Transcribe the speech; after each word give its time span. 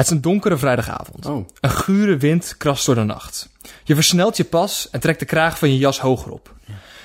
Het 0.00 0.08
is 0.08 0.14
een 0.14 0.22
donkere 0.22 0.56
vrijdagavond. 0.56 1.26
Oh. 1.26 1.48
Een 1.60 1.70
gure 1.70 2.16
wind 2.16 2.54
krast 2.56 2.86
door 2.86 2.94
de 2.94 3.02
nacht. 3.02 3.48
Je 3.84 3.94
versnelt 3.94 4.36
je 4.36 4.44
pas 4.44 4.88
en 4.90 5.00
trekt 5.00 5.18
de 5.18 5.24
kraag 5.24 5.58
van 5.58 5.72
je 5.72 5.78
jas 5.78 6.00
hoger 6.00 6.32
op. 6.32 6.54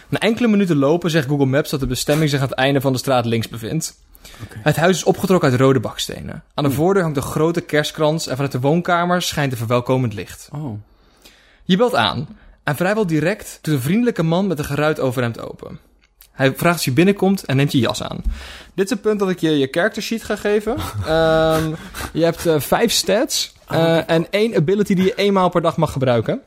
Na 0.09 0.19
enkele 0.19 0.47
minuten 0.47 0.77
lopen 0.77 1.09
zegt 1.09 1.27
Google 1.27 1.45
Maps 1.45 1.69
dat 1.69 1.79
de 1.79 1.87
bestemming 1.87 2.29
zich 2.29 2.41
aan 2.41 2.47
het 2.47 2.57
einde 2.57 2.81
van 2.81 2.91
de 2.91 2.97
straat 2.97 3.25
links 3.25 3.49
bevindt. 3.49 3.95
Het 4.49 4.75
huis 4.75 4.95
is 4.95 5.03
opgetrokken 5.03 5.49
uit 5.51 5.59
rode 5.59 5.79
bakstenen. 5.79 6.43
Aan 6.53 6.63
de 6.63 6.71
voordeur 6.71 7.03
hangt 7.03 7.17
een 7.17 7.23
grote 7.23 7.61
kerstkrans 7.61 8.27
en 8.27 8.33
vanuit 8.33 8.51
de 8.51 8.59
woonkamer 8.59 9.21
schijnt 9.21 9.51
een 9.51 9.57
verwelkomend 9.57 10.13
licht. 10.13 10.49
Oh. 10.51 10.79
Je 11.63 11.77
belt 11.77 11.95
aan 11.95 12.27
en 12.63 12.75
vrijwel 12.75 13.07
direct 13.07 13.59
doet 13.61 13.73
een 13.73 13.81
vriendelijke 13.81 14.23
man 14.23 14.47
met 14.47 14.59
een 14.59 14.65
geruit 14.65 14.99
overhemd 14.99 15.39
open. 15.39 15.79
Hij 16.35 16.55
vraagt 16.55 16.77
of 16.77 16.85
je 16.85 16.91
binnenkomt 16.91 17.43
en 17.43 17.55
neemt 17.55 17.71
je 17.71 17.79
jas 17.79 18.03
aan. 18.03 18.21
Dit 18.73 18.85
is 18.85 18.89
het 18.89 19.01
punt 19.01 19.19
dat 19.19 19.29
ik 19.29 19.39
je 19.39 19.57
je 19.57 19.67
character 19.71 20.01
sheet 20.01 20.23
ga 20.23 20.35
geven. 20.35 20.75
Ehm, 21.07 21.73
je 22.13 22.23
hebt 22.23 22.45
eh, 22.45 22.59
vijf 22.59 22.91
stats 22.91 23.53
eh, 23.67 24.09
en 24.09 24.27
één 24.29 24.55
ability 24.55 24.93
die 24.93 25.03
je 25.03 25.15
eenmaal 25.15 25.49
per 25.49 25.61
dag 25.61 25.77
mag 25.77 25.91
gebruiken. 25.91 26.41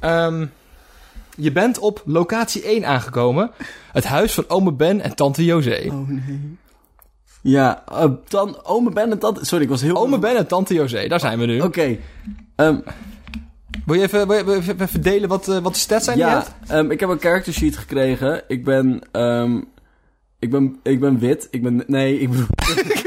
Ehm, 0.00 0.46
je 1.36 1.52
bent 1.52 1.78
op 1.78 2.02
locatie 2.04 2.62
1 2.62 2.84
aangekomen. 2.84 3.50
Het 3.92 4.04
huis 4.04 4.32
van 4.32 4.44
ome 4.48 4.72
Ben 4.72 5.00
en 5.00 5.14
tante 5.14 5.44
José. 5.44 5.84
Oh 5.90 6.08
nee. 6.08 6.56
Ja, 7.40 7.84
uh, 7.92 8.04
dan 8.28 8.58
ome 8.62 8.90
Ben 8.90 9.10
en 9.10 9.18
tante... 9.18 9.44
Sorry, 9.44 9.64
ik 9.64 9.70
was 9.70 9.80
heel... 9.80 9.96
Ome 9.96 10.18
Ben 10.18 10.36
en 10.36 10.46
tante 10.46 10.74
José, 10.74 11.08
daar 11.08 11.20
zijn 11.20 11.38
we 11.38 11.46
nu. 11.46 11.60
Oké. 11.60 11.96
Ehm, 12.56 12.76
Wil 13.86 13.94
je 13.94 14.02
even, 14.02 14.28
wil 14.28 14.52
je 14.52 14.60
even, 14.60 14.80
even 14.80 15.02
delen 15.02 15.28
wat, 15.28 15.48
eh, 15.48 15.58
wat 15.58 15.72
de 15.72 15.78
stats 15.78 16.04
zijn 16.04 16.18
ja, 16.18 16.46
ehm, 16.66 16.90
ik 16.90 17.00
heb 17.00 17.08
een 17.08 17.20
character 17.20 17.52
sheet 17.52 17.76
gekregen. 17.76 18.42
Ik 18.48 18.64
ben... 18.64 19.00
ehm, 19.12 19.60
ik 20.38 20.50
ben, 20.50 20.78
ik 20.82 21.00
ben 21.00 21.18
wit. 21.18 21.48
Ik 21.50 21.62
ben... 21.62 21.84
Nee, 21.86 22.20
ik 22.20 22.30
bedoel... 22.30 22.46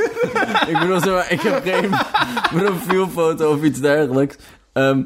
ik 0.71 0.77
bedoel, 0.79 0.99
zeg 0.99 1.13
maar, 1.13 1.31
ik 1.31 1.41
heb 1.41 1.63
geen 1.63 1.89
profielfoto 2.61 3.53
of 3.53 3.63
iets 3.63 3.79
dergelijks. 3.79 4.35
Ehm, 4.73 5.03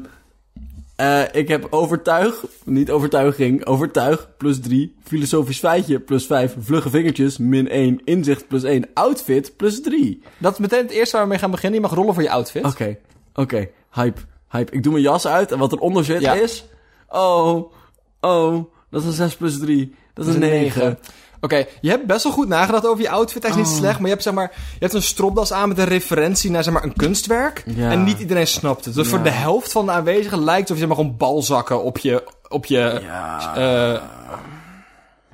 eh, 0.96 1.22
ik 1.32 1.48
heb 1.48 1.66
overtuig, 1.70 2.44
niet 2.64 2.90
overtuiging, 2.90 3.66
overtuig 3.66 4.28
plus 4.36 4.60
3, 4.60 4.94
filosofisch 5.04 5.58
feitje 5.58 6.00
plus 6.00 6.26
5, 6.26 6.56
vlugge 6.58 6.90
vingertjes 6.90 7.38
min 7.38 7.68
1, 7.68 8.00
inzicht 8.04 8.48
plus 8.48 8.62
1, 8.62 8.88
outfit 8.94 9.56
plus 9.56 9.80
3. 9.80 10.22
Dat 10.38 10.52
is 10.52 10.58
meteen 10.58 10.82
het 10.82 10.90
eerste 10.90 11.12
waar 11.16 11.24
we 11.24 11.30
mee 11.30 11.38
gaan 11.38 11.50
beginnen. 11.50 11.80
Je 11.80 11.86
mag 11.86 11.94
rollen 11.94 12.14
voor 12.14 12.22
je 12.22 12.30
outfit. 12.30 12.64
Oké, 12.64 12.96
oké, 13.34 13.68
hype, 13.92 14.20
hype. 14.52 14.72
Ik 14.72 14.82
doe 14.82 14.92
mijn 14.92 15.04
jas 15.04 15.26
uit 15.26 15.52
en 15.52 15.58
wat 15.58 15.72
eronder 15.72 16.04
zit 16.04 16.20
Ja. 16.20 16.32
is... 16.32 16.64
Oh, 17.08 17.72
oh, 18.20 18.64
dat 18.90 19.00
is 19.02 19.06
een 19.06 19.12
6 19.12 19.36
plus 19.36 19.58
3, 19.58 19.94
dat 20.14 20.26
is 20.26 20.34
een 20.34 20.40
9. 20.40 20.98
Oké, 21.40 21.64
je 21.80 21.90
hebt 21.90 22.06
best 22.06 22.22
wel 22.24 22.32
goed 22.32 22.48
nagedacht 22.48 22.86
over 22.86 23.02
je 23.02 23.10
outfit. 23.10 23.42
Hij 23.42 23.50
is 23.50 23.56
niet 23.56 23.66
Oh. 23.66 23.72
slecht, 23.72 23.94
maar 23.94 24.02
je 24.04 24.10
hebt, 24.12 24.22
zeg 24.22 24.34
maar, 24.34 24.50
je 24.54 24.78
hebt 24.78 24.92
een 24.92 25.02
stropdas 25.02 25.52
aan 25.52 25.68
met 25.68 25.78
een 25.78 25.84
referentie 25.84 26.50
naar 26.50 26.62
zeg 26.62 26.72
maar, 26.72 26.84
een 26.84 26.96
kunstwerk. 26.96 27.62
Ja. 27.66 27.90
En 27.90 28.04
niet 28.04 28.18
iedereen 28.18 28.46
snapt 28.46 28.84
het. 28.84 28.94
Dus 28.94 29.04
Ja. 29.04 29.10
voor 29.10 29.22
de 29.22 29.30
helft 29.30 29.72
van 29.72 29.86
de 29.86 29.92
aanwezigen 29.92 30.44
lijkt 30.44 30.60
het 30.60 30.70
of 30.70 30.74
je 30.74 30.80
zeg 30.80 30.88
maar, 30.88 30.96
gewoon 30.96 31.16
balzakken 31.16 31.82
op 31.82 31.98
je, 31.98 32.24
op 32.48 32.64
je 32.66 33.00
Ja. 33.02 33.54
eh 33.94 34.02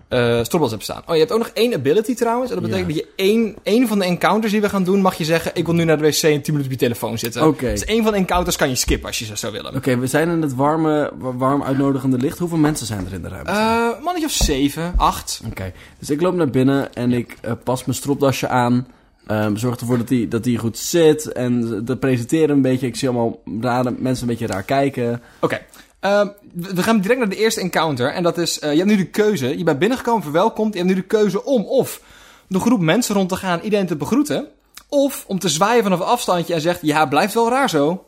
eh, 0.08 0.42
stropdas 0.44 0.70
hebt 0.70 0.82
staan. 0.82 1.02
Oh, 1.06 1.12
je 1.14 1.20
hebt 1.20 1.32
ook 1.32 1.38
nog 1.38 1.48
één 1.54 1.74
ability 1.74 2.14
trouwens. 2.14 2.50
En 2.50 2.60
dat 2.60 2.64
betekent 2.70 2.88
Ja. 2.94 2.94
dat 3.02 3.04
je 3.04 3.22
één, 3.24 3.54
één 3.62 3.88
van 3.88 3.98
de 3.98 4.04
encounters 4.04 4.52
die 4.52 4.60
we 4.60 4.68
gaan 4.68 4.84
doen, 4.84 5.00
mag 5.00 5.14
je 5.14 5.24
zeggen... 5.24 5.50
ik 5.54 5.64
wil 5.66 5.74
nu 5.74 5.84
naar 5.84 5.98
de 5.98 6.02
wc 6.02 6.22
en 6.22 6.42
10 6.42 6.42
minuten 6.44 6.64
op 6.64 6.70
je 6.70 6.76
telefoon 6.76 7.18
zitten. 7.18 7.46
Oké. 7.46 7.70
Dus 7.70 7.84
één 7.84 8.02
van 8.02 8.12
de 8.12 8.18
encounters 8.18 8.56
kan 8.56 8.68
je 8.68 8.74
skippen 8.74 9.06
als 9.06 9.18
je 9.18 9.24
zo 9.24 9.34
zou 9.34 9.52
willen. 9.52 9.74
Oké, 9.74 9.98
we 9.98 10.06
zijn 10.06 10.28
in 10.28 10.42
het 10.42 10.54
warme, 10.54 11.10
wa- 11.18 11.34
warm 11.36 11.62
uitnodigende 11.62 12.16
licht. 12.18 12.38
Hoeveel 12.38 12.58
mensen 12.58 12.86
zijn 12.86 13.06
er 13.06 13.12
in 13.12 13.22
de 13.22 13.28
ruimte? 13.28 13.50
Eh, 13.50 13.88
een 13.96 14.02
mannetje 14.02 14.26
of 14.26 14.32
zeven, 14.32 14.92
acht. 14.96 15.40
Oké, 15.46 15.72
dus 15.98 16.10
ik 16.10 16.20
loop 16.20 16.34
naar 16.34 16.50
binnen 16.50 16.94
en 16.94 17.12
ik 17.12 17.36
eh, 17.40 17.52
pas 17.64 17.84
mijn 17.84 17.96
stropdasje 17.98 18.48
aan. 18.48 18.86
Ehm, 19.26 19.56
zorg 19.56 19.76
ervoor 19.80 19.98
dat 19.98 20.08
hij 20.08 20.26
dat 20.28 20.44
die 20.44 20.58
goed 20.58 20.78
zit. 20.78 21.32
En 21.32 21.84
de 21.84 21.96
presenteren 21.96 22.50
een 22.50 22.62
beetje. 22.62 22.86
Ik 22.86 22.96
zie 22.96 23.08
allemaal 23.08 23.40
rare, 23.60 23.94
mensen 23.98 24.22
een 24.22 24.30
beetje 24.30 24.46
raar 24.46 24.62
kijken. 24.62 25.22
Oké. 25.40 25.60
Ehm, 26.00 26.28
we 26.54 26.82
gaan 26.82 27.00
direct 27.00 27.18
naar 27.18 27.28
de 27.28 27.36
eerste 27.36 27.60
encounter. 27.60 28.12
En 28.12 28.22
dat 28.22 28.38
is, 28.38 28.58
eh, 28.58 28.70
je 28.70 28.76
hebt 28.76 28.90
nu 28.90 28.96
de 28.96 29.06
keuze. 29.06 29.58
Je 29.58 29.64
bent 29.64 29.78
binnengekomen, 29.78 30.22
verwelkomd. 30.22 30.72
Je 30.74 30.78
hebt 30.80 30.90
nu 30.94 31.00
de 31.00 31.06
keuze 31.06 31.44
om 31.44 31.64
of 31.64 32.00
de 32.48 32.60
groep 32.60 32.80
mensen 32.80 33.14
rond 33.14 33.28
te 33.28 33.36
gaan, 33.36 33.60
iedereen 33.60 33.86
te 33.86 33.96
begroeten. 33.96 34.46
Of 34.88 35.24
om 35.26 35.38
te 35.38 35.48
zwaaien 35.48 35.82
vanaf 35.82 36.00
een 36.00 36.06
afstandje 36.06 36.54
en 36.54 36.60
zegt, 36.60 36.78
ja, 36.82 37.06
blijft 37.06 37.34
wel 37.34 37.48
raar 37.50 37.70
zo. 37.70 38.04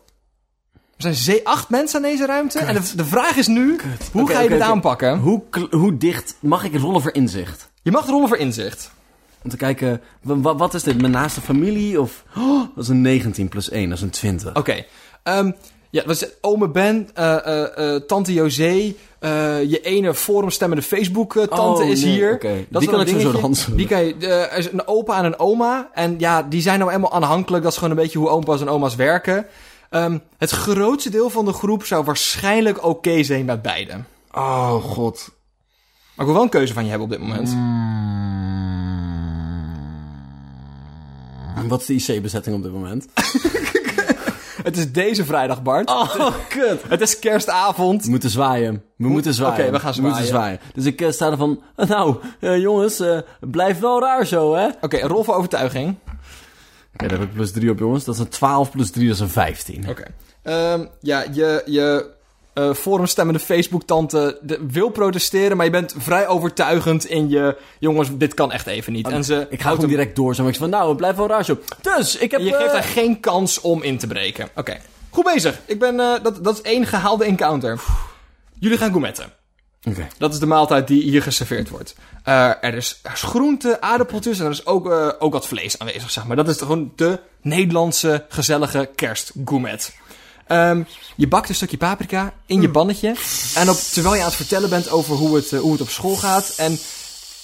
Er 0.96 1.14
zijn 1.14 1.40
acht 1.44 1.68
mensen 1.68 1.96
aan 2.04 2.10
deze 2.10 2.26
ruimte. 2.26 2.58
En 2.58 2.74
de, 2.74 2.96
de 2.96 3.04
vraag 3.04 3.36
is 3.36 3.46
nu, 3.46 3.76
hoe 4.12 4.28
ga 4.30 4.40
je 4.40 4.48
dit 4.48 4.60
aanpakken? 4.60 5.18
Hoe, 5.18 5.42
hoe 5.70 5.96
dicht 5.96 6.36
mag 6.40 6.64
ik 6.64 6.76
rollen 6.76 7.00
voor 7.02 7.12
inzicht? 7.14 7.70
Je 7.82 7.90
mag 7.90 8.06
rollen 8.06 8.28
voor 8.28 8.36
inzicht. 8.36 8.90
Om 9.42 9.50
te 9.50 9.56
kijken, 9.56 10.00
wa- 10.22 10.40
wa- 10.40 10.56
wat 10.56 10.74
is 10.74 10.82
dit? 10.82 11.00
Mijn 11.00 11.12
naaste 11.12 11.40
familie? 11.40 12.00
Of, 12.00 12.24
oh, 12.36 12.60
dat 12.74 12.84
is 12.84 12.88
een 12.90 13.00
19 13.00 13.48
plus 13.48 13.70
1, 13.70 13.88
dat 13.88 13.98
is 13.98 14.04
een 14.04 14.10
20. 14.10 14.54
Oké. 14.56 14.84
Ehm, 15.22 15.50
ja, 15.90 16.02
was 16.06 16.20
het 16.20 16.36
ome 16.40 16.68
Ben, 16.68 17.08
eh, 17.14 17.46
eh, 17.46 17.94
eh, 17.94 18.02
tante 18.02 18.32
José, 18.32 18.94
je 19.66 19.80
ene 19.82 20.14
forumstemmende 20.14 20.82
Facebook-tante 20.82 21.82
Oh, 21.82 21.88
is 21.88 22.02
nee, 22.02 22.12
hier. 22.12 22.30
Dat 22.68 22.80
Die 22.80 22.90
kan 22.90 23.00
een 23.00 23.08
ik 23.08 23.20
zo 23.20 23.40
hand. 23.40 23.68
Die 23.76 23.86
kan 23.86 24.04
je, 24.04 24.14
er 24.26 24.58
is 24.58 24.72
een 24.72 24.86
opa 24.86 25.18
en 25.18 25.24
een 25.24 25.38
oma. 25.38 25.90
En 25.94 26.14
ja, 26.18 26.42
die 26.42 26.62
zijn 26.62 26.78
nou 26.78 26.90
eenmaal 26.92 27.12
aanhankelijk. 27.12 27.62
Dat 27.62 27.72
is 27.72 27.78
gewoon 27.78 27.96
een 27.96 28.02
beetje 28.02 28.18
hoe 28.18 28.28
opa's 28.28 28.60
en 28.60 28.68
oma's 28.68 28.94
werken. 28.94 29.46
Ehm, 29.90 30.18
het 30.38 30.50
grootste 30.50 31.10
deel 31.10 31.30
van 31.30 31.44
de 31.44 31.52
groep 31.52 31.84
zou 31.84 32.04
waarschijnlijk 32.04 32.84
oké 32.84 33.22
zijn 33.22 33.44
met 33.44 33.62
beide. 33.62 33.92
Maar 34.30 34.42
Oh, 34.72 34.82
god. 34.82 35.30
ik 36.16 36.24
wil 36.24 36.32
wel 36.32 36.42
een 36.42 36.48
keuze 36.48 36.72
van 36.74 36.82
je 36.84 36.88
hebben 36.90 37.06
op 37.08 37.12
dit 37.12 37.22
moment. 37.22 37.48
En 41.56 41.68
Wat 41.68 41.88
is 41.88 42.04
de 42.06 42.14
IC-bezetting 42.14 42.56
op 42.56 42.62
dit 42.62 42.72
moment? 42.72 43.06
Het 44.62 44.76
is 44.76 44.92
deze 44.92 45.24
vrijdag, 45.24 45.62
Bart. 45.62 45.90
Oh, 45.90 46.34
kut. 46.48 46.82
Het 46.88 47.00
is 47.00 47.18
kerstavond. 47.18 48.04
We 48.04 48.10
moeten 48.10 48.30
zwaaien. 48.30 48.82
We 48.96 49.08
moeten 49.08 49.34
zwaaien. 49.34 49.58
Oké, 49.60 49.70
we 49.70 49.78
gaan 49.80 49.94
moeten 50.02 50.10
zwaaien. 50.10 50.26
zwaaien. 50.26 50.60
Dus 50.74 50.84
ik 50.84 51.00
eh, 51.00 51.10
sta 51.10 51.30
er 51.30 51.36
van... 51.36 51.62
Nou, 51.76 52.16
eh, 52.40 52.58
jongens, 52.58 53.00
eh 53.00 53.18
blijf 53.40 53.78
wel 53.78 54.00
raar 54.00 54.26
zo, 54.26 54.54
hè? 54.54 54.66
Oké, 54.66 54.76
Oké, 54.80 54.98
rol 55.06 55.24
voor 55.24 55.34
overtuiging. 55.34 55.96
daar 56.96 57.10
heb 57.10 57.22
ik 57.22 57.32
plus 57.32 57.52
3 57.52 57.70
op, 57.70 57.78
jongens. 57.78 58.04
Dat 58.04 58.14
is 58.14 58.20
een 58.20 58.28
12 58.28 58.70
plus 58.70 58.90
3, 58.90 59.06
dat 59.06 59.14
is 59.14 59.20
een 59.20 59.28
15. 59.28 59.88
Oké. 59.88 60.04
Ehm, 60.42 60.86
ja, 61.00 61.24
je, 61.32 61.62
je 61.66 62.10
eh 62.68 62.74
forumstemmende 62.74 63.40
Facebook-tante 63.40 64.38
wil 64.68 64.88
protesteren, 64.88 65.56
maar 65.56 65.66
je 65.66 65.72
bent 65.72 65.94
vrij 65.98 66.26
overtuigend 66.28 67.04
in 67.06 67.28
je... 67.28 67.56
Jongens, 67.78 68.08
dit 68.12 68.34
kan 68.34 68.52
echt 68.52 68.66
even 68.66 68.92
niet. 68.92 69.08
en 69.08 69.24
ze 69.24 69.46
Ik 69.50 69.60
ga 69.60 69.68
gewoon 69.68 69.78
hem- 69.78 69.88
direct 69.88 70.16
door. 70.16 70.34
Zo, 70.34 70.42
ik 70.42 70.48
zeg 70.48 70.58
van, 70.58 70.70
nou, 70.70 70.94
blijf 70.94 71.16
wel 71.16 71.26
raar 71.28 71.44
zo. 71.44 71.58
Dus, 71.82 72.16
ik 72.16 72.30
heb... 72.30 72.40
Je 72.40 72.52
geeft 72.52 72.66
eh, 72.66 72.72
haar 72.72 72.82
geen 72.82 73.20
kans 73.20 73.60
om 73.60 73.82
in 73.82 73.98
te 73.98 74.06
breken. 74.06 74.48
Oké. 74.56 74.76
Goed 75.10 75.24
bezig. 75.24 75.60
Ik 75.66 75.78
ben, 75.78 76.00
eh, 76.00 76.22
dat, 76.22 76.44
dat 76.44 76.54
is 76.54 76.62
één 76.62 76.86
gehaalde 76.86 77.24
encounter. 77.24 77.80
Jullie 78.58 78.78
gaan 78.78 78.88
gourmetten. 78.90 79.32
Oké. 79.88 80.06
Dat 80.18 80.32
is 80.32 80.38
de 80.38 80.46
maaltijd 80.46 80.86
die 80.86 81.02
hier 81.02 81.22
geserveerd 81.22 81.68
wordt. 81.68 81.94
Er, 82.24 82.74
is, 82.74 82.98
er 83.02 83.12
is 83.12 83.22
groente, 83.22 83.80
aardappeltjes 83.80 84.38
en 84.38 84.44
er 84.44 84.50
is 84.50 84.66
ook, 84.66 84.90
ook 85.18 85.32
wat 85.32 85.46
vlees 85.46 85.78
aanwezig, 85.78 86.10
zeg 86.10 86.26
maar. 86.26 86.36
Dat 86.36 86.48
is 86.48 86.58
gewoon 86.58 86.92
de 86.96 87.18
Nederlandse 87.42 88.24
gezellige 88.28 88.90
kerstgourmet. 88.94 89.94
Ehm, 90.50 90.82
je 91.16 91.28
bakt 91.28 91.48
een 91.48 91.54
stukje 91.54 91.76
paprika 91.76 92.32
in 92.46 92.60
je 92.60 92.70
pannetje. 92.70 93.14
En 93.54 93.68
op, 93.68 93.76
terwijl 93.76 94.14
je 94.14 94.20
aan 94.20 94.26
het 94.26 94.36
vertellen 94.36 94.70
bent 94.70 94.90
over 94.90 95.16
hoe 95.16 95.36
het, 95.36 95.52
eh, 95.52 95.60
hoe 95.60 95.72
het 95.72 95.80
op 95.80 95.88
school 95.88 96.16
gaat. 96.16 96.54
En 96.56 96.78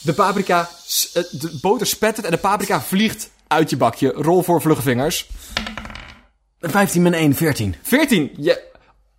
de 0.03 0.13
paprika, 0.13 0.69
eh, 1.13 1.23
de 1.31 1.59
boter 1.61 1.87
spettert 1.87 2.27
en 2.27 2.33
de 2.33 2.39
paprika 2.39 2.81
vliegt 2.81 3.31
uit 3.47 3.71
je 3.71 3.77
bakje. 3.77 4.09
Rol 4.09 4.43
voor 4.43 4.61
vlugge 4.61 4.83
vingers. 4.83 5.29
15 6.61 7.03
min 7.03 7.15
1, 7.15 7.35
14. 7.35 7.75
14. 7.83 8.31
Je, 8.37 8.63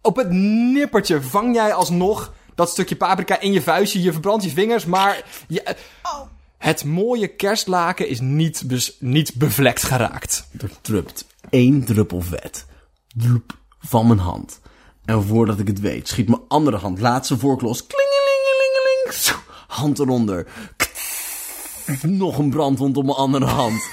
op 0.01 0.15
het 0.15 0.29
nippertje 0.73 1.21
vang 1.21 1.55
jij 1.55 1.73
alsnog 1.73 2.33
dat 2.55 2.69
stukje 2.69 2.95
paprika 2.95 3.39
in 3.39 3.53
je 3.53 3.61
vuistje. 3.61 4.01
Je 4.01 4.11
verbrandt 4.11 4.43
je 4.43 4.49
vingers, 4.49 4.85
maar 4.85 5.23
je, 5.47 5.75
het 6.57 6.83
mooie 6.83 7.27
kerstlaken 7.27 8.07
is 8.07 8.19
niet, 8.19 8.63
niet 9.00 9.33
bevlekt 9.35 9.83
geraakt. 9.83 10.47
Er 10.59 10.71
drupt 10.81 11.25
één 11.50 11.85
druppel 11.85 12.21
vet. 12.21 12.65
Bloep, 13.15 13.56
van 13.79 14.07
mijn 14.07 14.19
hand. 14.19 14.59
En 15.06 15.24
voordat 15.24 15.59
ik 15.59 15.68
het 15.68 15.79
weet, 15.79 16.07
schiet 16.07 16.27
mijn 16.27 16.41
andere 16.47 16.77
hand 16.77 17.00
laatste 17.00 17.38
vork 17.38 17.62
los. 17.62 17.88
Klingelingelingeling. 17.88 19.45
Hand 19.68 20.00
eronder. 20.00 20.47
Nog 22.01 22.38
een 22.38 22.50
brandwond 22.50 22.97
op 22.97 23.03
mijn 23.03 23.18
andere 23.18 23.45
hand. 23.45 23.89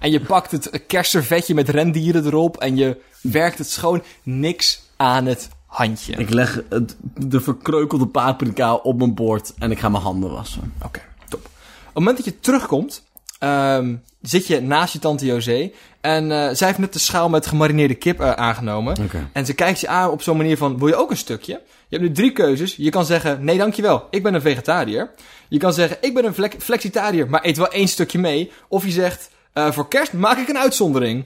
En 0.00 0.10
je 0.10 0.20
pakt 0.20 0.50
het 0.50 0.86
kerstservetje 0.86 1.54
met 1.54 1.68
rendieren 1.68 2.26
erop 2.26 2.56
en 2.56 2.76
je 2.76 3.00
werkt 3.20 3.58
het 3.58 3.70
schoon. 3.70 4.02
Niks 4.22 4.82
aan 4.96 5.26
het 5.26 5.48
handje. 5.66 6.12
Ik 6.12 6.30
leg 6.30 6.62
het, 6.68 6.96
de 7.14 7.40
verkreukelde 7.40 8.06
paprika 8.06 8.74
op 8.74 8.98
mijn 8.98 9.14
bord 9.14 9.54
en 9.58 9.70
ik 9.70 9.78
ga 9.78 9.88
mijn 9.88 10.02
handen 10.02 10.30
wassen. 10.30 10.72
Oké, 10.84 11.00
top. 11.28 11.40
Op 11.40 11.50
het 11.84 11.94
moment 11.94 12.16
dat 12.16 12.26
je 12.26 12.40
terugkomt, 12.40 13.02
ehm, 13.38 13.94
zit 14.22 14.46
je 14.46 14.60
naast 14.60 14.92
je 14.92 14.98
tante 14.98 15.26
José. 15.26 15.70
En 16.00 16.32
eh, 16.32 16.54
zij 16.54 16.66
heeft 16.66 16.78
net 16.78 16.92
de 16.92 16.98
schaal 16.98 17.28
met 17.28 17.46
gemarineerde 17.46 17.94
kip 17.94 18.20
eh, 18.20 18.30
aangenomen. 18.32 18.96
En 19.32 19.46
ze 19.46 19.54
kijkt 19.54 19.80
je 19.80 19.88
aan 19.88 20.10
op 20.10 20.22
zo'n 20.22 20.36
manier 20.36 20.56
van, 20.56 20.78
wil 20.78 20.88
je 20.88 20.96
ook 20.96 21.10
een 21.10 21.16
stukje? 21.16 21.52
Je 21.88 21.96
hebt 21.96 22.08
nu 22.08 22.14
drie 22.14 22.32
keuzes. 22.32 22.76
Je 22.76 22.90
kan 22.90 23.04
zeggen, 23.06 23.44
nee 23.44 23.58
dankjewel, 23.58 24.06
ik 24.10 24.22
ben 24.22 24.34
een 24.34 24.40
vegetariër. 24.40 25.10
Je 25.48 25.58
kan 25.58 25.72
zeggen, 25.72 25.96
ik 26.00 26.14
ben 26.14 26.24
een 26.24 26.34
flex- 26.34 26.64
flexitariër, 26.64 27.28
maar 27.30 27.44
eet 27.44 27.56
wel 27.56 27.68
één 27.70 27.88
stukje 27.88 28.18
mee. 28.18 28.52
Of 28.68 28.84
je 28.84 28.90
zegt, 28.90 29.30
eh, 29.52 29.70
voor 29.72 29.88
kerst 29.88 30.12
maak 30.12 30.38
ik 30.38 30.48
een 30.48 30.58
uitzondering. 30.58 31.24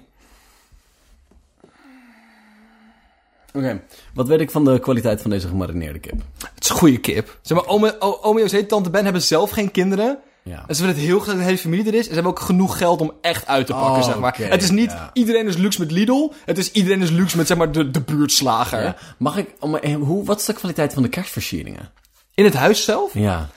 Oké, 3.54 3.80
wat 4.14 4.28
weet 4.28 4.40
ik 4.40 4.50
van 4.50 4.64
de 4.64 4.78
kwaliteit 4.78 5.20
van 5.22 5.30
deze 5.30 5.48
gemarineerde 5.48 5.98
kip? 5.98 6.22
Het 6.54 6.64
is 6.64 6.70
goede 6.70 6.98
kip. 6.98 7.38
Zeg 7.42 7.56
maar, 7.58 7.66
ome, 7.66 7.96
o- 7.98 8.18
ome 8.22 8.40
José 8.40 8.56
en 8.58 8.66
tante 8.66 8.90
Ben 8.90 9.04
hebben 9.04 9.22
zelf 9.22 9.50
geen 9.50 9.70
kinderen. 9.70 10.18
Ja. 10.42 10.64
En 10.66 10.74
ze 10.74 10.80
willen 10.80 10.96
het 10.96 11.04
heel 11.04 11.18
graag 11.18 11.28
dat 11.28 11.36
de 11.38 11.44
hele 11.44 11.58
familie 11.58 11.86
er 11.86 11.94
is. 11.94 11.98
En 11.98 12.04
ze 12.08 12.12
hebben 12.14 12.32
ook 12.32 12.40
genoeg 12.40 12.78
geld 12.78 13.00
om 13.00 13.12
echt 13.20 13.46
uit 13.46 13.66
te 13.66 13.72
pakken, 13.72 14.00
Oh, 14.00 14.04
zeg 14.04 14.18
maar. 14.18 14.36
het 14.38 14.62
is 14.62 14.70
niet 14.70 14.90
ja. 14.90 15.10
iedereen 15.12 15.46
is 15.46 15.56
luxe 15.56 15.80
met 15.80 15.90
Lidl. 15.90 16.32
Het 16.44 16.58
is 16.58 16.72
iedereen 16.72 17.02
is 17.02 17.10
luxe 17.10 17.36
met, 17.36 17.46
zeg 17.46 17.56
maar, 17.56 17.72
de, 17.72 17.90
de 17.90 18.00
buurtslager. 18.00 18.82
Ja. 18.82 18.96
Mag 19.18 19.36
ik, 19.36 19.54
om, 19.60 19.74
eh, 19.76 19.94
hoe, 19.96 20.24
wat 20.24 20.38
is 20.40 20.44
de 20.44 20.52
kwaliteit 20.52 20.92
van 20.92 21.02
de 21.02 21.08
kerstversieringen? 21.08 21.90
In 22.34 22.44
het 22.44 22.54
huis 22.54 22.84
zelf, 22.84 23.14
Ja. 23.14 23.48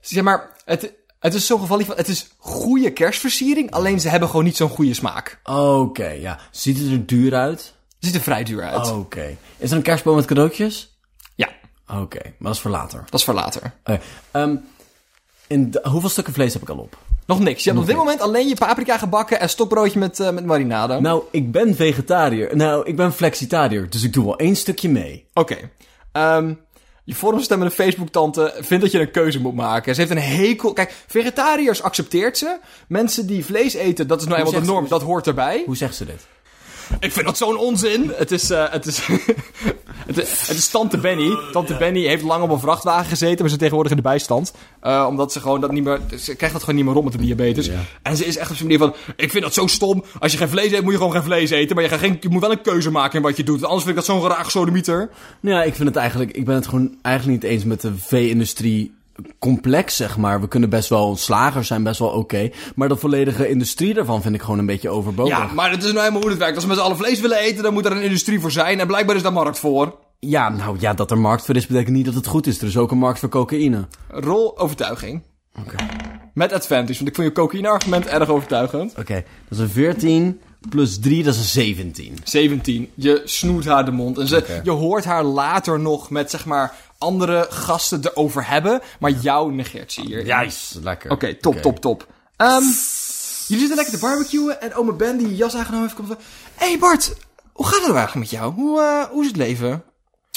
zeg 0.00 0.22
maar, 0.22 0.50
het, 0.64 0.92
het 1.20 1.34
is 1.34 1.46
zo'n 1.46 1.60
geval 1.60 1.80
van, 1.80 1.96
het 1.96 2.08
is 2.08 2.28
goede 2.38 2.90
kerstversiering. 2.92 3.70
Alleen 3.70 4.00
ze 4.00 4.08
hebben 4.08 4.28
gewoon 4.28 4.44
niet 4.44 4.56
zo'n 4.56 4.68
goede 4.68 4.94
smaak. 4.94 5.40
Oké, 5.44 6.08
ja. 6.08 6.38
Ziet 6.50 6.78
het 6.78 6.90
er 6.90 7.06
duur 7.06 7.34
uit? 7.34 7.58
Het 7.60 8.04
ziet 8.08 8.14
er 8.14 8.20
vrij 8.20 8.44
duur 8.44 8.62
uit. 8.62 8.90
Oké. 8.90 9.36
Is 9.58 9.70
er 9.70 9.76
een 9.76 9.82
kerstboom 9.82 10.16
met 10.16 10.24
cadeautjes? 10.24 10.98
Ja, 11.34 11.48
Oké, 11.86 12.20
maar 12.22 12.34
dat 12.38 12.54
is 12.54 12.60
voor 12.60 12.70
later. 12.70 13.02
dat 13.10 13.20
is 13.20 13.24
voor 13.24 13.34
later. 13.34 13.72
Oké, 13.84 14.00
ehm, 14.30 14.56
in 15.50 15.70
de- 15.70 15.80
hoeveel 15.90 16.08
stukken 16.08 16.32
vlees 16.32 16.52
heb 16.52 16.62
ik 16.62 16.68
al 16.68 16.76
op? 16.78 16.96
Nog 17.26 17.40
niks. 17.40 17.64
Je 17.64 17.68
hebt 17.70 17.82
op 17.82 17.88
dit 17.88 17.96
moment 17.96 18.20
alleen 18.20 18.48
je 18.48 18.54
paprika 18.56 18.98
gebakken 18.98 19.40
en 19.40 19.48
stokbroodje 19.48 19.98
met, 19.98 20.20
eh, 20.20 20.30
met 20.30 20.44
marinade. 20.44 21.00
Nou, 21.00 21.22
ik 21.30 21.52
ben 21.52 21.74
vegetariër. 21.74 22.56
Nou, 22.56 22.86
ik 22.86 22.96
ben 22.96 23.12
flexitariër, 23.12 23.90
dus 23.90 24.02
ik 24.02 24.12
doe 24.12 24.24
wel 24.24 24.36
één 24.38 24.56
stukje 24.56 24.88
mee. 24.88 25.26
Oké. 25.34 25.56
Ehm, 26.12 26.54
je 27.04 27.14
forumstemmende 27.14 27.72
Facebook-tante 27.74 28.54
vindt 28.60 28.82
dat 28.82 28.92
je 28.92 29.00
een 29.00 29.10
keuze 29.10 29.40
moet 29.40 29.54
maken. 29.54 29.94
Ze 29.94 30.00
heeft 30.00 30.12
een 30.12 30.18
hekel... 30.22 30.72
Kijk, 30.72 30.94
vegetariërs 31.06 31.82
accepteert 31.82 32.38
ze. 32.38 32.58
Mensen 32.88 33.26
die 33.26 33.44
vlees 33.44 33.74
eten, 33.74 34.06
dat 34.06 34.20
is 34.20 34.26
nou 34.26 34.38
eenmaal 34.38 34.52
de 34.52 34.58
ze- 34.66 34.72
norm. 34.72 34.88
Dat 34.88 35.02
hoort 35.02 35.26
erbij. 35.26 35.62
Hoe 35.66 35.76
zegt 35.76 35.94
ze 35.94 36.04
dit? 36.04 36.26
Ik 37.00 37.12
vind 37.12 37.26
dat 37.26 37.36
zo'n 37.36 37.58
onzin. 37.58 38.12
Het 38.16 38.30
is... 38.30 38.50
eh, 38.50 38.64
het 38.70 38.86
is... 38.86 39.00
Het 40.06 40.18
is, 40.18 40.48
het 40.48 40.56
is 40.56 40.68
tante 40.68 40.98
Benny. 40.98 41.36
Tante 41.52 41.76
Benny 41.76 42.06
heeft 42.06 42.22
lang 42.22 42.42
op 42.42 42.50
een 42.50 42.60
vrachtwagen 42.60 43.04
gezeten, 43.06 43.38
maar 43.38 43.48
ze 43.48 43.54
is 43.54 43.58
tegenwoordig 43.60 43.90
in 43.90 43.96
de 43.96 44.02
bijstand. 44.02 44.52
Eh, 44.80 45.06
omdat 45.08 45.32
ze 45.32 45.40
gewoon 45.40 45.60
dat 45.60 45.72
niet 45.72 45.84
meer... 45.84 46.00
Ze 46.18 46.34
krijgt 46.34 46.54
dat 46.54 46.60
gewoon 46.60 46.74
niet 46.74 46.84
meer 46.84 46.94
rond 46.94 47.04
met 47.04 47.14
de 47.18 47.24
diabetes. 47.24 47.66
Ja. 47.66 47.80
En 48.02 48.16
ze 48.16 48.24
is 48.24 48.36
echt 48.36 48.50
op 48.50 48.56
zo'n 48.56 48.66
manier 48.66 48.80
van... 48.80 48.94
Ik 49.16 49.30
vind 49.30 49.44
dat 49.44 49.54
zo 49.54 49.66
stom. 49.66 50.04
Als 50.18 50.32
je 50.32 50.38
geen 50.38 50.48
vlees 50.48 50.72
eet, 50.72 50.82
moet 50.82 50.92
je 50.92 50.98
gewoon 50.98 51.12
geen 51.12 51.22
vlees 51.22 51.50
eten. 51.50 51.74
Maar 51.74 51.84
je, 51.84 51.90
gaat 51.90 51.98
geen, 51.98 52.16
je 52.20 52.28
moet 52.28 52.40
wel 52.40 52.50
een 52.50 52.60
keuze 52.62 52.90
maken 52.90 53.16
in 53.16 53.22
wat 53.22 53.36
je 53.36 53.44
doet. 53.44 53.64
Anders 53.64 53.84
vind 53.84 53.88
ik 53.98 54.06
dat 54.06 54.16
zo'n 54.16 54.30
graag 54.30 54.50
sodemieter. 54.50 55.10
Nou 55.40 55.56
ja, 55.56 55.62
ik 55.62 55.74
vind 55.74 55.88
het 55.88 55.96
eigenlijk... 55.96 56.30
Ik 56.30 56.44
ben 56.44 56.54
het 56.54 56.66
gewoon 56.66 56.98
eigenlijk 57.02 57.42
niet 57.42 57.50
eens 57.52 57.64
met 57.64 57.80
de 57.80 57.92
vee-industrie 57.96 58.94
complex, 59.38 59.96
zeg 59.96 60.16
maar. 60.16 60.40
We 60.40 60.48
kunnen 60.48 60.70
best 60.70 60.88
wel... 60.88 61.16
Slagers 61.16 61.66
zijn 61.66 61.82
best 61.82 61.98
wel 61.98 62.08
oké. 62.08 62.50
maar 62.74 62.88
de 62.88 62.96
volledige 62.96 63.48
industrie 63.48 63.94
daarvan 63.94 64.22
vind 64.22 64.34
ik 64.34 64.42
gewoon 64.42 64.58
een 64.58 64.66
beetje 64.66 64.88
overbodig. 64.88 65.38
Ja, 65.38 65.50
maar 65.54 65.70
het 65.70 65.82
is 65.82 65.88
nou 65.88 65.98
helemaal 65.98 66.20
hoe 66.20 66.30
het 66.30 66.38
werkt. 66.38 66.54
Als 66.54 66.64
we 66.64 66.70
met 66.70 66.78
z'n 66.78 66.84
allen 66.84 66.96
vlees 66.96 67.20
willen 67.20 67.38
eten, 67.38 67.62
dan 67.62 67.72
moet 67.72 67.86
er 67.86 67.92
een 67.92 68.02
industrie 68.02 68.40
voor 68.40 68.50
zijn. 68.50 68.80
En 68.80 68.86
blijkbaar 68.86 69.16
is 69.16 69.22
daar 69.22 69.32
markt 69.32 69.58
voor. 69.58 69.98
Ja, 70.18 70.48
nou 70.48 70.76
ja, 70.80 70.94
dat 70.94 71.10
er 71.10 71.18
markt 71.18 71.44
voor 71.44 71.56
is, 71.56 71.66
betekent 71.66 71.96
niet 71.96 72.04
dat 72.04 72.14
het 72.14 72.26
goed 72.26 72.46
is. 72.46 72.60
Er 72.60 72.66
is 72.66 72.76
ook 72.76 72.90
een 72.90 72.98
markt 72.98 73.18
voor 73.18 73.28
cocaïne. 73.28 73.86
Rol 74.08 74.58
overtuiging. 74.58 75.22
Oké. 75.58 75.76
Met 76.34 76.52
advantage, 76.52 76.96
want 76.96 77.08
ik 77.08 77.14
vond 77.14 77.26
je 77.26 77.32
cocaïne-argument 77.32 78.06
erg 78.06 78.28
overtuigend. 78.28 78.98
Oké, 78.98 79.14
dat 79.48 79.58
is 79.58 79.58
een 79.58 79.68
14 79.68 80.40
plus 80.68 80.98
3, 80.98 81.22
dat 81.22 81.34
is 81.34 81.40
een 81.40 81.46
17. 81.46 82.18
17. 82.24 82.90
Je 82.94 83.22
snoert 83.24 83.64
haar 83.64 83.84
de 83.84 83.90
mond. 83.90 84.18
En 84.18 84.26
ze, 84.26 84.60
je 84.62 84.70
hoort 84.70 85.04
haar 85.04 85.24
later 85.24 85.80
nog 85.80 86.10
met, 86.10 86.30
zeg 86.30 86.44
maar, 86.44 86.74
andere 86.98 87.46
gasten 87.50 88.00
erover 88.04 88.48
hebben. 88.48 88.80
Maar 88.98 89.10
jou 89.10 89.52
negeert 89.52 89.92
ze 89.92 90.00
hier. 90.00 90.26
Juist, 90.26 90.74
lekker. 90.82 91.10
Oké, 91.10 91.34
top, 91.34 91.52
Oké. 91.52 91.62
top, 91.62 91.80
top. 91.80 92.06
Ehm, 92.36 92.62
jullie 93.46 93.66
zitten 93.66 93.76
lekker 93.76 93.94
te 93.94 94.00
barbecuen 94.00 94.60
en 94.60 94.74
oma 94.74 94.92
Ben 94.92 95.16
die 95.16 95.36
jas 95.36 95.54
aangenomen 95.54 95.82
heeft 95.82 95.94
komt 95.94 96.08
van... 96.08 96.18
Hé 96.54 96.66
hey 96.66 96.78
Bart, 96.78 97.14
hoe 97.52 97.66
gaat 97.66 97.74
het 97.74 97.86
nou 97.86 97.96
eigenlijk 97.96 98.30
met 98.30 98.40
jou? 98.40 98.52
Hoe, 98.52 98.80
eh, 98.80 99.10
hoe 99.10 99.20
is 99.20 99.26
het 99.26 99.36
leven? 99.36 99.82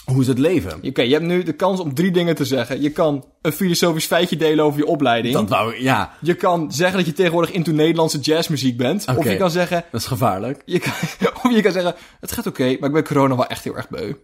Hoe 0.05 0.21
is 0.21 0.27
het 0.27 0.39
leven? 0.39 0.79
Oké, 0.83 1.01
je 1.01 1.13
hebt 1.13 1.25
nu 1.25 1.43
de 1.43 1.53
kans 1.53 1.79
om 1.79 1.93
drie 1.93 2.11
dingen 2.11 2.35
te 2.35 2.45
zeggen. 2.45 2.81
Je 2.81 2.89
kan 2.89 3.25
een 3.41 3.51
filosofisch 3.51 4.05
feitje 4.05 4.35
delen 4.35 4.65
over 4.65 4.79
je 4.79 4.85
opleiding. 4.85 5.33
Dat 5.33 5.49
wou 5.49 5.73
ik, 5.73 5.81
ja, 5.81 6.13
Je 6.21 6.33
kan 6.33 6.71
zeggen 6.71 6.97
dat 6.97 7.05
je 7.05 7.13
tegenwoordig 7.13 7.51
into 7.51 7.71
Nederlandse 7.71 8.19
jazzmuziek 8.19 8.77
bent. 8.77 9.05
Of 9.07 9.17
Oké. 9.17 9.29
je 9.29 9.37
kan 9.37 9.51
zeggen... 9.51 9.83
dat 9.91 10.01
is 10.01 10.07
gevaarlijk. 10.07 10.61
Je 10.65 10.79
kan, 10.79 10.93
of 11.43 11.51
je 11.55 11.61
kan 11.61 11.71
zeggen, 11.71 11.95
het 12.19 12.31
gaat 12.31 12.47
oké, 12.47 12.63
maar 12.63 12.89
ik 12.89 12.95
ben 12.95 13.03
corona 13.03 13.35
wel 13.35 13.47
echt 13.47 13.63
heel 13.63 13.75
erg 13.75 13.89
beu. 13.89 14.09
Oké, 14.09 14.17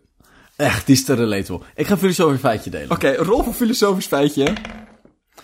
Echt, 0.56 0.86
die 0.86 0.96
is 0.96 1.06
te 1.06 1.14
relatable. 1.14 1.66
Ik 1.76 1.88
ga 1.88 1.98
voor 1.98 2.12
zo'n 2.12 2.38
feitje 2.38 2.70
delen. 2.70 3.16
rol 3.16 3.44
voor 3.44 3.54
filosofisch 3.54 4.06
feitje. 4.06 4.54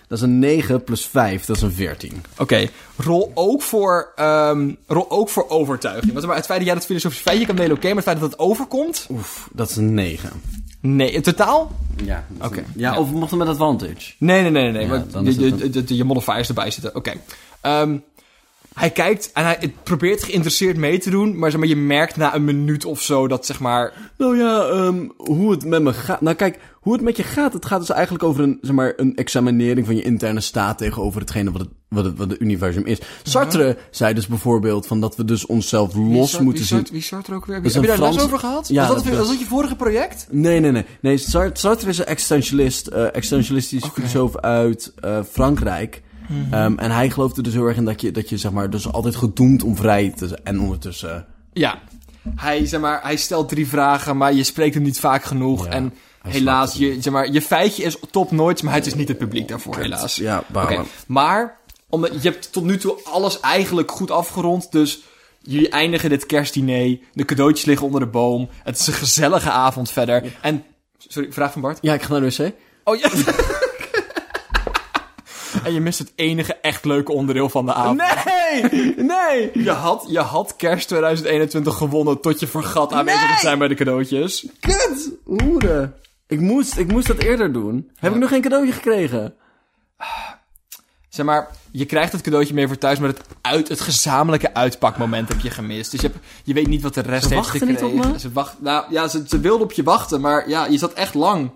Dat 0.08 0.18
is 0.18 0.24
een 0.24 0.40
9 0.40 0.84
plus 0.84 1.06
5, 1.06 1.46
dat 1.46 1.56
is 1.56 1.62
een 1.62 1.72
14. 1.72 2.24
Oké, 2.38 2.68
rol, 2.98 3.32
ook 3.34 3.62
voor, 3.62 4.12
ehm, 4.16 4.72
rol 4.88 5.12
ook 5.12 5.30
voor 5.30 5.50
overtuiging. 5.50 6.14
Want 6.14 6.26
maar 6.26 6.36
het 6.36 6.46
feit 6.46 6.58
dat 6.58 6.68
jij 6.68 6.78
dat 6.78 6.86
filosofisch 6.86 7.20
feitje 7.20 7.46
kan 7.46 7.56
delen, 7.56 7.76
oké, 7.76 7.88
maar 7.88 7.96
het 7.96 8.06
feit 8.06 8.20
dat 8.20 8.30
het 8.32 8.40
overkomt... 8.40 9.08
Oef, 9.12 9.50
dat 9.54 9.70
is 9.70 9.76
een 9.76 9.94
9. 9.94 10.30
Nee, 10.80 11.12
in 11.12 11.22
totaal? 11.22 11.72
Ja. 12.04 12.26
Oké. 12.42 12.64
Ja, 12.76 12.94
Ja. 12.94 13.00
of 13.00 13.10
we 13.10 13.18
mochten 13.18 13.38
met 13.38 13.48
advantage. 13.48 14.14
Nee, 14.18 14.42
nee, 14.42 14.52
nee, 14.52 14.72
nee. 14.72 14.88
nee 14.88 15.00
Ja, 15.14 15.20
is 15.24 15.36
je, 15.36 15.58
je, 15.58 15.84
je, 15.86 15.96
je 15.96 16.04
modifiers 16.04 16.48
erbij 16.48 16.72
zitten. 16.72 16.96
Oké. 16.96 17.14
Ehm, 17.62 17.98
hij 18.76 18.90
kijkt 18.90 19.32
en 19.34 19.44
hij 19.44 19.74
probeert 19.84 20.24
geïnteresseerd 20.24 20.78
mee 20.78 20.98
te 21.00 21.10
doen, 21.10 21.38
maar, 21.40 21.52
zeg 21.52 21.60
maar 21.60 21.70
je 21.70 21.76
merkt 21.76 22.16
na 22.16 22.36
een 22.36 22.44
minuut 22.44 22.86
of 22.86 23.02
zo 23.02 23.28
dat 23.28 23.46
zeg 23.46 23.60
maar... 23.60 23.94
Nou 24.18 24.38
ja, 24.38 24.68
ehm, 24.68 25.08
hoe 25.18 25.52
het 25.52 25.66
met 25.66 25.82
me 25.82 25.94
gaat. 25.94 26.22
Nou 26.22 26.36
kijk, 26.36 26.60
hoe 26.74 26.94
het 26.94 27.02
met 27.02 27.18
je 27.18 27.24
gaat, 27.24 27.54
het 27.54 27.66
gaat 27.66 27.80
dus 27.80 27.90
eigenlijk 27.90 28.24
over 28.24 28.44
een, 28.44 28.58
zeg 28.62 28.76
maar, 28.76 28.94
een 28.96 29.16
examinering 29.16 29.86
van 29.86 29.96
je 29.96 30.02
interne 30.04 30.42
staat 30.42 30.78
tegenover 30.78 31.20
hetgene 31.22 31.52
wat 31.52 31.62
het, 31.62 31.70
wat 31.90 32.06
het, 32.06 32.18
wat 32.18 32.30
het 32.30 32.42
universum 32.42 32.86
is. 32.86 32.98
Sartre 33.24 33.78
zei 33.92 34.14
dus 34.14 34.28
bijvoorbeeld 34.28 34.88
van 34.88 35.00
dat 35.00 35.16
we 35.16 35.26
dus 35.26 35.46
onszelf 35.46 35.96
los 35.96 36.40
moeten 36.40 36.66
zien. 36.66 36.88
Wie 36.92 37.02
Sartre 37.02 37.36
ook 37.36 37.46
weer? 37.46 37.56
Heb 37.56 37.66
je 37.66 37.72
daar 37.72 37.82
een 37.82 37.88
les 37.88 37.98
Frans- 37.98 38.24
over 38.24 38.40
gehad? 38.40 38.68
Ja, 38.68 38.88
was, 38.88 38.96
dat, 38.96 39.06
dat- 39.06 39.18
was 39.18 39.28
dat 39.28 39.40
je 39.40 39.46
vorige 39.46 39.76
project? 39.76 40.28
Nee, 40.32 40.60
nee, 40.60 40.72
nee. 40.72 40.86
nee 41.02 41.18
Sart- 41.18 41.60
Sartre 41.60 41.90
is 41.90 41.98
een 41.98 42.06
existentialist, 42.06 42.88
existentialistisch 42.88 43.84
filosoof 43.94 44.38
uit 44.38 44.94
eh, 45.00 45.20
Frankrijk. 45.32 46.02
Mhm. 46.28 46.54
Ehm, 46.54 46.78
en 46.78 46.92
hij 46.92 47.10
geloofde 47.10 47.42
dus 47.42 47.54
heel 47.54 47.66
erg 47.66 47.78
in 47.78 47.86
dat 47.86 48.02
je, 48.02 48.12
dat 48.12 48.30
je 48.30 48.38
zeg 48.38 48.52
maar, 48.52 48.70
dus 48.70 48.92
altijd 48.92 49.16
gedoemd 49.16 49.64
om 49.64 49.76
vrij 49.76 50.14
te 50.16 50.28
zijn. 50.28 50.44
En 50.44 50.60
ondertussen... 50.60 51.26
Ja. 51.54 51.82
Hij, 52.36 52.66
zeg 52.66 52.80
maar, 52.80 53.04
hij 53.04 53.16
stelt 53.16 53.50
drie 53.50 53.68
vragen, 53.68 54.18
maar 54.18 54.34
je 54.34 54.44
spreekt 54.44 54.74
hem 54.74 54.84
niet 54.84 55.00
vaak 55.00 55.24
genoeg. 55.24 55.66
Ja, 55.66 55.72
en 55.72 55.94
helaas, 56.28 56.74
je, 56.74 56.98
zeg 57.02 57.14
maar, 57.14 57.32
je 57.32 57.42
feitje 57.42 57.84
is 57.84 57.98
top 58.12 58.32
nooit, 58.32 58.64
maar 58.64 58.74
het 58.74 58.86
is 58.86 58.96
niet 58.96 59.08
het 59.08 59.18
publiek 59.18 59.48
daarvoor, 59.48 59.78
helaas. 59.78 60.16
Ja, 60.16 60.44
balen. 60.48 60.86
Maar, 61.08 61.58
omdat, 61.90 62.12
je 62.22 62.30
hebt 62.30 62.52
tot 62.52 62.64
nu 62.64 62.78
toe 62.78 62.98
alles 63.04 63.40
eigenlijk 63.40 63.92
goed 63.92 64.12
afgerond, 64.12 64.72
dus 64.72 65.04
jullie 65.42 65.70
eindigen 65.70 66.10
dit 66.10 66.26
kerstdiner, 66.26 66.98
de 67.14 67.26
cadeautjes 67.26 67.66
liggen 67.66 67.86
onder 67.86 68.02
de 68.02 68.08
boom, 68.08 68.50
het 68.64 68.80
is 68.80 68.88
een 68.88 68.94
gezellige 68.94 69.50
avond 69.50 69.92
verder. 69.92 70.24
En, 70.42 70.64
sorry, 70.98 71.32
vraag 71.32 71.52
van 71.52 71.62
Bart? 71.62 71.78
Ja, 71.82 71.94
ik 71.94 72.02
ga 72.02 72.12
naar 72.12 72.30
de 72.30 72.36
wc. 72.36 72.54
Oh 72.84 72.96
ja. 72.96 73.10
en 75.64 75.74
je 75.74 75.80
mist 75.80 76.00
het 76.00 76.12
enige 76.16 76.54
echt 76.54 76.86
leuke 76.86 77.12
onderdeel 77.12 77.50
van 77.50 77.66
de 77.66 77.74
avond. 77.74 77.98
Nee! 77.98 78.96
Nee! 78.98 79.52
Je 79.54 79.72
had, 79.72 80.06
je 80.08 80.20
had 80.20 80.56
kerst 80.56 80.88
2021 80.88 81.78
gewonnen 81.78 82.22
tot 82.22 82.40
je 82.40 82.48
vergat 82.48 82.94
aanwezig 82.94 83.34
te 83.36 83.40
zijn 83.40 83.58
bij 83.60 83.68
de 83.68 83.76
cadeautjes. 83.76 84.46
Kut! 84.60 85.10
Hoeren. 85.24 85.96
Ik 86.28 86.40
moest, 86.40 86.78
ik 86.78 86.92
moest 86.92 87.08
dat 87.08 87.18
eerder 87.18 87.54
doen. 87.54 87.92
Heb 87.96 88.14
ik 88.14 88.20
nog 88.20 88.30
geen 88.30 88.42
cadeautje 88.42 88.74
gekregen? 88.74 89.34
Zeg 91.10 91.26
maar, 91.26 91.50
je 91.72 91.86
krijgt 91.86 92.12
het 92.12 92.22
cadeautje 92.22 92.54
mee 92.54 92.68
voor 92.68 92.78
thuis, 92.78 93.00
maar 93.00 93.10
het, 93.10 93.22
uit, 93.42 93.68
het 93.68 93.82
gezamenlijke 93.82 94.54
uitpakmoment 94.54 95.28
heb 95.28 95.40
je 95.40 95.50
gemist. 95.50 95.92
Dus 95.92 96.02
je, 96.02 96.08
hebt, 96.08 96.26
je 96.44 96.54
weet 96.54 96.68
niet 96.68 96.82
wat 96.82 96.94
de 96.94 97.02
rest 97.02 97.28
Ze 97.28 97.34
heeft 97.34 97.48
wachten 97.48 97.68
niet 97.68 97.78
gekregen. 97.78 98.06
op 98.06 98.12
me? 98.12 98.20
Ze 98.20 98.32
wacht, 98.32 98.62
nou 98.62 98.86
ja, 98.90 99.08
ze, 99.08 99.24
ze 99.28 99.40
wilde 99.40 99.64
op 99.64 99.72
je 99.72 99.84
wachten, 99.84 100.22
maar 100.22 100.50
ja, 100.50 100.66
je 100.66 100.78
zat 100.78 100.94
echt 100.94 101.14
lang. 101.14 101.52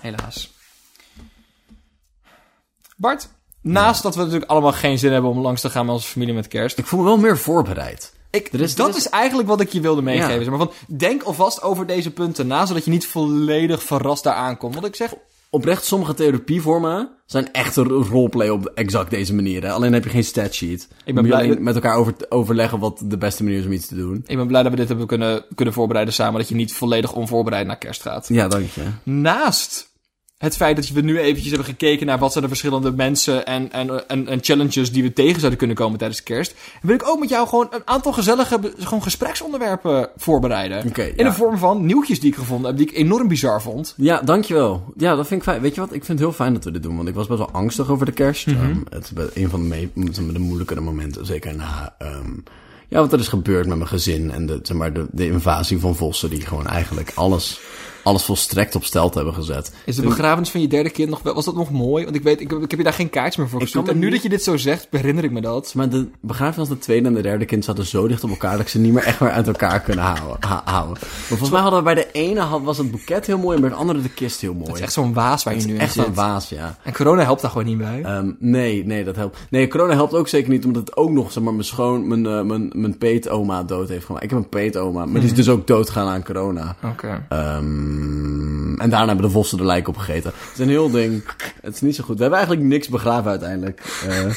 Helaas. 0.00 0.56
Bart, 2.98 3.28
naast 3.60 4.02
dat 4.02 4.14
we 4.14 4.20
natuurlijk 4.22 4.50
allemaal 4.50 4.72
geen 4.72 4.98
zin 4.98 5.12
hebben 5.12 5.30
om 5.30 5.38
langs 5.38 5.60
te 5.60 5.70
gaan 5.70 5.86
met 5.86 5.94
onze 5.94 6.08
familie 6.08 6.34
met 6.34 6.48
kerst. 6.48 6.78
Ik 6.78 6.86
voel 6.86 7.00
me 7.00 7.06
wel 7.06 7.18
meer 7.18 7.38
voorbereid. 7.38 8.12
Ik, 8.30 8.48
Er 8.52 8.60
is- 8.60 8.74
dat 8.74 8.88
is- 8.88 8.96
is 8.96 9.08
eigenlijk 9.08 9.48
wat 9.48 9.60
ik 9.60 9.68
je 9.72 9.80
wilde 9.80 10.02
meegeven. 10.02 10.44
Ja. 10.44 10.50
Maar 10.50 10.58
van, 10.58 10.70
denk 10.86 11.22
alvast 11.22 11.62
over 11.62 11.86
deze 11.86 12.10
punten 12.10 12.46
na, 12.46 12.66
zodat 12.66 12.84
je 12.84 12.90
niet 12.90 13.06
volledig 13.06 13.82
verrast 13.82 14.24
daar 14.24 14.34
aankomt. 14.34 14.74
Want 14.74 14.86
ik 14.86 14.96
zeg, 14.96 15.14
Oprecht, 15.50 15.84
sommige 15.84 16.14
therapievormen 16.14 17.08
zijn 17.26 17.52
echt 17.52 17.76
een 17.76 17.88
roleplay 17.88 18.48
op 18.48 18.66
exact 18.74 19.10
deze 19.10 19.34
manier. 19.34 19.62
Hè? 19.62 19.70
Alleen 19.72 19.92
heb 19.92 20.04
je 20.04 20.10
geen 20.10 20.24
statsheet. 20.24 20.88
ben 21.04 21.14
Moet 21.14 21.24
je 21.24 21.30
blij 21.30 21.42
alleen 21.44 21.62
met 21.62 21.74
elkaar 21.74 21.96
over, 21.96 22.14
overleggen 22.28 22.78
wat 22.78 23.00
de 23.04 23.18
beste 23.18 23.42
manier 23.44 23.58
is 23.58 23.64
om 23.64 23.72
iets 23.72 23.86
te 23.86 23.94
doen. 23.94 24.22
ik 24.26 24.36
ben 24.36 24.46
blij 24.46 24.62
dat 24.62 24.70
we 24.70 24.76
dit 24.76 24.88
hebben 24.88 25.06
kunnen, 25.06 25.44
kunnen 25.54 25.74
voorbereiden 25.74 26.14
samen. 26.14 26.38
Dat 26.40 26.48
je 26.48 26.54
niet 26.54 26.72
volledig 26.74 27.12
onvoorbereid 27.12 27.66
naar 27.66 27.78
kerst 27.78 28.02
gaat. 28.02 28.28
Ja, 28.28 28.48
dank 28.48 28.68
je. 28.70 28.82
Naast 29.02 29.87
het 30.38 30.56
feit 30.56 30.76
dat 30.76 30.88
we 30.88 31.00
nu 31.00 31.18
eventjes 31.18 31.46
hebben 31.46 31.66
gekeken 31.66 32.06
naar 32.06 32.18
wat 32.18 32.32
zijn 32.32 32.44
de 32.44 32.50
verschillende 32.50 32.92
mensen 32.92 33.46
en, 33.46 33.72
en, 33.72 34.08
en, 34.08 34.28
en 34.28 34.38
challenges 34.42 34.92
die 34.92 35.02
we 35.02 35.12
tegen 35.12 35.38
zouden 35.38 35.58
kunnen 35.58 35.76
komen 35.76 35.98
tijdens 35.98 36.22
kerst. 36.22 36.54
Wil 36.82 36.94
ik 36.94 37.08
ook 37.08 37.18
met 37.18 37.28
jou 37.28 37.48
gewoon 37.48 37.66
een 37.70 37.82
aantal 37.84 38.12
gezellige 38.12 38.58
gewoon 38.78 39.02
gespreksonderwerpen 39.02 40.08
voorbereiden. 40.16 40.84
In 40.84 41.12
ja. 41.16 41.24
de 41.24 41.32
vorm 41.32 41.58
van 41.58 41.86
nieuwtjes 41.86 42.20
die 42.20 42.30
ik 42.30 42.36
gevonden 42.36 42.68
heb, 42.68 42.78
die 42.78 42.88
ik 42.88 42.96
enorm 42.96 43.28
bizar 43.28 43.62
vond. 43.62 43.94
Ja, 43.96 44.20
dankjewel. 44.20 44.92
Ja, 44.96 45.16
dat 45.16 45.26
vind 45.26 45.40
ik 45.40 45.48
fijn. 45.48 45.60
Weet 45.60 45.74
je 45.74 45.80
wat? 45.80 45.92
Ik 45.92 46.04
vind 46.04 46.18
het 46.18 46.28
heel 46.28 46.36
fijn 46.36 46.52
dat 46.52 46.64
we 46.64 46.70
dit 46.70 46.82
doen. 46.82 46.96
Want 46.96 47.08
ik 47.08 47.14
was 47.14 47.26
best 47.26 47.38
wel 47.38 47.50
angstig 47.50 47.90
over 47.90 48.06
de 48.06 48.12
kerst. 48.12 48.46
Mhm. 48.46 48.56
Ehm, 48.56 48.78
het 48.88 49.12
is 49.14 49.42
een 49.42 49.48
van 49.48 49.68
de, 49.68 50.32
de 50.32 50.38
moeilijkere 50.38 50.80
momenten. 50.80 51.26
Zeker 51.26 51.56
na... 51.56 51.94
ehm, 51.98 52.30
Ja, 52.88 53.00
wat 53.00 53.12
er 53.12 53.18
is 53.18 53.28
gebeurd 53.28 53.66
met 53.66 53.76
mijn 53.76 53.88
gezin 53.88 54.30
en 54.30 54.46
de, 54.46 54.58
zeg 54.62 54.76
maar, 54.76 54.92
de, 54.92 55.06
de 55.10 55.26
invasie 55.26 55.78
van 55.78 55.96
vossen 55.96 56.30
die 56.30 56.40
gewoon 56.40 56.66
eigenlijk 56.66 57.12
alles, 57.14 57.60
alles 58.08 58.22
volstrekt 58.24 58.74
op 58.74 58.84
stelt 58.84 59.14
hebben 59.14 59.34
gezet. 59.34 59.72
Is 59.84 59.96
de 59.96 60.02
begrafenis 60.02 60.50
van 60.50 60.60
je 60.60 60.68
derde 60.68 60.90
kind 60.90 61.10
nog 61.10 61.22
wel, 61.22 61.34
was 61.34 61.44
dat 61.44 61.54
nog 61.54 61.70
mooi? 61.70 62.04
Want 62.04 62.16
ik 62.16 62.22
weet, 62.22 62.40
ik, 62.40 62.52
ik 62.52 62.70
heb 62.70 62.78
je 62.78 62.84
daar 62.84 62.92
geen 62.92 63.10
kaartjes 63.10 63.36
meer 63.36 63.48
voor 63.48 63.60
gestuurd. 63.60 63.88
En 63.88 63.98
nu 63.98 64.10
dat 64.10 64.22
je 64.22 64.28
dit 64.28 64.42
zo 64.42 64.56
zegt, 64.56 64.86
herinner 64.90 65.24
ik 65.24 65.30
me 65.30 65.40
dat. 65.40 65.74
Maar 65.74 65.88
de 65.88 66.08
begrafenis 66.20 66.68
van 66.68 66.76
de 66.76 66.82
tweede 66.82 67.08
en 67.08 67.14
de 67.14 67.20
derde 67.22 67.44
kind 67.44 67.64
zaten 67.64 67.86
zo 67.86 68.08
dicht 68.08 68.24
op 68.24 68.30
elkaar 68.30 68.50
dat 68.52 68.60
ik 68.60 68.68
ze 68.68 68.78
niet 68.78 68.92
meer 68.92 69.02
echt 69.02 69.20
meer 69.20 69.30
uit 69.30 69.46
elkaar 69.46 69.80
kunnen 69.80 70.04
houden. 70.04 70.36
ha- 70.48 70.62
houden. 70.64 70.96
Maar 71.00 71.08
volgens 71.28 71.50
mij 71.50 71.60
hadden 71.60 71.78
we 71.78 71.84
bij 71.84 71.94
de 71.94 72.08
ene 72.12 72.40
had, 72.40 72.62
was 72.62 72.78
het 72.78 72.90
boeket 72.90 73.26
heel 73.26 73.38
mooi 73.38 73.54
en 73.54 73.60
bij 73.60 73.70
de 73.70 73.76
andere 73.76 74.02
de 74.02 74.08
kist 74.10 74.40
heel 74.40 74.52
mooi. 74.54 74.66
Het 74.66 74.74
is 74.76 74.80
echt 74.82 74.92
zo'n 74.92 75.12
waas 75.12 75.44
waar 75.44 75.56
je 75.56 75.66
nu 75.66 75.74
in 75.74 75.80
echt 75.80 75.92
zit. 75.92 76.06
een 76.06 76.14
waas, 76.14 76.48
ja. 76.48 76.76
En 76.82 76.92
corona 76.92 77.22
helpt 77.22 77.40
daar 77.42 77.50
gewoon 77.50 77.66
niet 77.66 77.78
bij. 77.78 78.02
Ehm, 78.02 78.30
nee, 78.38 78.84
nee, 78.86 79.04
dat 79.04 79.16
helpt. 79.16 79.38
Nee, 79.50 79.68
corona 79.68 79.94
helpt 79.94 80.14
ook 80.14 80.28
zeker 80.28 80.50
niet, 80.50 80.64
omdat 80.64 80.86
het 80.86 80.96
ook 80.96 81.10
nog, 81.10 81.32
zeg 81.32 81.42
maar, 81.42 81.52
mijn 81.52 81.64
schoon, 81.64 82.08
mijn, 82.08 82.26
eh, 82.26 82.42
mijn, 82.42 82.70
mijn 82.74 82.98
peetoma 82.98 83.62
dood 83.62 83.88
heeft 83.88 84.04
gemaakt. 84.04 84.24
Ik 84.24 84.30
heb 84.30 84.38
een 84.38 84.48
peetoma, 84.48 85.04
maar 85.06 85.20
die 85.20 85.30
is 85.30 85.34
dus 85.36 85.48
ook 85.48 85.66
doodgaan 85.66 86.08
aan 86.08 86.24
corona. 86.24 86.76
Oké. 86.84 87.26
Ehm, 88.02 88.80
en 88.80 88.90
daarna 88.90 89.06
hebben 89.06 89.24
de 89.26 89.30
vossen 89.30 89.58
de 89.58 89.64
lijk 89.64 89.88
opgegeten. 89.88 90.30
Het 90.34 90.52
is 90.52 90.58
een 90.58 90.68
heel 90.68 90.90
ding. 90.90 91.22
Het 91.60 91.74
is 91.74 91.80
niet 91.80 91.94
zo 91.94 92.04
goed. 92.04 92.14
We 92.16 92.20
hebben 92.20 92.38
eigenlijk 92.38 92.68
niks 92.68 92.88
begraven 92.88 93.30
uiteindelijk. 93.30 94.00
Eh 94.08 94.34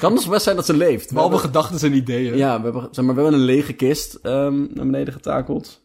kan 0.00 0.14
dus 0.14 0.28
best 0.28 0.42
zijn 0.42 0.56
dat 0.56 0.66
ze 0.66 0.76
leeft. 0.76 1.08
We 1.08 1.14
Behalve 1.14 1.34
hebben- 1.34 1.50
gedachten 1.60 1.90
en 1.90 1.96
ideeën. 1.96 2.36
ja, 2.36 2.56
we 2.58 2.64
hebben, 2.64 2.88
zeg 2.90 3.04
maar, 3.04 3.14
we 3.14 3.20
hebben 3.22 3.40
een 3.40 3.46
lege 3.46 3.72
kist 3.72 4.14
ehm, 4.14 4.58
naar 4.58 4.86
beneden 4.86 5.12
getakeld. 5.14 5.80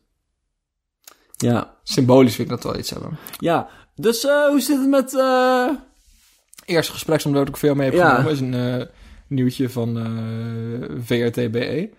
Ja, 1.37 1.73
Symbolisch 1.83 2.35
vind 2.35 2.49
ik 2.51 2.55
dat 2.55 2.63
wel 2.63 2.79
iets 2.79 2.89
hebben. 2.89 3.17
ja. 3.39 3.67
Dus 3.95 4.25
eh, 4.25 4.47
hoe 4.47 4.59
zit 4.59 4.77
het 4.79 4.89
met... 4.89 5.15
eh, 5.17 5.69
Eerste 6.65 6.91
gespreksonderwerp 6.91 7.53
dat 7.53 7.61
ik 7.61 7.67
veel 7.67 7.75
mee 7.77 7.89
heb 7.89 7.99
Ja. 7.99 8.09
genomen 8.09 8.31
is 8.31 8.39
een 8.39 8.87
nieuwtje 9.27 9.69
van 9.69 9.95
VRTBE. 11.03 11.89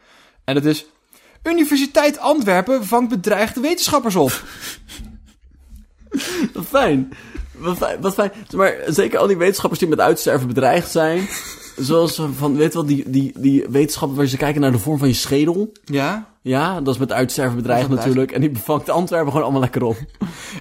En 0.45 0.55
dat 0.55 0.65
is... 0.65 0.87
Universiteit 1.49 2.19
Antwerpen 2.19 2.85
vangt 2.85 3.09
bedreigde 3.09 3.61
wetenschappers 3.61 4.17
op. 4.17 4.43
Wat 6.55 6.67
fijn. 6.67 7.13
Wat 7.53 7.77
fijn. 7.77 8.01
Wat 8.01 8.15
fijn. 8.15 8.33
Maar 8.57 8.75
zeker 8.87 9.19
al 9.19 9.27
die 9.27 9.37
wetenschappers 9.37 9.81
die 9.81 9.89
met 9.89 10.01
uitsterven 10.01 10.47
bedreigd 10.47 10.91
zijn. 10.91 11.29
Zoals 11.77 12.23
van, 12.37 12.57
weet 12.57 12.73
je 12.73 12.79
wel, 12.79 12.87
die, 12.87 13.11
die, 13.11 13.33
die 13.37 13.67
wetenschappers 13.69 14.19
waar 14.19 14.29
ze 14.29 14.37
kijken 14.37 14.61
naar 14.61 14.73
de 14.73 14.79
vorm 14.79 14.99
van 14.99 15.09
je 15.09 15.15
schedel. 15.15 15.73
Ja? 15.85 16.29
Ja, 16.49 16.81
dat 16.81 16.95
is 16.95 17.01
met 17.01 17.13
uitsterven 17.13 17.57
bedreigd 17.57 17.89
Dat 17.89 17.99
natuurlijk. 17.99 18.31
En 18.33 18.41
die 18.41 18.51
vangt 18.65 18.89
Antwerpen 18.91 19.29
gewoon 19.29 19.43
allemaal 19.43 19.61
lekker 19.61 19.83
op. 19.85 19.97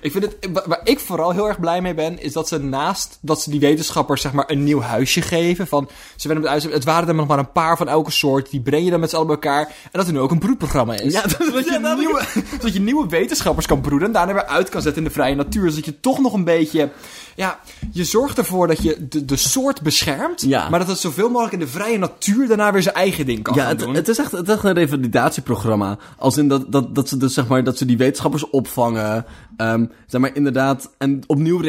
Ik 0.01 0.11
vind 0.11 0.23
het, 0.23 0.49
wa- 0.53 0.63
waar 0.67 0.79
ik 0.83 0.99
vooral 0.99 1.31
heel 1.31 1.47
erg 1.47 1.59
blij 1.59 1.81
mee 1.81 1.93
ben, 1.93 2.21
is 2.21 2.33
dat 2.33 2.47
ze 2.47 2.57
naast 2.57 3.17
dat 3.21 3.41
ze 3.41 3.49
die 3.49 3.59
wetenschappers 3.59 4.21
zeg 4.21 4.33
maar 4.33 4.49
een 4.51 4.63
nieuw 4.63 4.81
huisje 4.81 5.21
geven. 5.21 5.67
Van, 5.67 5.89
ze 6.15 6.27
werden 6.27 6.43
met 6.43 6.53
uitzet, 6.53 6.73
het 6.73 6.83
waren 6.83 7.07
er 7.07 7.15
nog 7.15 7.27
maar 7.27 7.39
een 7.39 7.51
paar 7.51 7.77
van 7.77 7.87
elke 7.87 8.11
soort. 8.11 8.49
Die 8.49 8.61
breng 8.61 8.83
je 8.83 8.91
dan 8.91 8.99
met 8.99 9.09
z'n 9.09 9.15
allen 9.15 9.27
bij 9.27 9.35
elkaar. 9.35 9.61
En 9.67 9.89
dat 9.91 10.07
er 10.07 10.13
nu 10.13 10.19
ook 10.19 10.31
een 10.31 10.39
broedprogramma 10.39 10.93
is. 10.93 11.13
Ja, 11.13 11.21
dat- 11.21 11.37
zodat, 11.45 11.65
je 11.65 11.71
ja, 11.71 11.79
dat- 11.79 11.97
nieuwe, 11.97 12.21
zodat 12.59 12.73
je 12.73 12.79
nieuwe 12.81 13.07
wetenschappers 13.07 13.65
kan 13.65 13.81
broeden. 13.81 14.07
En 14.07 14.13
daarna 14.13 14.33
weer 14.33 14.45
uit 14.45 14.69
kan 14.69 14.81
zetten 14.81 15.01
in 15.01 15.07
de 15.07 15.13
vrije 15.13 15.35
natuur. 15.35 15.69
Zodat 15.69 15.85
je 15.85 15.99
toch 15.99 16.19
nog 16.19 16.33
een 16.33 16.43
beetje, 16.43 16.89
ja, 17.37 17.59
je 17.91 18.03
zorgt 18.03 18.37
ervoor 18.37 18.67
dat 18.67 18.81
je 18.83 19.07
de, 19.09 19.25
de 19.25 19.35
soort 19.35 19.81
beschermt. 19.81 20.41
Ja. 20.41 20.69
Maar 20.69 20.79
dat 20.79 20.87
het 20.87 20.97
zoveel 20.99 21.29
mogelijk 21.29 21.53
in 21.53 21.59
de 21.59 21.67
vrije 21.67 21.97
natuur 21.97 22.47
daarna 22.47 22.71
weer 22.71 22.81
zijn 22.81 22.95
eigen 22.95 23.25
ding 23.25 23.43
kan 23.43 23.55
Ja, 23.55 23.61
gaan 23.61 23.69
het, 23.69 23.79
doen. 23.79 23.93
het 23.95 24.07
is 24.07 24.17
echt, 24.17 24.31
het 24.31 24.47
is 24.47 24.53
echt 24.53 24.63
een 24.63 24.73
revalidatieprogramma. 24.73 25.97
Als 26.17 26.37
in 26.37 26.47
dat, 26.47 26.71
dat, 26.71 26.95
dat 26.95 27.09
ze 27.09 27.17
dus 27.17 27.33
zeg 27.33 27.47
maar, 27.47 27.63
dat 27.63 27.77
ze 27.77 27.85
die 27.85 27.97
wetenschappers 27.97 28.49
opvangen. 28.49 29.25
ehm, 29.57 29.85
zeg 30.07 30.21
maar 30.21 30.35
inderdaad, 30.35 30.89
en 30.97 31.23
opnieuw 31.27 31.59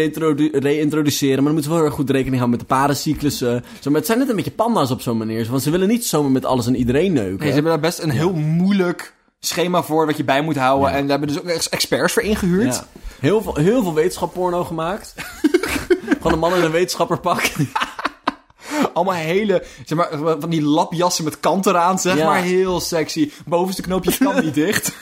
reïntroduceren. 0.53 1.35
Maar 1.37 1.45
dan 1.45 1.53
moeten 1.53 1.63
we 1.63 1.69
wel 1.69 1.77
heel 1.77 1.87
erg 1.87 1.95
goed 1.95 2.11
rekening 2.11 2.37
houden 2.41 2.59
met 2.59 2.69
de 2.69 2.75
parencyclussen. 2.75 3.65
Zeg 3.75 3.85
maar, 3.85 3.95
het 3.95 4.07
zijn 4.07 4.19
net 4.19 4.29
een 4.29 4.37
beetje 4.37 4.51
panda's 4.51 4.91
op 4.91 5.01
zo'n 5.01 5.17
manier. 5.19 5.47
Want 5.51 5.63
ze 5.63 5.71
willen 5.71 5.89
niet 5.89 6.07
zomaar 6.07 6.31
met 6.31 6.45
alles 6.45 6.67
en 6.67 6.77
iedereen 6.77 7.13
neuken. 7.13 7.39
Nee, 7.39 7.47
ze 7.49 7.55
hebben 7.55 7.73
daar 7.73 7.81
best 7.81 7.99
een 7.99 8.11
heel 8.11 8.33
moeilijk 8.33 9.15
schema 9.41 9.83
voor 9.83 10.07
wat 10.07 10.17
je 10.17 10.25
bij 10.25 10.43
moet 10.43 10.57
houden. 10.57 10.89
Ja. 10.91 10.95
En 10.97 11.01
daar 11.01 11.19
hebben 11.19 11.29
dus 11.29 11.39
ook 11.43 11.49
echt 11.49 11.69
experts 11.69 12.13
voor 12.13 12.23
ingehuurd. 12.23 12.75
Ja. 12.75 12.85
Heel 13.21 13.43
veel, 13.43 13.55
heel 13.55 13.83
veel 13.83 13.95
wetenschapporno 13.95 14.65
gemaakt. 14.65 15.15
Gewoon 16.29 16.43
een 16.45 16.51
man 16.51 16.59
in 16.59 16.65
een 16.65 16.71
wetenschapperpak. 16.73 17.51
Allemaal 18.95 19.15
hele, 19.15 19.65
zeg 19.85 19.99
maar, 19.99 20.09
van 20.41 20.51
die 20.51 20.63
lapjassen 20.63 21.25
met 21.25 21.41
kant 21.41 21.67
eraan, 21.67 21.99
zeg 21.99 22.17
Ja. 22.17 22.25
maar. 22.27 22.43
Heel 22.43 22.81
sexy. 22.81 23.31
Bovenste 23.47 23.83
knoopje 23.83 24.17
kan 24.19 24.45
niet 24.45 24.55
dicht. 24.65 24.93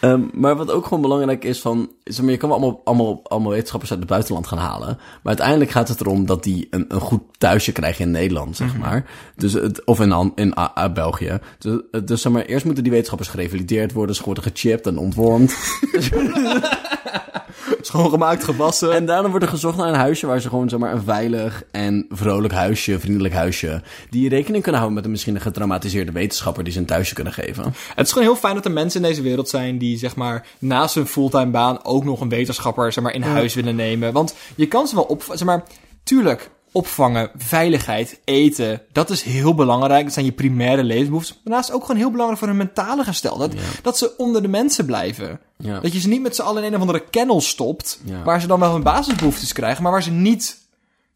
Ehm, 0.00 0.22
maar 0.32 0.56
wat 0.56 0.70
ook 0.70 0.84
gewoon 0.84 1.00
belangrijk 1.00 1.44
is 1.44 1.60
van... 1.60 1.90
Zeg 2.04 2.22
maar, 2.22 2.30
je 2.30 2.36
kan 2.36 2.50
allemaal, 2.50 2.80
allemaal, 2.84 3.20
allemaal 3.24 3.50
wetenschappers 3.50 3.90
uit 3.90 4.00
het 4.00 4.08
buitenland 4.08 4.46
gaan 4.46 4.58
halen. 4.58 4.88
Maar 4.96 5.18
uiteindelijk 5.22 5.70
gaat 5.70 5.88
het 5.88 6.00
erom 6.00 6.26
dat 6.26 6.42
die 6.42 6.66
een, 6.70 6.84
een 6.88 7.00
goed 7.00 7.22
thuisje 7.38 7.72
krijgen 7.72 8.04
in 8.04 8.10
Nederland, 8.10 8.56
zeg 8.56 8.76
maar. 8.76 9.06
Dus 9.36 9.52
het, 9.52 9.84
of 9.84 10.00
in, 10.00 10.32
in 10.34 10.58
A- 10.58 10.72
A- 10.78 10.92
België. 10.92 11.38
Dus, 11.58 11.80
eh, 11.90 12.00
dus 12.04 12.22
zeg 12.22 12.32
maar, 12.32 12.42
eerst 12.44 12.64
moeten 12.64 12.82
die 12.82 12.92
wetenschappers 12.92 13.30
gerevalideerd 13.30 13.92
worden. 13.92 14.16
Ze 14.16 14.22
worden 14.24 14.42
gechipt 14.44 14.86
en 14.86 14.98
ontwormd. 14.98 15.54
Schoongemaakt, 17.80 18.44
gewassen. 18.44 18.92
en 18.92 19.06
daarna 19.06 19.28
wordt 19.28 19.44
er 19.44 19.50
gezocht 19.50 19.76
naar 19.76 19.88
een 19.88 19.94
huisje 19.94 20.26
waar 20.26 20.40
ze 20.40 20.48
gewoon 20.48 20.68
zeg 20.68 20.78
maar, 20.78 20.92
een 20.92 21.02
veilig 21.02 21.62
en 21.70 22.06
vrolijk 22.08 22.54
huisje, 22.54 23.00
vriendelijk 23.00 23.34
huisje... 23.34 23.82
die 24.10 24.28
rekening 24.28 24.62
kunnen 24.62 24.80
houden 24.80 24.94
met 24.94 25.04
een 25.04 25.10
misschien 25.10 25.34
een 25.34 25.40
getraumatiseerde 25.40 26.12
wetenschapper 26.12 26.64
die 26.64 26.72
ze 26.72 26.78
een 26.78 26.86
thuisje 26.86 27.14
kunnen 27.14 27.32
geven. 27.32 27.64
Het 27.94 28.06
is 28.06 28.12
gewoon 28.12 28.28
heel 28.28 28.36
fijn 28.36 28.54
dat 28.54 28.64
er 28.64 28.70
mensen 28.70 29.02
in 29.02 29.08
deze 29.08 29.22
wereld 29.22 29.48
zijn 29.48 29.78
die, 29.78 29.98
zeg 29.98 30.16
maar, 30.16 30.46
naast 30.58 30.94
hun 30.94 31.06
fulltime 31.06 31.50
baan 31.50 31.84
ook 31.84 32.04
nog 32.04 32.20
een 32.20 32.28
wetenschapper, 32.28 32.92
zeg 32.92 33.04
maar, 33.04 33.14
in 33.14 33.22
huis 33.22 33.54
willen 33.54 33.76
nemen. 33.76 34.12
Want 34.12 34.34
je 34.54 34.66
kan 34.68 34.86
ze 34.86 34.94
wel 34.94 35.04
op, 35.04 35.22
zeg 35.28 35.44
maar, 35.44 35.62
tuurlijk, 36.04 36.50
opvangen, 36.72 37.30
veiligheid, 37.36 38.20
eten, 38.24 38.82
dat 38.92 39.10
is 39.10 39.22
heel 39.22 39.54
belangrijk. 39.54 40.04
Dat 40.04 40.12
zijn 40.12 40.24
je 40.24 40.32
primaire 40.32 40.84
levensbehoeften. 40.84 41.34
Maar 41.34 41.44
daarnaast 41.44 41.72
ook 41.72 41.80
gewoon 41.84 42.00
heel 42.00 42.10
belangrijk 42.10 42.38
voor 42.38 42.48
hun 42.48 42.56
mentale 42.56 43.04
gesteldheid. 43.04 43.54
Dat 43.82 43.98
ze 43.98 44.16
onder 44.16 44.42
de 44.42 44.48
mensen 44.48 44.86
blijven. 44.86 45.40
Ja. 45.60 45.80
Dat 45.80 45.92
je 45.92 46.00
ze 46.00 46.08
niet 46.08 46.22
met 46.22 46.36
z'n 46.36 46.42
allen 46.42 46.62
in 46.62 46.68
een 46.68 46.74
of 46.74 46.80
andere 46.80 47.04
kennel 47.10 47.40
stopt, 47.40 48.00
Ja. 48.04 48.22
waar 48.22 48.40
ze 48.40 48.46
dan 48.46 48.60
wel 48.60 48.72
hun 48.72 48.82
basisbehoeftes 48.82 49.52
krijgen, 49.52 49.82
maar 49.82 49.92
waar 49.92 50.02
ze 50.02 50.10
niet, 50.10 50.56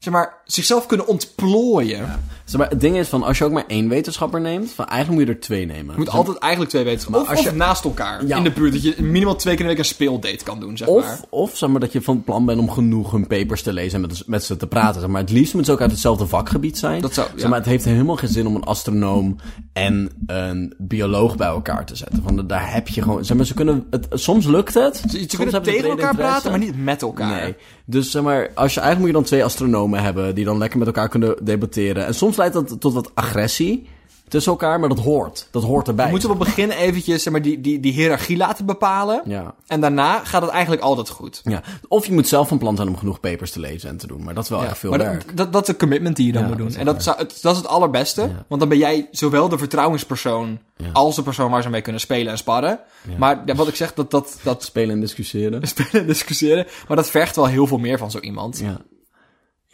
zeg 0.04 0.12
maar, 0.12 0.34
zichzelf 0.44 0.86
kunnen 0.86 1.06
ontplooien. 1.06 2.06
Zeg 2.44 2.60
maar, 2.60 2.68
het 2.70 2.80
ding 2.80 2.96
is 2.96 3.08
van, 3.08 3.22
als 3.22 3.38
je 3.38 3.44
ook 3.44 3.52
maar 3.52 3.64
één 3.66 3.88
wetenschapper 3.88 4.40
neemt, 4.40 4.70
van 4.72 4.86
eigenlijk 4.86 5.18
moet 5.20 5.28
je 5.28 5.34
er 5.34 5.40
twee 5.46 5.66
nemen. 5.66 5.92
Je 5.92 5.98
moet 5.98 6.08
altijd 6.10 6.38
eigenlijk 6.38 6.72
twee 6.72 6.84
wetenschappers. 6.84 7.24
Of, 7.24 7.30
als 7.30 7.38
of 7.46 7.52
je- 7.52 7.56
naast 7.56 7.84
elkaar. 7.84 8.26
Ja. 8.26 8.36
In 8.36 8.42
de 8.44 8.50
buurt. 8.50 8.72
Dat 8.72 8.82
je 8.82 8.94
minimaal 9.02 9.36
twee 9.36 9.54
keer 9.56 9.64
in 9.64 9.70
de 9.70 9.76
week 9.76 9.84
een 9.86 9.94
speeldate 9.94 10.44
kan 10.44 10.60
doen, 10.60 10.76
zeg 10.76 10.88
maar. 10.88 10.96
Of, 10.96 11.24
of 11.30 11.56
zeg 11.56 11.68
maar 11.68 11.80
dat 11.80 11.92
je 11.92 12.02
van 12.02 12.24
plan 12.24 12.44
bent 12.46 12.58
om 12.60 12.70
genoeg 12.70 13.10
hun 13.10 13.26
papers 13.26 13.62
te 13.62 13.72
lezen 13.72 14.02
en 14.02 14.08
met, 14.08 14.22
met 14.26 14.44
ze 14.44 14.56
te 14.56 14.66
praten. 14.66 15.00
Zeg 15.00 15.10
maar 15.10 15.20
het 15.20 15.30
liefst 15.30 15.54
moeten 15.54 15.72
ze 15.72 15.78
ook 15.78 15.82
uit 15.84 15.90
hetzelfde 15.94 16.26
vakgebied 16.26 16.78
zijn. 16.78 17.00
Dat 17.00 17.14
zou- 17.14 17.28
zeg 17.36 17.48
maar 17.48 17.58
het 17.58 17.68
heeft 17.68 17.84
helemaal 17.84 18.16
geen 18.16 18.28
zin 18.30 18.46
om 18.46 18.54
een 18.56 18.64
astronoom 18.64 19.36
en 19.72 20.10
een 20.26 20.74
bioloog 20.78 21.36
bij 21.36 21.48
elkaar 21.48 21.86
te 21.86 21.96
zetten. 21.96 22.22
Want 22.22 22.48
daar 22.48 22.72
heb 22.72 22.88
je 22.88 23.02
gewoon. 23.02 23.24
Zeg 23.24 23.36
maar, 23.36 23.46
ze 23.46 23.54
kunnen. 23.54 23.86
Het, 23.90 24.06
soms 24.10 24.46
lukt 24.46 24.74
het. 24.74 25.02
Ze, 25.08 25.26
kunnen 25.36 25.62
tegen 25.62 25.88
elkaar 25.88 26.14
praten, 26.14 26.50
maar 26.50 26.60
niet 26.60 26.84
met 26.84 27.02
elkaar. 27.02 27.42
Nee. 27.42 27.56
Dus 27.84 28.10
zeg 28.10 28.22
maar, 28.22 28.50
als 28.54 28.74
je 28.74 28.80
eigenlijk 28.80 28.98
moet 28.98 29.06
je 29.06 29.12
dan 29.12 29.22
twee 29.22 29.44
astronomen 29.44 30.02
hebben 30.02 30.34
die 30.34 30.44
dan 30.44 30.58
lekker 30.58 30.78
met 30.78 30.86
elkaar 30.86 31.08
kunnen 31.08 31.44
debatteren. 31.44 32.06
En 32.06 32.14
soms 32.14 32.36
leidt 32.36 32.54
dat 32.54 32.80
tot 32.80 32.92
wat 32.92 33.10
agressie 33.14 33.86
tussen 34.34 34.52
elkaar, 34.52 34.80
maar 34.80 34.88
dat 34.88 34.98
hoort. 34.98 35.48
Dat 35.50 35.62
hoort 35.62 35.88
erbij. 35.88 36.04
We 36.04 36.10
moeten 36.10 36.30
op 36.30 36.38
het 36.38 36.48
begin 36.48 36.70
eventjes 36.70 37.22
zeg 37.22 37.32
maar, 37.32 37.42
die, 37.42 37.60
die, 37.60 37.80
die 37.80 37.92
hiërarchie 37.92 38.36
laten 38.36 38.66
bepalen. 38.66 39.22
Ja. 39.24 39.54
En 39.66 39.80
daarna 39.80 40.24
gaat 40.24 40.42
het 40.42 40.50
eigenlijk 40.50 40.82
altijd 40.82 41.08
goed. 41.08 41.40
ja. 41.44 41.62
Of 41.88 42.06
je 42.06 42.12
moet 42.12 42.28
zelf 42.28 42.48
van 42.48 42.58
plan 42.58 42.76
zijn 42.76 42.88
om 42.88 42.96
genoeg 42.96 43.20
papers 43.20 43.50
te 43.50 43.60
lezen 43.60 43.88
en 43.88 43.96
te 43.96 44.06
doen. 44.06 44.24
Maar 44.24 44.34
dat 44.34 44.44
is 44.44 44.50
wel 44.50 44.62
Ja, 44.62 44.66
echt 44.68 44.78
veel 44.78 44.90
maar 44.90 44.98
werk. 44.98 45.26
dat, 45.26 45.36
dat, 45.36 45.52
dat 45.52 45.62
is 45.62 45.68
de 45.68 45.76
commitment 45.76 46.16
die 46.16 46.26
je 46.26 46.32
dan 46.32 46.42
Ja, 46.42 46.48
moet 46.48 46.56
doen. 46.58 46.74
En 46.74 46.84
dat, 46.84 47.02
zou, 47.02 47.18
het, 47.18 47.38
dat 47.42 47.52
is 47.52 47.58
het 47.58 47.68
allerbeste. 47.70 48.30
Want 48.48 48.60
dan 48.60 48.68
ben 48.68 48.78
jij 48.78 49.08
zowel 49.10 49.48
de 49.48 49.58
vertrouwenspersoon 49.58 50.58
Ja. 50.76 50.86
als 50.92 51.14
de 51.16 51.22
persoon 51.22 51.50
waar 51.50 51.62
ze 51.62 51.70
mee 51.70 51.80
kunnen 51.80 52.00
spelen 52.00 52.32
en 52.32 52.38
sparren. 52.38 52.80
Maar 53.18 53.42
ja, 53.46 53.54
wat 53.54 53.68
ik 53.68 53.76
zeg, 53.76 53.94
dat, 53.94 54.10
dat, 54.10 54.38
dat 54.42 54.62
Spelen 54.64 54.94
en 54.94 55.00
discussiëren. 55.00 55.66
spelen 55.68 55.92
en 55.92 56.06
discussiëren. 56.06 56.66
Maar 56.88 56.96
dat 56.96 57.10
vergt 57.10 57.36
wel 57.36 57.46
heel 57.46 57.66
veel 57.66 57.78
meer 57.78 57.98
van 57.98 58.10
zo 58.10 58.18
iemand. 58.18 58.58
Ja. 58.58 58.80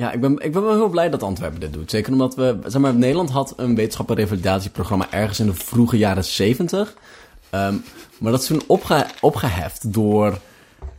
Ja, 0.00 0.12
ik 0.12 0.20
ben, 0.20 0.38
ik 0.38 0.52
ben 0.52 0.62
wel 0.62 0.74
heel 0.74 0.88
blij 0.88 1.10
dat 1.10 1.22
Antwerpen 1.22 1.60
dit 1.60 1.72
doet. 1.72 1.90
Zeker 1.90 2.12
omdat 2.12 2.34
we, 2.34 2.58
zeg 2.66 2.80
maar, 2.80 2.94
Nederland 2.94 3.30
had 3.30 3.52
een 3.56 3.74
wetenschappenrevalidatieprogramma 3.74 5.06
ergens 5.10 5.40
in 5.40 5.46
de 5.46 5.54
vroege 5.54 5.98
jaren 5.98 6.24
zeventig. 6.24 6.94
Ehm, 7.50 7.74
maar 8.18 8.32
dat 8.32 8.40
is 8.40 8.46
toen 8.46 8.62
opge, 8.66 9.06
opgeheft 9.20 9.92
door, 9.92 10.38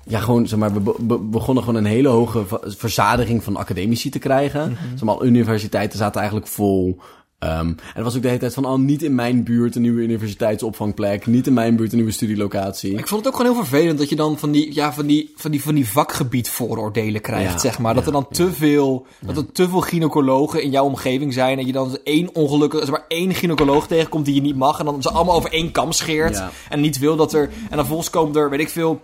ja, 0.03 0.19
gewoon, 0.19 0.47
zeg 0.47 0.59
maar, 0.59 0.73
we 0.73 0.79
be- 0.79 0.95
be- 0.99 1.17
begonnen 1.19 1.63
gewoon 1.63 1.79
een 1.79 1.89
hele 1.91 2.07
hoge 2.07 2.43
verzadiging 2.63 3.43
van 3.43 3.55
academici 3.55 4.09
te 4.09 4.19
krijgen. 4.19 4.77
Zeg 4.95 5.03
maar, 5.03 5.21
universiteiten 5.21 5.97
zaten 5.97 6.19
eigenlijk 6.19 6.49
vol. 6.49 6.99
Ehm, 7.41 7.67
en 7.67 7.77
er 7.95 8.03
was 8.03 8.15
ook 8.15 8.21
de 8.21 8.27
hele 8.27 8.39
tijd 8.39 8.53
van, 8.53 8.65
oh, 8.65 8.77
niet 8.77 9.03
in 9.03 9.15
mijn 9.15 9.43
buurt 9.43 9.75
een 9.75 9.81
nieuwe 9.81 10.01
universiteitsopvangplek. 10.01 11.25
Niet 11.25 11.47
in 11.47 11.53
mijn 11.53 11.75
buurt 11.75 11.91
een 11.91 11.97
nieuwe 11.97 12.11
studielocatie. 12.11 12.91
Ik 12.91 13.07
vond 13.07 13.25
het 13.25 13.33
ook 13.33 13.39
gewoon 13.39 13.53
heel 13.53 13.65
vervelend 13.65 13.99
dat 13.99 14.09
je 14.09 14.15
dan 14.15 14.39
van 14.39 14.51
die, 14.51 14.73
ja, 14.73 14.93
van 14.93 15.05
die, 15.05 15.31
van 15.35 15.51
die, 15.51 15.61
van 15.61 15.75
die 15.75 15.87
vakgebied 15.87 16.49
vooroordelen 16.49 17.21
krijgt, 17.21 17.51
Ja, 17.51 17.57
zeg 17.57 17.79
maar. 17.79 17.93
Dat 17.93 18.03
ja, 18.03 18.07
er 18.07 18.13
dan 18.13 18.27
te 18.31 18.53
veel, 18.53 19.05
dat 19.19 19.37
er 19.37 19.51
te 19.51 19.69
veel 19.69 19.81
gynaecologen 19.81 20.63
in 20.63 20.69
jouw 20.69 20.85
omgeving 20.85 21.33
zijn. 21.33 21.59
En 21.59 21.65
je 21.65 21.71
dan 21.71 21.97
één 22.03 22.35
ongelukkig, 22.35 22.79
zeg 22.79 22.89
maar 22.89 23.05
één 23.07 23.33
gynaecoloog 23.33 23.87
tegenkomt 23.87 24.25
die 24.25 24.35
je 24.35 24.41
niet 24.41 24.55
mag. 24.55 24.79
En 24.79 24.85
dan 24.85 25.01
ze 25.01 25.09
allemaal 25.09 25.35
over 25.35 25.51
één 25.51 25.71
kam 25.71 25.91
scheert. 25.91 26.43
En 26.69 26.81
niet 26.81 26.99
wil 26.99 27.15
dat 27.15 27.33
er, 27.33 27.49
en 27.69 27.77
dan 27.77 27.85
volgens 27.85 28.09
komen 28.09 28.35
er, 28.35 28.49
weet 28.49 28.59
ik 28.59 28.69
veel, 28.69 29.01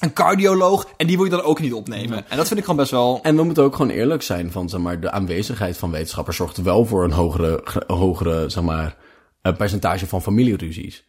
een 0.00 0.12
cardioloog. 0.12 0.86
En 0.96 1.06
die 1.06 1.16
wil 1.16 1.24
je 1.24 1.30
dan 1.30 1.42
ook 1.42 1.60
niet 1.60 1.72
opnemen. 1.72 2.30
En 2.30 2.36
dat 2.36 2.46
vind 2.46 2.58
ik 2.58 2.64
gewoon 2.64 2.80
best 2.80 2.90
wel... 2.90 3.18
En 3.22 3.36
we 3.36 3.42
moeten 3.42 3.62
ook 3.62 3.76
gewoon 3.76 3.90
eerlijk 3.90 4.22
zijn 4.22 4.52
van, 4.52 4.68
zeg 4.68 4.80
maar, 4.80 5.00
de 5.00 5.10
aanwezigheid 5.10 5.76
van 5.76 5.90
wetenschappers 5.90 6.36
zorgt 6.36 6.62
wel 6.62 6.86
voor 6.86 7.04
een 7.04 7.12
hogere, 7.12 7.64
hogere 7.86 8.48
zeg 8.48 8.62
maar, 8.64 8.96
eh, 9.42 9.56
percentage 9.56 10.06
van 10.06 10.22
familieruzies. 10.22 11.04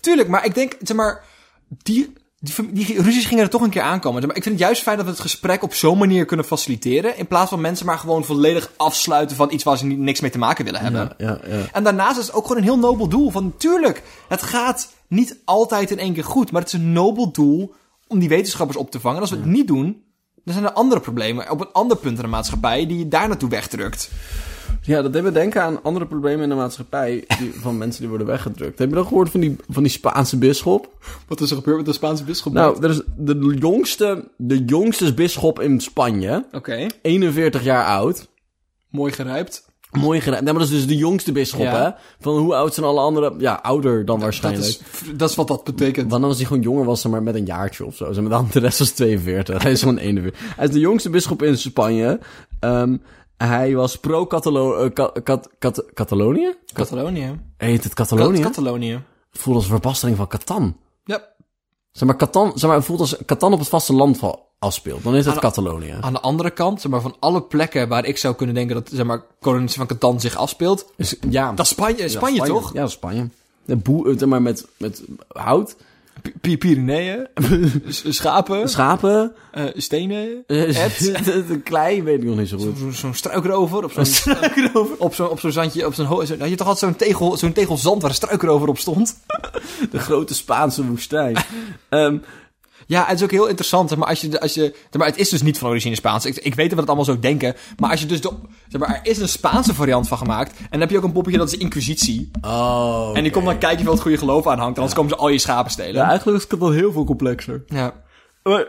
Tuurlijk, 0.00 0.28
maar 0.28 0.44
ik 0.44 0.54
denk, 0.54 0.76
zeg 0.80 0.96
maar, 0.96 1.24
die, 1.82 2.12
die, 2.38 2.72
die 2.72 3.02
ruzies 3.02 3.26
gingen 3.26 3.44
er 3.44 3.50
toch 3.50 3.62
een 3.62 3.70
keer 3.70 3.82
aankomen. 3.82 4.26
Maar 4.26 4.36
ik 4.36 4.42
vind 4.42 4.54
het 4.54 4.64
juist 4.64 4.82
fijn 4.82 4.96
dat 4.96 5.04
we 5.04 5.12
het 5.12 5.20
gesprek 5.20 5.62
op 5.62 5.74
zo'n 5.74 5.98
manier 5.98 6.24
kunnen 6.24 6.46
faciliteren. 6.46 7.16
In 7.16 7.26
plaats 7.26 7.50
van 7.50 7.60
mensen 7.60 7.86
maar 7.86 7.98
gewoon 7.98 8.24
volledig 8.24 8.72
afsluiten 8.76 9.36
van 9.36 9.52
iets 9.52 9.64
waar 9.64 9.78
ze 9.78 9.86
niet, 9.86 9.98
niks 9.98 10.20
mee 10.20 10.30
te 10.30 10.38
maken 10.38 10.64
willen 10.64 10.80
hebben. 10.80 11.14
Ja, 11.18 11.26
ja, 11.26 11.56
ja. 11.56 11.64
En 11.72 11.84
daarnaast 11.84 12.18
is 12.18 12.26
het 12.26 12.34
ook 12.34 12.42
gewoon 12.42 12.56
een 12.56 12.68
heel 12.68 12.78
nobel 12.78 13.08
doel. 13.08 13.30
Van 13.30 13.54
tuurlijk, 13.56 14.02
het 14.28 14.42
gaat 14.42 14.88
niet 15.08 15.36
altijd 15.44 15.90
in 15.90 15.98
één 15.98 16.14
keer 16.14 16.24
goed. 16.24 16.52
Maar 16.52 16.62
het 16.62 16.72
is 16.72 16.78
een 16.78 16.92
nobel 16.92 17.32
doel 17.32 17.74
om 18.12 18.18
die 18.18 18.28
wetenschappers 18.28 18.78
op 18.78 18.90
te 18.90 19.00
vangen. 19.00 19.16
En 19.16 19.22
als 19.22 19.30
we 19.30 19.36
het 19.36 19.46
niet 19.46 19.66
doen, 19.66 20.02
dan 20.44 20.54
zijn 20.54 20.66
er 20.66 20.72
andere 20.72 21.00
problemen 21.00 21.50
op 21.50 21.60
een 21.60 21.72
ander 21.72 21.96
punt 21.96 22.16
in 22.16 22.22
de 22.22 22.28
maatschappij 22.28 22.86
die 22.86 22.98
je 22.98 23.08
daar 23.08 23.28
naartoe 23.28 23.48
wegdrukt. 23.48 24.10
Ja, 24.82 25.02
dat 25.02 25.12
deed 25.12 25.22
me 25.22 25.32
denken 25.32 25.62
aan 25.62 25.82
andere 25.82 26.06
problemen 26.06 26.42
in 26.42 26.48
de 26.48 26.54
maatschappij 26.54 27.24
die, 27.38 27.52
van 27.64 27.78
mensen 27.78 28.00
die 28.00 28.08
worden 28.08 28.26
weggedrukt. 28.26 28.78
Heb 28.78 28.88
je 28.88 28.94
dat 28.94 29.06
gehoord 29.06 29.30
van 29.30 29.40
die, 29.40 29.56
van 29.68 29.82
die 29.82 29.92
Spaanse 29.92 30.38
bisschop? 30.38 30.96
Wat 31.28 31.40
is 31.40 31.50
er 31.50 31.56
gebeurd 31.56 31.76
met 31.76 31.86
de 31.86 31.92
Spaanse 31.92 32.24
bisschop? 32.24 32.52
Nou, 32.52 32.82
er 32.82 32.90
is 32.90 33.00
de 33.16 33.56
jongste, 33.58 34.28
de 34.36 34.64
jongste 34.64 35.14
bisschop 35.14 35.60
in 35.60 35.80
Spanje, 35.80 36.44
Oké, 36.52 36.86
41 37.02 37.62
jaar 37.62 37.84
oud. 37.84 38.28
mooi 38.88 39.12
gerijpt. 39.12 39.70
Mooi 39.92 40.20
gedaan. 40.20 40.44
Nee, 40.44 40.52
maar 40.52 40.62
dat 40.62 40.70
is 40.72 40.76
dus 40.78 40.86
de 40.86 40.96
jongste 40.96 41.32
bisschop, 41.32 41.60
Ja. 41.62 41.82
hè? 41.84 41.90
Van 42.20 42.36
hoe 42.38 42.54
oud 42.54 42.74
zijn 42.74 42.86
alle 42.86 43.00
anderen? 43.00 43.34
Ja, 43.38 43.54
ouder 43.62 43.96
dan 44.04 44.14
Dat 44.14 44.24
waarschijnlijk. 44.24 44.66
is, 44.66 44.80
dat 45.14 45.30
is 45.30 45.36
wat 45.36 45.48
dat 45.48 45.64
betekent. 45.64 46.08
Want 46.10 46.20
dan 46.20 46.30
was 46.30 46.36
hij 46.38 46.46
gewoon 46.46 46.62
jonger, 46.62 46.84
was 46.84 47.04
maar 47.06 47.22
met 47.22 47.34
een 47.34 47.44
jaartje 47.44 47.84
of 47.86 47.96
zo. 47.96 48.12
Zeg 48.12 48.22
maar, 48.22 48.30
dan 48.32 48.48
de 48.52 48.58
rest 48.58 48.78
was 48.78 48.90
42. 48.90 49.62
Hij 49.62 49.72
is 49.72 49.80
gewoon 49.80 49.98
41. 49.98 50.40
Hij 50.56 50.66
is 50.66 50.72
de 50.72 50.78
jongste 50.80 51.10
bisschop 51.10 51.42
in 51.42 51.58
Spanje. 51.58 52.20
Ehm, 52.60 52.96
hij 53.36 53.74
was 53.74 53.96
pro-Catalonië? 53.96 54.90
Catalonië. 55.94 57.40
Heet 57.56 57.84
het 57.84 57.94
Catalonië? 57.94 58.40
Catalonië. 58.40 58.92
Het 59.32 59.40
voelt 59.40 59.56
als 59.56 59.66
verbastering 59.66 60.16
van 60.16 60.26
Catan. 60.28 60.76
Ja. 61.04 61.22
Zeg 61.92 62.08
maar, 62.08 62.16
Catan, 62.16 62.52
zeg 62.54 62.68
maar, 62.68 62.76
het 62.78 62.86
voelt 62.86 63.00
als 63.00 63.16
Catan 63.26 63.52
op 63.52 63.58
het 63.58 63.68
vasteland 63.68 64.20
afspeelt. 64.58 65.02
Dan 65.02 65.14
is 65.14 65.26
Aan- 65.26 65.38
Catalonië. 65.38 65.96
Aan 66.00 66.12
de 66.12 66.20
andere 66.20 66.50
kant, 66.50 66.80
zeg 66.80 66.90
maar, 66.90 67.00
van 67.00 67.16
alle 67.18 67.42
plekken 67.42 67.88
waar 67.88 68.04
ik 68.04 68.18
zou 68.18 68.34
kunnen 68.34 68.54
denken 68.54 68.74
dat, 68.74 68.88
zeg 68.92 69.04
maar, 69.06 69.22
kolonisatie 69.40 69.78
van 69.78 69.86
Catan 69.86 70.20
zich 70.20 70.36
afspeelt. 70.36 70.86
Ja, 71.30 71.52
Dat 71.52 71.64
is 71.66 71.70
Spanje, 71.72 72.08
Spanje, 72.08 72.36
Ja, 72.38 72.44
toch? 72.44 72.72
Ja, 72.72 72.78
dat 72.80 72.88
is 72.88 72.94
Spanje. 72.94 73.28
De 73.64 73.76
boe, 73.76 74.10
eh, 74.10 74.18
zeg 74.18 74.28
maar 74.28 74.42
met, 74.42 74.66
met 74.76 75.02
hout, 75.28 75.76
P- 76.40 76.58
Pyreneeën, 76.58 77.26
schapen, 77.88 78.68
schapen, 78.68 79.32
eh, 79.52 79.64
stenen, 79.76 80.44
eh, 80.46 80.76
klei, 81.64 82.02
weet 82.02 82.18
ik 82.22 82.24
nog 82.24 82.36
niet 82.36 82.48
zo 82.48 82.58
goed. 82.58 82.78
Zo- 82.78 82.90
Zo'n 82.90 83.14
struikrover 83.14 83.84
op 83.84 83.92
zo'n 83.96 84.04
struikrover 84.04 84.96
op 84.98 85.14
zo'n 85.14 85.28
op 85.28 85.40
zo'n 85.40 85.52
zandje 85.52 85.86
op 85.86 85.94
zo'n 85.94 86.06
zo, 86.26 86.36
had 86.38 86.48
je 86.48 86.56
toch 86.56 86.66
altijd 86.66 86.78
zo'n 86.78 86.96
tegel 87.08 87.36
zo'n 87.36 87.52
tegel 87.52 87.76
zand 87.76 88.00
waar 88.02 88.10
een 88.10 88.16
struikrover 88.16 88.68
op 88.68 88.78
stond. 88.78 89.16
De 89.90 89.98
grote 89.98 90.34
Spaanse 90.34 90.86
woestijn. 90.86 91.36
Ehm, 91.88 92.16
Ja, 92.92 93.04
het 93.06 93.16
is 93.16 93.22
ook 93.22 93.30
heel 93.30 93.46
interessant. 93.46 93.96
Maar, 93.96 94.08
als 94.08 94.20
je, 94.20 94.40
als 94.40 94.54
je, 94.54 94.74
maar, 94.98 95.06
het 95.06 95.16
is 95.16 95.28
dus 95.28 95.42
niet 95.42 95.58
van 95.58 95.68
origine 95.68 95.94
Spaans. 95.94 96.26
Ik, 96.26 96.36
ik 96.36 96.54
weet 96.54 96.64
dat 96.64 96.74
we 96.74 96.80
het 96.80 96.86
allemaal 96.86 97.04
zo 97.04 97.18
denken. 97.18 97.54
Maar 97.78 97.90
als 97.90 98.00
je 98.00 98.06
dus 98.06 98.20
de, 98.20 98.30
zeg 98.68 98.80
maar, 98.80 99.00
er 99.02 99.10
is 99.10 99.18
een 99.18 99.28
Spaanse 99.28 99.74
variant 99.74 100.08
van 100.08 100.18
gemaakt. 100.18 100.58
En 100.58 100.66
dan 100.70 100.80
heb 100.80 100.90
je 100.90 100.96
ook 100.96 101.04
een 101.04 101.12
poppetje 101.12 101.38
dat 101.38 101.52
is 101.52 101.58
Inquisitie. 101.58 102.30
oh. 102.40 103.10
En 103.14 103.22
die 103.22 103.32
komt 103.32 103.44
dan 103.44 103.58
kijken 103.58 103.84
wel 103.84 103.92
het 103.92 104.02
goede 104.02 104.18
geloof 104.18 104.46
aan 104.46 104.58
hangt. 104.58 104.76
Anders 104.76 104.94
komen 104.96 105.10
ze 105.12 105.16
al 105.16 105.28
je 105.28 105.38
schapen 105.38 105.70
stelen. 105.70 105.94
Ja, 105.94 106.08
eigenlijk 106.08 106.38
is 106.44 106.50
het 106.50 106.60
wel 106.60 106.70
heel 106.70 106.92
veel 106.92 107.04
complexer. 107.04 107.64
Ja. 107.66 108.02
Maar, 108.42 108.66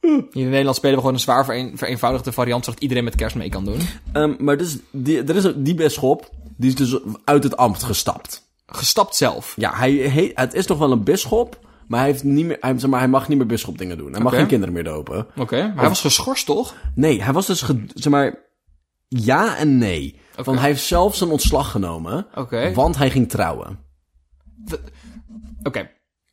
Hier 0.00 0.20
in 0.32 0.48
Nederland 0.50 0.76
spelen 0.76 0.94
we 0.94 1.00
gewoon 1.00 1.14
een 1.14 1.20
zwaar 1.20 1.44
vereen, 1.44 1.78
vereenvoudigde 1.78 2.32
variant, 2.32 2.64
zodat 2.64 2.80
iedereen 2.80 3.04
met 3.04 3.14
kerst 3.14 3.36
mee 3.36 3.48
kan 3.48 3.64
doen. 3.64 3.80
ehm, 4.12 4.34
maar 4.38 4.56
dus, 4.56 4.76
die, 4.90 5.22
er 5.22 5.36
is 5.36 5.46
die 5.56 5.74
bisschop, 5.74 6.30
die 6.56 6.68
is 6.68 6.74
dus 6.74 6.98
uit 7.24 7.42
het 7.42 7.56
ambt 7.56 7.82
gestapt. 7.82 8.48
Gestapt 8.66 9.16
zelf. 9.16 9.54
Ja, 9.56 9.74
hij 9.74 9.90
heet, 9.90 10.32
het 10.34 10.54
is 10.54 10.66
nog 10.66 10.78
wel 10.78 10.92
een 10.92 11.04
bisschop, 11.04 11.58
maar 11.90 12.00
hij, 12.00 12.08
heeft 12.08 12.24
niet 12.24 12.46
meer, 12.46 12.56
hij, 12.60 12.78
zeg 12.78 12.90
maar, 12.90 13.00
hij 13.00 13.08
mag 13.08 13.28
niet 13.28 13.38
meer 13.38 13.46
bisschop 13.46 13.78
dingen 13.78 13.98
doen. 13.98 14.12
Hij 14.12 14.20
mag 14.20 14.34
geen 14.34 14.46
kinderen 14.46 14.74
meer 14.74 14.84
dopen. 14.84 15.26
Oké, 15.36 15.66
maar 15.66 15.76
hij 15.76 15.88
was 15.88 16.00
geschorst, 16.00 16.46
toch? 16.46 16.74
Nee, 16.94 17.22
hij 17.22 17.32
was 17.32 17.46
dus, 17.46 17.64
zeg 17.94 18.12
maar, 18.12 18.38
ja 19.08 19.56
en 19.56 19.78
nee. 19.78 20.20
Want 20.44 20.58
hij 20.58 20.68
heeft 20.68 20.82
zelf 20.84 21.16
zijn 21.16 21.30
ontslag 21.30 21.70
genomen, 21.70 22.26
Oké. 22.34 22.72
want 22.72 22.96
hij 22.96 23.10
ging 23.10 23.28
trouwen. 23.28 23.78
Oké. 25.62 25.90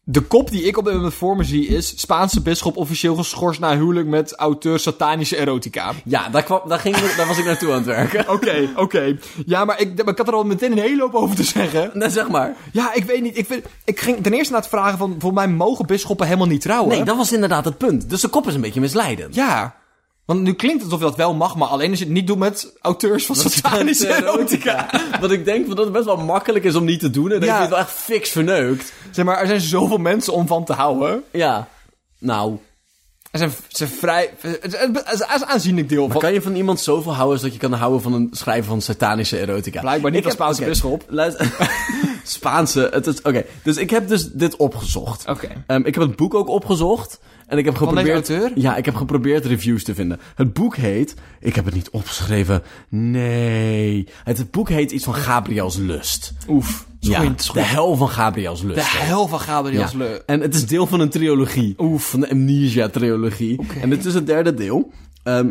De 0.10 0.22
kop 0.22 0.52
die 0.52 0.64
ik 0.64 0.78
op 0.78 0.86
dit 0.86 0.94
moment 0.94 1.14
voor 1.14 1.36
me 1.36 1.44
zie 1.44 1.68
is... 1.68 2.00
Spaanse 2.00 2.42
bisschop 2.42 2.78
officieel 2.78 3.16
geschorst 3.16 3.60
na 3.60 3.78
huwelijk 3.78 4.08
met 4.08 4.36
auteur 4.36 4.80
satanische 4.80 5.38
erotica. 5.38 5.92
Ja, 6.04 6.30
daar, 6.30 6.44
kwam, 6.44 6.62
daar, 6.68 6.80
ging, 6.80 6.98
daar 6.98 7.28
was 7.28 7.38
ik 7.38 7.46
naartoe 7.46 7.70
aan 7.70 7.76
het 7.76 7.86
werken. 7.86 8.30
Oké, 8.34 8.70
oké. 8.76 9.18
Ja, 9.46 9.66
maar 9.66 9.82
ik, 9.82 10.04
maar 10.04 10.14
ik 10.14 10.18
had 10.18 10.28
er 10.28 10.34
al 10.34 10.44
meteen 10.44 10.72
een 10.72 10.78
hele 10.78 11.02
hoop 11.02 11.14
over 11.14 11.36
te 11.36 11.44
zeggen. 11.44 11.92
Nee, 11.94 12.10
zeg 12.10 12.30
maar. 12.30 12.56
Ja, 12.72 12.94
ik 12.94 13.04
weet 13.04 13.22
niet. 13.22 13.38
Ik, 13.38 13.46
vind, 13.46 13.66
ik 13.86 14.00
ging 14.00 14.24
ten 14.24 14.34
eerste 14.34 14.52
naar 14.52 14.62
het 14.62 14.70
vragen 14.70 14.98
van... 14.98 15.16
Voor 15.20 15.34
mij 15.34 15.48
mogen 15.48 15.86
bisschoppen 15.86 16.26
helemaal 16.26 16.48
niet 16.48 16.62
trouwen. 16.62 16.96
Nee, 16.96 17.04
dat 17.04 17.18
was 17.18 17.34
inderdaad 17.34 17.66
het 17.66 17.78
punt. 17.78 18.10
Dus 18.10 18.22
de 18.22 18.28
kop 18.28 18.48
is 18.48 18.56
een 18.56 18.62
beetje 18.62 18.80
misleidend. 18.80 19.36
Ja. 19.36 19.76
Want 20.28 20.42
nu 20.42 20.54
klinkt 20.54 20.84
het 20.84 20.92
alsof 20.92 21.08
dat 21.08 21.18
wel 21.18 21.34
mag, 21.34 21.56
maar 21.56 21.68
alleen 21.68 21.90
als 21.90 22.00
je 22.00 22.06
het 22.06 22.14
niet 22.14 22.28
doet 22.28 22.38
met 22.38 22.74
auteurs 22.82 23.26
van 23.26 23.36
satanische 23.46 24.16
erotica. 24.16 24.90
Want 25.22 25.32
ik 25.32 25.46
denk 25.46 25.68
dat 25.68 25.78
het 25.78 25.92
best 25.92 26.06
wel 26.06 26.18
makkelijk 26.18 26.66
is 26.66 26.76
om 26.76 26.86
niet 26.86 27.00
te 27.00 27.10
doen. 27.10 27.32
En 27.32 27.40
dan 27.40 27.48
Ja. 27.48 27.48
heb 27.48 27.56
je 27.56 27.62
het 27.62 27.70
wel 27.70 27.80
echt 27.80 27.92
fix 27.92 28.30
verneukt. 28.30 28.94
Zeg 29.12 29.26
maar, 29.26 29.40
er 29.40 29.48
zijn 29.48 29.62
zoveel 29.62 29.98
mensen 29.98 30.34
om 30.34 30.48
van 30.48 30.66
te 30.66 30.74
houden. 30.74 31.24
Ja. 31.32 31.68
Nou, 32.20 32.58
Er 33.32 33.40
zijn, 33.40 33.52
ze 33.52 33.58
zijn 33.68 33.90
vrij... 33.90 34.34
Het 34.42 34.74
is 35.14 35.20
een 35.20 35.46
aanzienlijk 35.46 35.90
deel 35.90 36.10
van... 36.10 36.22
kan 36.22 36.34
je 36.34 36.42
van 36.42 36.56
iemand 36.56 36.80
zoveel 36.80 37.14
houden 37.14 37.34
als 37.34 37.42
dat 37.42 37.54
je 37.54 37.60
kan 37.60 37.74
houden 37.74 38.02
van 38.02 38.14
een 38.14 38.30
schrijver 38.32 38.70
van 38.70 38.82
satanische 38.82 39.40
erotica? 39.40 39.80
Blijkbaar 39.82 40.12
niet 40.12 40.20
Ik 40.20 40.26
als 40.26 40.34
Spaanse 40.34 40.62
oké, 40.62 40.70
bisschop. 40.70 41.04
Spaanse, 42.24 43.04
oké. 43.24 43.44
Dus 43.64 43.78
ik 43.78 43.90
heb 43.90 44.08
dus 44.08 44.32
dit 44.32 44.56
opgezocht. 44.56 45.28
Oké. 45.28 45.48
Ehm, 45.68 45.82
ik 45.86 45.94
heb 45.96 46.04
het 46.04 46.16
boek 46.16 46.34
ook 46.34 46.48
opgezocht. 46.48 47.20
En 47.48 47.58
ik 47.58 47.66
heb 47.66 47.76
geprobeerd... 47.76 48.10
auteur? 48.10 48.52
Ja, 48.56 48.76
ik 48.76 48.86
heb 48.86 48.96
geprobeerd 48.96 49.46
reviews 49.46 49.84
te 49.84 49.96
vinden. 49.96 50.20
Het 50.36 50.54
boek 50.54 50.76
heet... 50.76 51.16
Ik 51.40 51.56
heb 51.56 51.66
het 51.66 51.74
niet 51.74 51.90
opgeschreven. 51.90 52.64
Nee. 52.90 54.08
Het, 54.24 54.52
boek 54.52 54.70
heet 54.70 54.92
iets 54.92 55.04
van 55.04 55.14
Gabriels 55.14 55.78
Lust. 55.78 56.34
Oef. 56.48 56.86
Ja, 57.00 57.34
de 57.54 57.62
hel 57.62 57.96
van 57.96 58.10
Gabriels 58.10 58.62
Lust. 58.62 58.76
De 58.76 58.98
hel 58.98 59.28
van 59.28 59.40
Gabriel's 59.40 59.92
Ja. 59.92 59.98
Le... 59.98 60.24
En 60.26 60.42
het 60.42 60.56
is 60.56 60.66
deel 60.66 60.88
van 60.88 61.00
een 61.00 61.10
trilogie. 61.10 61.74
Oef. 61.78 62.10
Van 62.10 62.20
de 62.20 62.30
Amnesia-trilogie. 62.30 63.60
En 63.82 63.90
dit 63.90 64.06
is 64.06 64.14
het 64.14 64.26
derde 64.26 64.54
deel. 64.54 64.92
Ehm, 65.24 65.50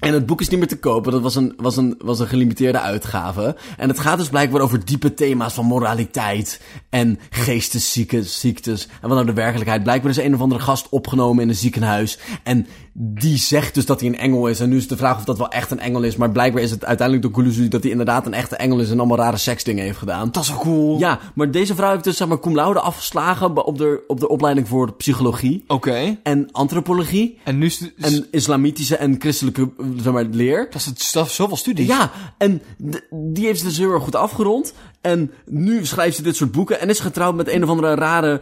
en 0.00 0.12
het 0.12 0.26
boek 0.26 0.40
is 0.40 0.48
niet 0.48 0.58
meer 0.58 0.68
te 0.68 0.78
kopen. 0.78 1.12
Dat 1.12 1.22
was 1.22 1.34
een, 1.34 1.54
was, 1.56 1.76
een, 1.76 1.94
was 1.98 2.18
een 2.18 2.26
gelimiteerde 2.26 2.80
uitgave. 2.80 3.56
En 3.76 3.88
het 3.88 3.98
gaat 3.98 4.18
dus 4.18 4.28
blijkbaar 4.28 4.60
over 4.60 4.84
diepe 4.84 5.14
thema's 5.14 5.54
van 5.54 5.64
moraliteit. 5.64 6.60
En 6.88 7.18
geestesziekte, 7.30 8.22
ziektes. 8.22 8.88
En 9.02 9.08
wat 9.08 9.10
nou 9.10 9.26
de 9.26 9.32
werkelijkheid. 9.32 9.82
Blijkbaar 9.82 10.10
is 10.10 10.16
een 10.16 10.34
of 10.34 10.40
andere 10.40 10.60
gast 10.60 10.88
opgenomen 10.88 11.42
in 11.42 11.48
een 11.48 11.54
ziekenhuis. 11.54 12.18
En 12.42 12.66
die 12.92 13.36
zegt 13.36 13.74
dus 13.74 13.86
dat 13.86 14.00
hij 14.00 14.08
een 14.08 14.18
engel 14.18 14.46
is. 14.46 14.60
En 14.60 14.68
nu 14.68 14.76
is 14.76 14.88
de 14.88 14.96
vraag 14.96 15.16
of 15.16 15.24
dat 15.24 15.38
wel 15.38 15.50
echt 15.50 15.70
een 15.70 15.80
engel 15.80 16.02
is. 16.02 16.16
Maar 16.16 16.30
blijkbaar 16.30 16.62
is 16.62 16.70
het 16.70 16.84
uiteindelijk 16.84 17.26
de 17.26 17.32
conclusie 17.32 17.68
dat 17.68 17.82
hij 17.82 17.90
inderdaad 17.90 18.26
een 18.26 18.34
echte 18.34 18.56
engel 18.56 18.80
is. 18.80 18.90
En 18.90 18.98
allemaal 18.98 19.16
rare 19.16 19.36
seksdingen 19.36 19.84
heeft 19.84 19.98
gedaan. 19.98 20.30
Dat 20.30 20.42
is 20.42 20.48
wel 20.48 20.58
cool. 20.58 20.98
Ja, 20.98 21.18
maar 21.34 21.50
deze 21.50 21.74
vrouw 21.74 21.90
heeft 21.90 22.04
dus 22.04 22.16
zeg 22.16 22.28
maar 22.28 22.40
cum 22.40 22.54
laude 22.54 22.80
afgeslagen 22.80 23.66
op 23.66 23.78
de, 23.78 24.02
op 24.06 24.20
de 24.20 24.28
opleiding 24.28 24.68
voor 24.68 24.92
psychologie 24.92 25.64
Oké. 25.66 26.18
en 26.22 26.48
antropologie 26.52 27.38
En 27.44 27.58
nu 27.58 27.66
is 27.66 27.92
en 28.00 28.26
islamitische 28.30 28.96
en 28.96 29.16
christelijke 29.18 29.70
zeg 29.96 30.12
maar, 30.12 30.24
leer. 30.24 30.64
Dat 30.70 30.74
is, 30.80 30.86
het, 30.86 31.08
dat 31.12 31.26
is 31.26 31.34
zoveel 31.34 31.56
studies. 31.56 31.86
Ja, 31.86 32.10
en 32.38 32.62
die 33.10 33.46
heeft 33.46 33.58
ze 33.58 33.64
dus 33.64 33.78
heel 33.78 33.90
erg 33.92 34.02
goed 34.02 34.14
afgerond. 34.14 34.72
En 35.00 35.32
nu 35.46 35.86
schrijft 35.86 36.16
ze 36.16 36.22
dit 36.22 36.36
soort 36.36 36.52
boeken 36.52 36.80
en 36.80 36.88
is 36.88 37.00
getrouwd 37.00 37.34
met 37.34 37.48
een 37.48 37.62
of 37.62 37.68
andere 37.68 37.94
rare 37.94 38.40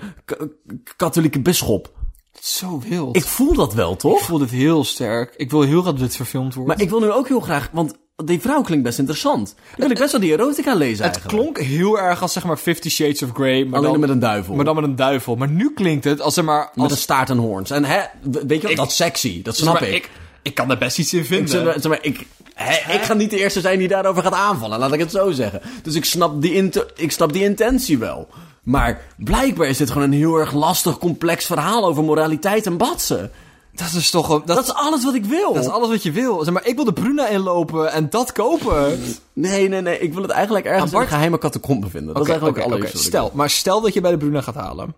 katholieke 0.96 1.40
bisschop. 1.40 1.92
Zo 2.40 2.80
wild. 2.88 3.16
Ik 3.16 3.24
voel 3.24 3.54
dat 3.54 3.74
wel, 3.74 3.92
Ik 3.92 3.98
toch? 3.98 4.20
voel 4.20 4.38
dit 4.38 4.50
heel 4.50 4.84
sterk. 4.84 5.34
Ik 5.37 5.50
wil 5.50 5.62
heel 5.62 5.80
graag 5.80 5.92
dat 5.92 6.02
dit 6.02 6.16
verfilmd 6.16 6.54
wordt. 6.54 6.68
Maar 6.68 6.80
ik 6.80 6.90
wil 6.90 7.00
nu 7.00 7.11
ook 7.11 7.28
heel 7.28 7.40
graag, 7.40 7.68
want 7.72 7.94
die 8.24 8.40
vrouw 8.40 8.62
klinkt 8.62 8.84
best 8.84 8.98
interessant. 8.98 9.54
Dan 9.54 9.76
wil 9.76 9.90
ik 9.90 9.98
best 9.98 10.12
wel 10.12 10.20
die 10.20 10.32
erotica 10.32 10.74
lezen 10.74 11.04
het 11.04 11.14
eigenlijk. 11.14 11.42
klonk 11.42 11.58
heel 11.68 11.98
erg 11.98 12.22
als 12.22 12.32
zeg 12.32 12.44
maar 12.44 12.56
Fifty 12.56 12.88
Shades 12.90 13.22
of 13.22 13.30
Grey. 13.34 13.64
Maar 13.64 13.78
Alleen 13.78 13.90
dan, 13.90 14.00
met 14.00 14.08
een 14.11 14.18
duivel. 14.18 14.54
maar 14.54 14.64
dan 14.64 14.74
met 14.74 14.84
een 14.84 14.96
duivel. 14.96 15.37
Maar 15.37 15.48
nu 15.48 15.72
klinkt 15.74 16.04
het 16.04 16.20
als 16.20 16.34
zeg 16.34 16.44
maar... 16.44 16.70
Met 16.74 16.84
Als, 16.84 16.92
een 16.92 16.98
staart 16.98 17.30
en 17.30 17.37
hoorns. 17.38 17.70
En 17.70 17.84
hè, 17.84 18.00
weet 18.22 18.48
je 18.48 18.61
wat, 18.62 18.70
Ik- 18.70 18.76
dat 18.76 18.88
is 18.90 18.96
sexy. 18.96 19.42
Dat 19.42 19.56
zeg 19.56 19.68
snap 19.68 19.80
maar, 19.80 19.88
ik. 19.88 19.94
ik. 19.94 20.11
Ik 20.48 20.54
kan 20.54 20.70
er 20.70 20.78
best 20.78 20.98
iets 20.98 21.12
in 21.12 21.18
Ik, 21.20 21.26
vinden. 21.26 21.48
zeg 21.48 21.64
maar, 21.64 21.72
zeg 21.80 21.87
maar, 21.90 21.98
ik, 22.02 22.26
hè, 22.54 22.94
ik 22.94 23.02
ga 23.02 23.14
niet 23.14 23.30
de 23.30 23.38
eerste 23.38 23.61
zijn 23.61 23.78
die 23.78 23.88
daarover 23.88 24.22
gaat 24.22 24.32
aanvallen, 24.32 24.78
laat 24.78 24.92
ik 24.92 25.00
het 25.00 25.11
zo 25.11 25.30
zeggen. 25.30 25.61
Dus 25.82 25.94
ik 25.94 26.04
snap 26.04 26.42
die, 26.42 26.70
ik 26.94 27.12
snap 27.12 27.32
die 27.32 27.42
intentie 27.44 27.98
wel. 27.98 28.28
Maar 28.62 29.00
blijkbaar 29.16 29.68
is 29.68 29.76
dit 29.76 29.90
gewoon 29.90 30.02
een 30.12 30.18
heel 30.18 30.37
erg 30.37 30.52
lastig, 30.52 30.98
complex 30.98 31.46
verhaal 31.46 31.87
over 31.87 32.04
moraliteit 32.04 32.66
en 32.66 32.76
batsen. 32.76 33.30
dat 33.74 33.92
is 33.92 34.11
toch... 34.11 34.28
een- 34.28 34.42
Dat, 34.44 34.56
Dat 34.56 34.64
is 34.64 34.74
alles 34.74 35.04
wat 35.04 35.14
ik 35.14 35.24
wil. 35.24 35.52
dat 35.52 35.62
is 35.64 35.70
alles 35.70 35.88
wat 35.88 36.02
je 36.02 36.11
wil. 36.12 36.44
Zeg 36.44 36.54
maar, 36.54 36.66
ik 36.66 36.74
wil 36.76 36.84
de 36.84 36.92
Bruna 36.92 37.28
inlopen 37.28 37.92
en 37.92 38.11
dat 38.11 38.32
kopen. 38.32 39.00
Nee, 39.32 39.68
nee, 39.68 39.80
nee. 39.80 39.98
Ik 39.98 40.12
wil 40.12 40.22
het 40.22 40.30
eigenlijk 40.30 40.64
ergens 40.66 40.82
Apart- 40.84 40.96
in 40.96 41.08
een 41.08 41.14
geheime 41.14 41.38
catacombe 41.38 41.88
vinden. 41.88 42.14
Dat 42.14 42.22
Oké, 42.22 42.34
is 42.34 42.40
eigenlijk 42.42 42.70
wat 42.82 42.94
ik 42.94 43.00
Stel, 43.00 43.30
maar 43.34 43.50
stel 43.50 43.80
dat 43.80 43.94
je 43.94 44.00
bij 44.00 44.11
de 44.11 44.16
Bruna 44.16 44.40
gaat 44.40 44.54
halen. 44.54 44.94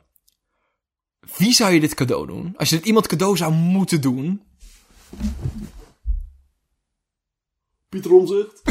Wie 1.36 1.52
zou 1.52 1.72
je 1.72 1.80
dit 1.80 1.94
cadeau 1.94 2.26
doen? 2.26 2.54
Als 2.56 2.68
je 2.68 2.76
dit 2.76 2.86
iemand 2.86 3.06
cadeau 3.06 3.36
zou 3.36 3.52
moeten 3.52 4.00
doen. 4.00 4.42
Pieter 7.88 8.12
Omzicht. 8.12 8.60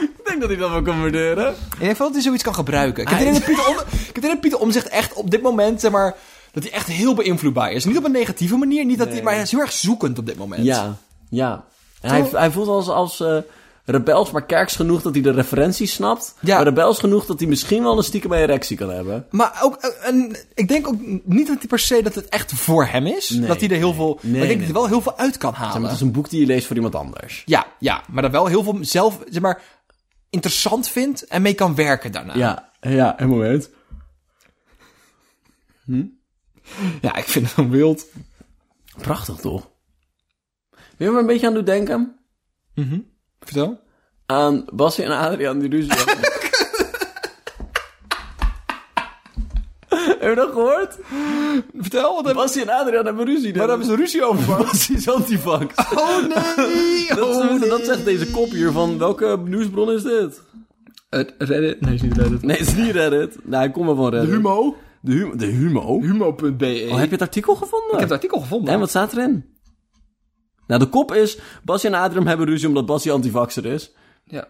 ik 0.00 0.20
denk 0.24 0.40
dat 0.40 0.48
hij 0.48 0.58
dat 0.58 0.70
wel 0.70 0.82
kan 0.82 1.00
waarderen. 1.00 1.46
En 1.46 1.54
ik 1.72 1.78
denk 1.78 1.96
wel 1.96 2.06
dat 2.06 2.12
hij 2.16 2.22
zoiets 2.22 2.42
kan 2.42 2.54
gebruiken. 2.54 3.02
Ik 3.02 3.08
heb 3.08 3.20
idee 3.20 3.32
dat 3.32 3.44
Pieter, 3.44 3.66
Om, 3.68 3.74
ik 3.74 3.86
heb 3.86 4.06
het 4.06 4.16
idee 4.16 4.30
dat 4.30 4.40
Pieter 4.40 4.58
Omzicht 4.58 4.88
echt 4.88 5.12
op 5.12 5.30
dit 5.30 5.42
moment, 5.42 5.80
zeg 5.80 5.90
maar, 5.90 6.16
dat 6.52 6.62
hij 6.62 6.72
echt 6.72 6.86
heel 6.86 7.14
beïnvloedbaar 7.14 7.72
is. 7.72 7.84
Niet 7.84 7.96
op 7.96 8.04
een 8.04 8.12
negatieve 8.12 8.56
manier, 8.56 8.84
niet 8.84 8.98
dat 8.98 9.08
hij, 9.08 9.22
maar 9.22 9.32
hij 9.32 9.42
is 9.42 9.50
heel 9.50 9.60
erg 9.60 9.72
zoekend 9.72 10.18
op 10.18 10.26
dit 10.26 10.36
moment. 10.36 10.64
Ja, 10.64 10.96
ja. 11.28 11.64
En 12.00 12.10
hij, 12.10 12.28
hij 12.32 12.50
voelt 12.50 12.68
als, 12.68 12.88
als 12.88 13.20
eh, 13.20 13.38
rebels, 13.90 14.30
maar 14.30 14.46
kerks 14.46 14.76
genoeg 14.76 15.02
dat 15.02 15.14
hij 15.14 15.22
de 15.22 15.30
referenties 15.30 15.92
snapt. 15.92 16.34
Ja. 16.40 16.56
Maar 16.56 16.64
rebels 16.64 16.98
genoeg 16.98 17.26
dat 17.26 17.38
hij 17.38 17.48
misschien 17.48 17.82
wel 17.82 17.96
een 17.96 18.04
stiekem 18.04 18.32
erectie 18.32 18.76
kan 18.76 18.90
hebben. 18.90 19.26
Maar 19.30 19.58
ook, 19.62 19.76
eh, 19.76 20.08
en 20.08 20.36
ik 20.54 20.68
denk 20.68 20.88
ook 20.88 20.96
niet 21.24 21.46
dat 21.46 21.58
hij 21.58 21.66
per 21.66 21.78
se 21.78 22.02
dat 22.02 22.14
het 22.14 22.28
echt 22.28 22.52
voor 22.52 22.86
hem 22.86 23.06
is. 23.06 23.30
Nee, 23.30 23.48
dat 23.48 23.60
hij 23.60 23.68
er 23.68 23.76
heel 23.76 23.94
veel, 23.94 24.18
nee, 24.22 24.32
maar 24.32 24.42
ik 24.42 24.48
denk 24.48 24.60
dat 24.60 24.68
hij 24.68 24.76
er 24.76 24.88
wel 24.88 24.88
heel 24.88 25.00
veel 25.00 25.18
uit 25.18 25.38
kan 25.38 25.50
Zeg 25.50 25.60
maar, 25.60 25.68
halen. 25.70 25.86
het 25.88 25.96
is 25.96 26.00
een 26.00 26.12
boek 26.12 26.30
die 26.30 26.40
je 26.40 26.46
leest 26.46 26.66
voor 26.66 26.76
iemand 26.76 26.94
anders. 26.94 27.42
Ja, 27.46 27.66
ja, 27.78 28.02
maar 28.08 28.22
dat 28.22 28.30
wel 28.30 28.46
heel 28.46 28.62
veel 28.62 28.78
zelf, 28.80 29.18
zeg 29.28 29.42
maar, 29.42 29.62
interessant 30.30 30.88
vindt 30.88 31.26
en 31.26 31.42
mee 31.42 31.54
kan 31.54 31.74
werken 31.74 32.12
daarna. 32.12 32.34
Ja, 32.34 32.72
ja, 32.80 33.20
een 33.20 33.28
moment. 33.28 33.70
Ja, 37.00 37.16
ik 37.16 37.24
vind 37.24 37.48
het 37.48 37.56
een 37.56 37.70
wild. 37.70 38.06
Prachtig 38.98 39.36
toch? 39.36 39.68
Weet 40.70 41.08
je 41.08 41.10
me 41.10 41.18
een 41.18 41.26
beetje 41.26 41.46
aan 41.46 41.54
doet 41.54 41.66
denken? 41.66 42.14
Vertel. 43.40 43.80
Aan 44.26 44.64
Bassie 44.72 45.04
en 45.04 45.10
Adriaan 45.10 45.58
die 45.58 45.70
ruzie. 45.70 45.92
Heb 49.88 50.28
je 50.28 50.34
dat 50.34 50.50
gehoord? 50.52 50.98
Vertel, 51.76 52.14
wat 52.14 52.24
hebben 52.24 52.42
Bassie 52.42 52.62
en 52.62 52.68
Adriaan 52.68 53.04
hebben 53.06 53.24
ruzie. 53.26 53.54
Waar 53.54 53.68
hebben 53.68 53.86
ze 53.86 53.94
ruzie 53.94 54.24
over? 54.24 54.56
Bassie 54.64 54.96
is 54.96 55.08
antivax. 55.10 55.74
Oh 55.94 56.18
nee! 56.56 57.06
Dat, 57.16 57.18
Oh, 57.18 57.50
is- 57.54 57.68
dat 57.68 57.78
nee. 57.78 57.86
zegt 57.86 58.04
deze 58.04 58.30
kop 58.30 58.50
hier 58.50 58.70
van 58.72 58.98
welke 58.98 59.38
nieuwsbron 59.44 59.90
is 59.90 60.02
dit? 60.02 60.42
Het 61.10 61.34
Reddit? 61.38 61.80
Nee, 61.80 61.94
is 61.94 62.02
niet 62.02 62.16
Reddit. 62.16 62.42
Nee, 62.42 62.56
het 62.58 62.66
is 62.66 62.74
niet 62.74 62.90
Reddit. 62.90 63.36
Nee, 63.44 63.64
ik 63.66 63.72
kom 63.72 63.86
wel 63.86 63.94
van 63.96 64.10
Reddit. 64.10 64.30
Humo? 64.30 64.76
De, 65.00 65.12
hum 65.12 65.38
de 65.38 65.46
Humo? 65.46 66.00
Humo.be. 66.00 66.86
Oh, 66.90 66.96
heb 66.96 67.04
je 67.06 67.10
het 67.12 67.20
artikel 67.20 67.54
gevonden? 67.54 67.86
Ik 67.92 67.98
heb 67.98 68.02
het 68.02 68.12
artikel 68.12 68.40
gevonden. 68.40 68.74
En 68.74 68.78
wat 68.80 68.88
staat 68.88 69.12
erin? 69.12 69.44
Nou, 70.70 70.82
de 70.82 70.88
kop 70.88 71.14
is... 71.14 71.38
Bassie 71.62 71.90
en 71.90 71.96
Adriaan 71.96 72.26
hebben 72.26 72.46
ruzie 72.46 72.68
omdat 72.68 72.86
Bassie 72.86 73.12
antivaxer 73.12 73.66
is. 73.66 73.92
Ja. 74.24 74.48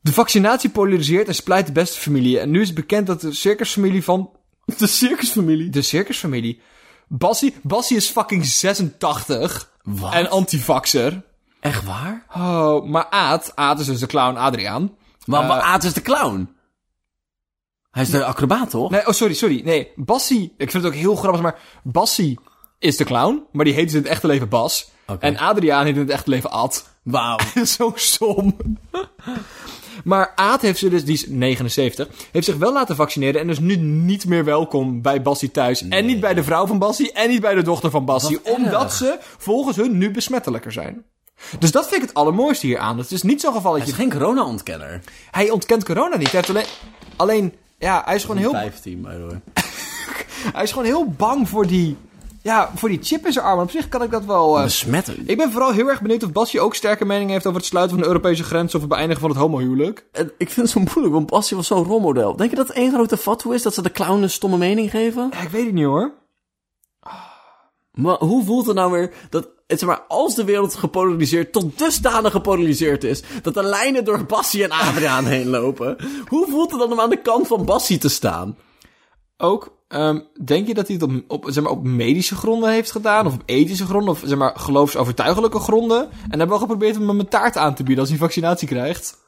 De 0.00 0.12
vaccinatie 0.12 0.70
polariseert 0.70 1.28
en 1.28 1.34
splijt 1.34 1.66
de 1.66 1.72
beste 1.72 1.98
familie. 1.98 2.38
En 2.40 2.50
nu 2.50 2.60
is 2.60 2.72
bekend 2.72 3.06
dat 3.06 3.20
de 3.20 3.32
circusfamilie 3.32 4.04
van... 4.04 4.30
De 4.78 4.86
circusfamilie. 4.86 5.70
De 5.70 5.82
circusfamilie... 5.82 6.60
Bassie, 7.08 7.54
Bassie 7.62 7.96
is 7.96 8.08
fucking 8.08 8.46
86. 8.46 9.72
Wat? 9.82 10.12
En 10.12 10.30
antivaxer. 10.30 11.22
Echt 11.60 11.84
waar? 11.84 12.26
Oh, 12.36 12.84
maar 12.84 13.06
Aad... 13.10 13.52
Aad 13.54 13.80
is 13.80 13.86
dus 13.86 14.00
de 14.00 14.06
clown 14.06 14.36
Adriaan. 14.36 14.96
Maar, 15.24 15.42
Eh, 15.42 15.48
maar 15.48 15.60
Aad 15.60 15.84
is 15.84 15.92
de 15.92 16.02
clown. 16.02 16.56
Hij 17.90 18.02
is 18.02 18.10
de 18.10 18.24
acrobaat, 18.24 18.70
toch? 18.70 18.90
Nee, 18.90 19.06
oh 19.06 19.12
sorry, 19.12 19.34
sorry. 19.34 19.60
Nee, 19.64 19.92
Bassie... 19.96 20.54
Ik 20.56 20.70
vind 20.70 20.82
het 20.84 20.92
ook 20.92 20.98
heel 20.98 21.16
grappig, 21.16 21.40
maar... 21.40 21.58
Bassie 21.82 22.38
is 22.78 22.96
de 22.96 23.04
clown, 23.04 23.42
maar 23.52 23.64
die 23.64 23.74
heet 23.74 23.84
dus 23.84 23.94
in 23.94 24.02
het 24.02 24.10
echte 24.10 24.26
leven 24.26 24.48
Bas. 24.48 24.90
En 25.18 25.36
Adriaan 25.36 25.84
heet 25.84 25.94
in 25.94 26.00
het 26.00 26.10
echte 26.10 26.30
leven 26.30 26.50
Ad. 26.50 26.88
Wauw. 27.02 27.38
Zo 27.76 27.92
stom. 27.94 28.56
Maar 30.04 30.32
Aad 30.34 30.60
heeft 30.60 30.78
ze 30.78 30.88
dus, 30.88 31.04
die 31.04 31.14
is 31.14 31.26
79, 31.26 32.08
heeft 32.32 32.44
zich 32.44 32.56
wel 32.56 32.72
laten 32.72 32.96
vaccineren 32.96 33.40
en 33.40 33.48
is 33.48 33.58
nu 33.58 33.76
niet 33.76 34.26
meer 34.26 34.44
welkom 34.44 35.02
bij 35.02 35.22
Bassie 35.22 35.50
thuis. 35.50 35.88
En 35.88 36.06
niet 36.06 36.20
bij 36.20 36.34
de 36.34 36.42
vrouw 36.44 36.66
van 36.66 36.78
Bassie 36.78 37.12
en 37.12 37.28
niet 37.28 37.40
bij 37.40 37.54
de 37.54 37.62
dochter 37.62 37.90
van 37.90 38.04
Bassie. 38.04 38.38
Wat 38.44 38.54
Omdat 38.56 38.82
erg. 38.82 38.92
ze 38.92 39.18
volgens 39.20 39.76
hun 39.76 39.98
nu 39.98 40.10
besmettelijker 40.10 40.72
zijn. 40.72 41.04
Dus 41.58 41.70
dat 41.70 41.88
vind 41.88 42.02
ik 42.02 42.08
het 42.08 42.16
allermooiste 42.16 42.66
hier 42.66 42.78
aan. 42.78 42.98
Het 42.98 43.10
is 43.10 43.22
niet 43.22 43.40
zo'n 43.40 43.52
geval 43.52 43.72
dat 43.72 43.80
Hij 43.80 43.90
je... 43.90 43.96
is 43.96 43.98
geen 43.98 44.18
corona-ontkenner. 44.18 45.00
Hij 45.30 45.50
ontkent 45.50 45.84
corona 45.84 46.16
niet. 46.16 46.30
Hij 46.32 46.40
heeft 46.40 46.50
alleen... 46.50 46.66
Alleen, 47.16 47.54
ja, 47.78 48.02
hij 48.04 48.14
is 48.14 48.22
gewoon 48.22 48.36
heel... 48.36 48.50
15, 48.50 49.02
by 49.02 49.08
the 49.08 49.26
way. 49.26 49.40
Hij 50.54 50.62
is 50.62 50.70
gewoon 50.70 50.84
heel 50.84 51.06
bang 51.10 51.48
voor 51.48 51.66
die... 51.66 51.96
Ja, 52.42 52.70
voor 52.74 52.88
die 52.88 52.98
chip 53.02 53.26
in 53.26 53.32
zijn 53.32 53.44
arm. 53.44 53.60
Op 53.60 53.70
zich 53.70 53.88
kan 53.88 54.02
ik 54.02 54.10
dat 54.10 54.24
wel... 54.24 54.56
eh, 54.56 54.62
Besmetten. 54.62 55.22
ik 55.26 55.36
ben 55.36 55.52
vooral 55.52 55.72
heel 55.72 55.88
erg 55.88 56.02
benieuwd 56.02 56.22
of 56.22 56.32
Basje 56.32 56.60
ook 56.60 56.74
sterke 56.74 57.04
mening 57.04 57.30
heeft 57.30 57.46
over 57.46 57.58
het 57.58 57.68
sluiten 57.68 57.94
van 57.94 58.02
de 58.02 58.12
Europese 58.12 58.42
grens 58.44 58.74
of 58.74 58.80
het 58.80 58.90
beëindigen 58.90 59.20
van 59.20 59.30
het 59.30 59.38
homohuwelijk. 59.38 60.04
Ik 60.38 60.50
vind 60.50 60.56
het 60.56 60.70
zo 60.70 60.80
moeilijk, 60.80 61.12
want 61.14 61.26
Bassie 61.26 61.56
was 61.56 61.66
zo'n 61.66 61.84
rolmodel. 61.84 62.36
Denk 62.36 62.50
je 62.50 62.56
dat 62.56 62.68
het 62.68 62.76
één 62.76 62.92
grote 62.92 63.16
fatsoen 63.16 63.54
is 63.54 63.62
dat 63.62 63.74
ze 63.74 63.82
de 63.82 63.90
clown 63.92 64.22
een 64.22 64.30
stomme 64.30 64.56
mening 64.56 64.90
geven? 64.90 65.28
Ja, 65.32 65.40
ik 65.40 65.48
weet 65.48 65.64
het 65.64 65.74
niet 65.74 65.84
hoor. 65.84 66.12
Maar 67.92 68.16
hoe 68.18 68.44
voelt 68.44 68.66
het 68.66 68.74
nou 68.76 68.92
weer 68.92 69.12
dat, 69.30 69.48
het, 69.66 69.78
zeg 69.78 69.88
maar, 69.88 70.02
als 70.08 70.34
de 70.34 70.44
wereld 70.44 70.74
gepolariseerd, 70.74 71.52
tot 71.52 71.78
dusdanig 71.78 72.32
gepolariseerd 72.32 73.04
is, 73.04 73.22
dat 73.42 73.54
de 73.54 73.62
lijnen 73.62 74.04
door 74.04 74.24
Bassie 74.24 74.64
en 74.64 74.70
Adriaan 74.70 75.24
heen 75.26 75.48
lopen, 75.48 75.96
hoe 76.28 76.46
voelt 76.50 76.70
het 76.70 76.80
dan 76.80 76.92
om 76.92 77.00
aan 77.00 77.10
de 77.10 77.20
kant 77.22 77.46
van 77.46 77.64
Bassie 77.64 77.98
te 77.98 78.08
staan? 78.08 78.56
Ook, 79.40 79.76
ehm, 79.88 80.20
denk 80.44 80.66
je 80.66 80.74
dat 80.74 80.86
hij 80.86 80.96
het 81.00 81.04
op, 81.04 81.22
op, 81.28 81.44
zeg 81.48 81.62
maar, 81.62 81.72
op 81.72 81.84
medische 81.84 82.34
gronden 82.34 82.70
heeft 82.70 82.90
gedaan? 82.90 83.26
Of 83.26 83.34
op 83.34 83.42
ethische 83.44 83.84
gronden? 83.86 84.10
Of 84.10 84.22
zeg 84.24 84.38
maar, 84.38 84.52
geloofsovertuigelijke 84.58 85.58
gronden? 85.58 86.00
En 86.10 86.28
hebben 86.28 86.48
wel 86.48 86.58
geprobeerd 86.58 86.96
om 86.96 87.08
hem 87.08 87.20
een 87.20 87.28
taart 87.28 87.56
aan 87.56 87.74
te 87.74 87.82
bieden 87.82 88.00
als 88.00 88.08
hij 88.08 88.18
vaccinatie 88.18 88.68
krijgt? 88.68 89.26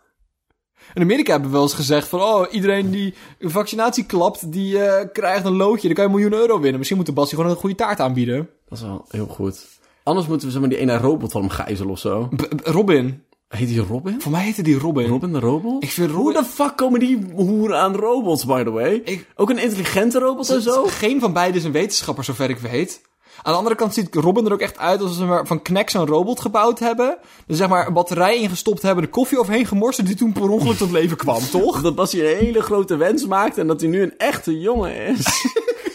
In 0.95 1.03
Amerika 1.03 1.31
hebben 1.33 1.51
we 1.51 1.55
wel 1.57 1.65
eens 1.65 1.75
gezegd 1.75 2.09
van... 2.09 2.21
Oh, 2.21 2.53
iedereen 2.53 2.91
die 2.91 3.15
een 3.39 3.51
vaccinatie 3.51 4.05
klapt, 4.07 4.53
die 4.53 4.79
eh, 4.83 5.09
krijgt 5.13 5.45
een 5.45 5.57
loodje. 5.57 5.87
Dan 5.87 5.97
kan 5.97 6.05
je 6.05 6.11
een 6.11 6.17
miljoen 6.17 6.41
euro 6.41 6.61
winnen. 6.61 6.77
Misschien 6.77 6.97
moet 6.97 7.07
de 7.07 7.13
Bassie 7.13 7.37
gewoon 7.37 7.53
een 7.53 7.59
goede 7.59 7.75
taart 7.75 8.01
aanbieden. 8.01 8.49
Dat 8.69 8.79
is 8.79 8.85
wel 8.85 9.05
heel 9.09 9.27
goed. 9.27 9.67
Anders 10.03 10.27
moeten 10.27 10.47
we 10.47 10.53
zeg 10.53 10.61
maar 10.61 10.71
die 10.71 10.79
ene 10.79 10.97
robot 10.97 11.33
van 11.33 11.41
hem 11.41 11.51
gijzelen 11.51 11.91
of 11.91 11.99
zo. 11.99 12.29
B- 12.37 12.61
Robin. 12.65 13.23
Heet 13.51 13.69
die 13.69 13.81
Robin? 13.81 14.21
Voor 14.21 14.33
mij 14.33 14.43
heette 14.45 14.63
die 14.63 14.79
Robin. 14.79 15.07
Robin 15.07 15.33
de 15.33 15.39
robot? 15.39 15.83
Ik 15.83 15.91
vind 15.91 16.11
Hoe 16.11 16.25
Robin... 16.25 16.43
de 16.43 16.49
fuck 16.49 16.77
komen 16.77 17.01
die 17.01 17.27
hoeren 17.35 17.79
aan 17.81 17.95
robots, 17.97 18.45
by 18.47 18.63
the 18.63 18.71
way? 18.71 19.01
Ik- 19.05 19.27
Ook 19.37 19.51
een 19.51 19.59
intelligente 19.63 20.19
robot 20.19 20.51
en 20.51 20.63
zo? 20.63 20.85
Geen 20.87 21.21
van 21.21 21.33
beiden 21.33 21.57
is 21.57 21.65
een 21.65 21.73
wetenschapper, 21.73 22.25
zover 22.25 22.51
ik 22.51 22.59
weet. 22.59 23.01
Aan 23.43 23.53
de 23.53 23.59
andere 23.59 23.75
kant 23.77 23.95
ziet 23.95 24.15
Robin 24.15 24.47
er 24.47 24.53
ook 24.53 24.61
echt 24.61 24.79
uit 24.79 25.01
alsof 25.01 25.17
ze 25.17 25.25
maar 25.25 25.47
van 25.47 25.63
Knex 25.63 25.95
een 25.95 26.07
robot 26.07 26.41
gebouwd 26.41 26.79
hebben. 26.79 27.17
Dus 27.47 27.57
zeg 27.57 27.69
maar 27.69 27.87
een 27.87 27.93
batterij 27.93 28.37
ingestopt 28.37 28.83
hebben, 28.83 29.05
de 29.05 29.11
koffie 29.11 29.39
overheen 29.39 29.67
gemorst... 29.67 30.07
die 30.07 30.15
toen 30.15 30.33
per 30.33 30.49
ongeluk 30.51 30.77
tot 30.77 30.91
leven 30.91 31.17
kwam, 31.17 31.41
toch? 31.51 31.83
Dat 31.83 31.95
Bassie 31.95 32.31
een 32.33 32.37
hele 32.39 32.63
grote 32.63 32.97
wens 32.97 33.27
maakt 33.27 33.59
en 33.59 33.67
dat 33.67 33.81
hij 33.81 33.91
nu 33.91 34.03
een 34.03 34.19
echte 34.19 34.59
jongen 34.61 34.97
is. 35.07 35.27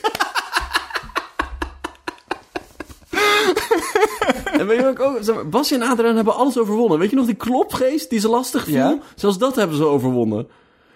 en 4.60 4.68
weet 4.68 4.78
je 4.78 4.84
wat 4.84 4.94
ik 4.94 5.00
ook... 5.00 5.18
Zeg 5.22 5.36
maar, 5.36 5.64
en 5.72 5.82
Adriaan 5.82 6.16
hebben 6.16 6.36
alles 6.36 6.58
overwonnen. 6.58 7.00
Weet 7.00 7.10
je 7.10 7.16
nog 7.16 7.26
die 7.26 7.36
klopgeest 7.36 8.10
die 8.10 8.20
ze 8.20 8.30
lastig 8.30 8.64
viel? 8.64 8.76
Ja. 8.76 8.98
Zelfs 9.16 9.38
dat 9.38 9.56
hebben 9.56 9.78
ze 9.78 9.86
overwonnen. 9.86 10.48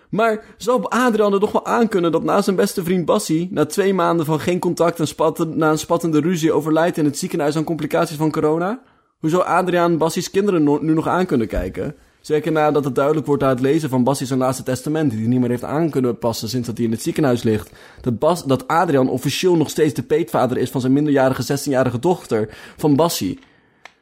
Maar 0.09 0.43
zou 0.57 0.85
Adriaan 0.87 1.33
er 1.33 1.39
toch 1.39 1.51
wel 1.51 1.65
aankunnen 1.65 2.11
dat 2.11 2.23
na 2.23 2.41
zijn 2.41 2.55
beste 2.55 2.83
vriend 2.83 3.05
Bassie... 3.05 3.47
na 3.51 3.65
twee 3.65 3.93
maanden 3.93 4.25
van 4.25 4.39
geen 4.39 4.59
contact 4.59 4.99
en 4.99 5.07
spatten, 5.07 5.57
na 5.57 5.69
een 5.71 5.77
spattende 5.77 6.19
ruzie 6.19 6.51
overlijdt 6.51 6.97
in 6.97 7.05
het 7.05 7.17
ziekenhuis 7.17 7.55
aan 7.55 7.63
complicaties 7.63 8.17
van 8.17 8.31
corona? 8.31 8.81
Hoe 9.19 9.29
zou 9.29 9.43
Adriaan 9.43 9.97
Bassie's 9.97 10.29
kinderen 10.29 10.63
no- 10.63 10.79
nu 10.81 10.93
nog 10.93 11.07
aan 11.07 11.25
kunnen 11.25 11.47
kijken? 11.47 11.95
Zeker 12.21 12.51
nadat 12.51 12.83
het 12.83 12.95
duidelijk 12.95 13.25
wordt 13.25 13.43
uit 13.43 13.59
het 13.59 13.67
lezen 13.67 13.89
van 13.89 14.03
Bassie 14.03 14.27
zijn 14.27 14.39
laatste 14.39 14.63
testament... 14.63 15.11
die 15.11 15.19
hij 15.19 15.29
niet 15.29 15.39
meer 15.39 15.49
heeft 15.49 15.63
aan 15.63 15.89
kunnen 15.89 16.17
passen 16.17 16.49
sinds 16.49 16.67
dat 16.67 16.77
hij 16.77 16.85
in 16.85 16.91
het 16.91 17.01
ziekenhuis 17.01 17.43
ligt. 17.43 17.71
Dat, 18.01 18.19
Bas, 18.19 18.43
dat 18.43 18.67
Adriaan 18.67 19.09
officieel 19.09 19.55
nog 19.55 19.69
steeds 19.69 19.93
de 19.93 20.03
peetvader 20.03 20.57
is 20.57 20.69
van 20.69 20.81
zijn 20.81 20.93
minderjarige 20.93 21.59
16-jarige 21.59 21.99
dochter 21.99 22.57
van 22.77 22.95
Bassie. 22.95 23.39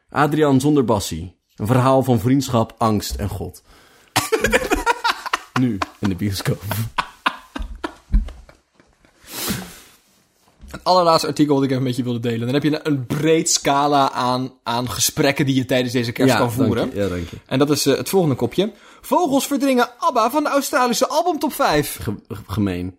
Adriaan 0.09 0.59
zonder 0.59 0.85
Bassie. 0.85 1.35
Een 1.55 1.67
verhaal 1.67 2.03
van 2.03 2.19
vriendschap, 2.19 2.75
angst 2.77 3.15
en 3.15 3.29
God. 3.29 3.61
nu 5.59 5.77
in 5.99 6.09
de 6.09 6.15
bioscoop. 6.15 6.63
Allerlaatste 10.87 11.27
artikel 11.27 11.55
wat 11.55 11.63
ik 11.63 11.71
even 11.71 11.83
met 11.83 11.95
je 11.95 12.03
wilde 12.03 12.19
delen. 12.19 12.39
Dan 12.39 12.53
heb 12.53 12.63
je 12.63 12.79
een 12.83 13.05
breed 13.05 13.49
scala 13.49 14.11
aan, 14.11 14.53
aan 14.63 14.89
gesprekken 14.89 15.45
die 15.45 15.55
je 15.55 15.65
tijdens 15.65 15.93
deze 15.93 16.11
kerst 16.11 16.35
kan 16.37 16.51
voeren. 16.51 16.75
Dank 16.75 16.93
je. 16.93 16.99
Ja, 16.99 17.07
dank 17.07 17.29
je. 17.29 17.35
En 17.45 17.59
dat 17.59 17.69
is 17.69 17.85
eh, 17.85 17.97
het 17.97 18.09
volgende 18.09 18.35
kopje. 18.35 18.71
Vogels 19.01 19.47
verdringen 19.47 19.89
ABBA 19.97 20.29
van 20.29 20.43
de 20.43 20.49
Australische 20.49 21.07
albumtop 21.07 21.53
5. 21.53 21.99
Ge- 22.01 22.15
gemeen. 22.47 22.97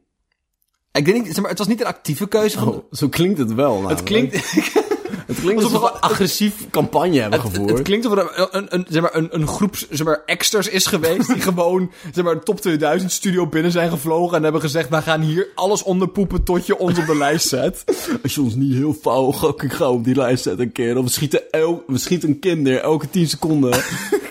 Ik 0.92 1.04
denk 1.04 1.16
niet, 1.16 1.26
zeg 1.26 1.40
maar, 1.40 1.50
het 1.50 1.58
was 1.58 1.68
niet 1.68 1.80
een 1.80 1.86
actieve 1.86 2.28
keuze 2.28 2.58
van... 2.58 2.68
Oh, 2.68 2.92
zo 2.92 3.08
klinkt 3.08 3.38
het 3.38 3.54
wel. 3.54 3.88
het 3.88 4.02
klinkt, 4.02 4.34
het 5.26 5.40
klinkt 5.40 5.64
alsof 5.64 5.80
we 5.80 5.90
een 5.94 6.00
agressief 6.00 6.70
campagne 6.70 7.20
hebben 7.20 7.40
het, 7.40 7.50
gevoerd. 7.50 7.70
het 7.70 7.82
klinkt 7.82 8.06
alsof 8.06 8.18
er 8.18 8.40
een, 8.40 8.48
een, 8.50 8.74
een, 8.74 8.86
zeg 8.88 9.02
maar, 9.02 9.14
een, 9.14 9.28
een 9.30 9.46
groep 9.46 9.76
zeg 9.90 10.06
maar, 10.06 10.22
exters 10.26 10.68
is 10.68 10.86
geweest 10.86 11.26
die 11.26 11.42
gewoon 11.50 11.90
zeg 12.14 12.24
maar, 12.24 12.32
een 12.32 12.44
top 12.44 12.60
2000 12.60 13.12
studio 13.12 13.46
binnen 13.46 13.72
zijn 13.72 13.90
gevlogen 13.90 14.36
en 14.36 14.42
hebben 14.42 14.60
gezegd, 14.60 14.88
wij 14.88 15.02
gaan 15.02 15.20
hier 15.20 15.48
alles 15.54 15.82
onderpoepen 15.82 16.42
tot 16.42 16.66
je 16.66 16.78
ons 16.78 16.98
op 16.98 17.06
de 17.06 17.16
lijst 17.16 17.48
zet. 17.48 17.84
Als 18.22 18.34
je 18.34 18.42
ons 18.42 18.54
niet 18.54 18.74
heel 18.74 18.92
fout 18.92 19.26
ik 19.62 19.72
ga 19.72 19.90
op 19.90 20.04
die 20.04 20.14
lijst 20.14 20.42
zetten 20.42 20.64
een 20.64 20.72
keer. 20.72 21.02
We 21.02 21.08
schieten, 21.08 21.50
el, 21.50 21.84
we 21.86 21.98
schieten 21.98 22.28
een 22.28 22.38
kind 22.38 22.60
neer 22.60 22.80
elke 22.80 23.10
10 23.10 23.28
seconden. 23.28 23.82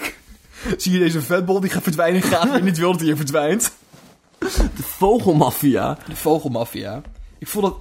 Zie 0.78 0.92
je 0.92 1.00
deze 1.00 1.22
vetbol 1.22 1.60
die 1.60 1.70
gaat 1.70 1.84
verdwijnen 1.84 2.22
gaat 2.22 2.50
en 2.50 2.58
je 2.58 2.64
niet 2.64 2.78
wil 2.78 2.90
dat 2.92 3.00
hij 3.00 3.08
hier 3.08 3.18
verdwijnt. 3.18 3.72
De 4.40 4.84
vogelmafia. 4.84 5.98
De 6.08 6.16
vogelmafia. 6.16 7.02
Ik 7.40 7.48
voel 7.48 7.62
dat... 7.62 7.76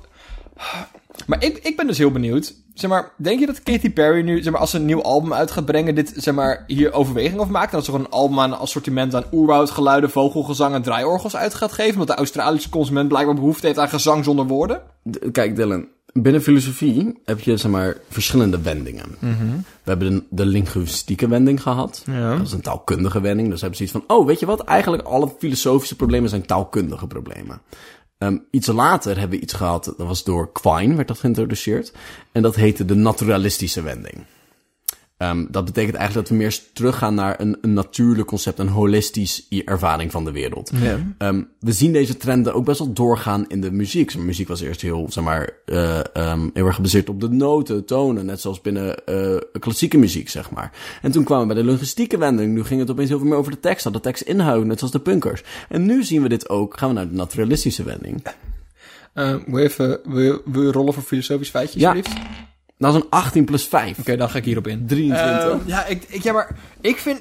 Maar 1.26 1.44
ik, 1.44 1.58
ik 1.58 1.76
ben 1.76 1.86
dus 1.86 1.98
heel 1.98 2.10
benieuwd. 2.10 2.54
Zeg 2.76 2.90
maar, 2.90 3.12
denk 3.16 3.40
je 3.40 3.46
dat 3.46 3.62
Katy 3.62 3.92
Perry 3.92 4.22
nu, 4.22 4.42
zeg 4.42 4.52
maar, 4.52 4.60
als 4.60 4.70
ze 4.70 4.76
een 4.76 4.84
nieuw 4.84 5.02
album 5.02 5.32
uit 5.32 5.50
gaat 5.50 5.64
brengen, 5.64 5.94
dit, 5.94 6.12
zeg 6.16 6.34
maar, 6.34 6.64
hier 6.66 6.92
overweging 6.92 7.40
over 7.40 7.52
maakt? 7.52 7.72
Dat 7.72 7.84
ze 7.84 7.90
gewoon 7.90 8.06
een 8.06 8.12
album 8.12 8.40
aan 8.40 8.52
een 8.52 8.58
assortiment 8.58 9.14
aan 9.14 9.24
oerwoudgeluiden, 9.32 10.10
vogelgezang 10.10 10.74
en 10.74 10.82
draaiorgels 10.82 11.36
uit 11.36 11.54
gaat 11.54 11.72
geven? 11.72 11.92
Omdat 11.92 12.06
de 12.06 12.14
Australische 12.14 12.68
consument 12.68 13.08
blijkbaar 13.08 13.34
behoefte 13.34 13.66
heeft 13.66 13.78
aan 13.78 13.88
gezang 13.88 14.24
zonder 14.24 14.46
woorden? 14.46 14.82
D- 15.10 15.18
Kijk, 15.32 15.56
Dylan. 15.56 15.86
Binnen 16.12 16.42
filosofie 16.42 17.18
heb 17.24 17.40
je, 17.40 17.56
zeg 17.56 17.70
maar, 17.70 17.96
verschillende 18.08 18.60
wendingen. 18.60 19.16
We 19.20 19.90
hebben 19.90 20.10
de, 20.14 20.22
de 20.30 20.46
linguïstieke 20.46 21.28
wending 21.28 21.62
gehad. 21.62 22.02
Ja. 22.06 22.36
Dat 22.36 22.46
is 22.46 22.52
een 22.52 22.60
taalkundige 22.60 23.20
wending. 23.20 23.50
Dus 23.50 23.60
hebben 23.60 23.78
ze 23.78 23.84
iets 23.84 23.92
van, 23.92 24.04
oh, 24.06 24.26
weet 24.26 24.40
je 24.40 24.46
wat? 24.46 24.60
Eigenlijk 24.64 25.02
alle 25.02 25.32
filosofische 25.38 25.96
problemen 25.96 26.28
zijn 26.30 26.46
taalkundige 26.46 27.06
problemen. 27.06 27.60
Ehm, 28.18 28.38
iets 28.50 28.66
later 28.66 29.18
hebben 29.18 29.38
we 29.38 29.42
iets 29.42 29.52
gehad, 29.52 29.84
dat 29.84 30.06
was 30.06 30.24
door 30.24 30.52
Quine, 30.52 30.94
werd 30.94 31.08
dat 31.08 31.18
geïntroduceerd. 31.18 31.92
En 32.32 32.42
dat 32.42 32.54
heette 32.54 32.84
de 32.84 32.94
naturalistische 32.94 33.82
wending. 33.82 34.24
Ehm, 35.16 35.44
dat 35.50 35.64
betekent 35.64 35.94
eigenlijk 35.96 36.28
dat 36.28 36.36
we 36.38 36.42
meer 36.44 36.60
teruggaan 36.72 37.14
naar 37.14 37.40
een, 37.40 37.58
een 37.60 37.72
natuurlijk 37.72 38.28
concept, 38.28 38.58
een 38.58 38.68
holistisch 38.68 39.46
ervaring 39.64 40.10
van 40.12 40.24
de 40.24 40.32
wereld. 40.32 40.70
Ja. 40.74 40.98
Ehm, 41.18 41.42
we 41.60 41.72
zien 41.72 41.92
deze 41.92 42.16
trenden 42.16 42.54
ook 42.54 42.64
best 42.64 42.78
wel 42.78 42.92
doorgaan 42.92 43.44
in 43.48 43.60
de 43.60 43.70
muziek. 43.72 44.16
Muziek 44.16 44.48
was 44.48 44.60
eerst 44.60 44.80
heel, 44.80 45.06
zeg 45.10 45.24
maar, 45.24 45.50
eh, 45.64 45.98
ehm, 46.14 46.48
heel 46.52 46.66
erg 46.66 46.74
gebaseerd 46.74 47.08
op 47.08 47.20
de 47.20 47.28
noten, 47.28 47.84
tonen. 47.84 48.26
Net 48.26 48.40
zoals 48.40 48.60
binnen 48.60 49.04
eh, 49.04 49.36
klassieke 49.58 49.98
muziek, 49.98 50.28
zeg 50.28 50.50
maar. 50.50 50.72
En 51.02 51.10
toen 51.10 51.24
kwamen 51.24 51.46
we 51.48 51.54
bij 51.54 51.62
de 51.62 51.68
linguïstieke 51.68 52.18
wending. 52.18 52.54
Nu 52.54 52.64
ging 52.64 52.80
het 52.80 52.90
opeens 52.90 53.08
heel 53.08 53.18
veel 53.18 53.28
meer 53.28 53.38
over 53.38 53.52
de 53.52 53.60
tekst. 53.60 53.84
Had 53.84 53.92
de 53.92 54.00
tekst 54.00 54.22
inhoud, 54.22 54.64
net 54.64 54.78
zoals 54.78 54.92
de 54.92 55.00
punkers. 55.00 55.42
En 55.68 55.86
nu 55.86 56.04
zien 56.04 56.22
we 56.22 56.28
dit 56.28 56.48
ook. 56.48 56.78
Gaan 56.78 56.88
we 56.88 56.94
naar 56.94 57.08
de 57.08 57.14
naturalistische 57.16 57.82
wending. 57.82 58.22
Eh, 59.12 59.34
wil, 59.46 59.58
je 59.58 59.64
even, 59.64 60.00
wil, 60.04 60.22
je, 60.22 60.42
wil 60.44 60.62
je 60.62 60.72
rollen 60.72 60.94
voor 60.94 61.02
filosofisch 61.02 61.50
feitjes, 61.50 61.80
Ja. 61.80 61.88
alsjeblieft? 61.90 62.26
Oké, 62.78 62.92
Dat 62.92 62.94
is 62.94 63.00
een 63.00 63.10
18 63.10 63.44
plus 63.44 63.64
5. 63.64 63.96
dan 63.96 64.30
ga 64.30 64.38
ik 64.38 64.44
hierop 64.44 64.66
in. 64.66 64.86
23. 64.86 65.50
Ehm, 65.50 65.58
ja, 65.68 65.84
ik, 65.84 66.04
ik, 66.08 66.22
ja, 66.22 66.32
maar 66.32 66.56
ik 66.80 66.98
vind, 66.98 67.20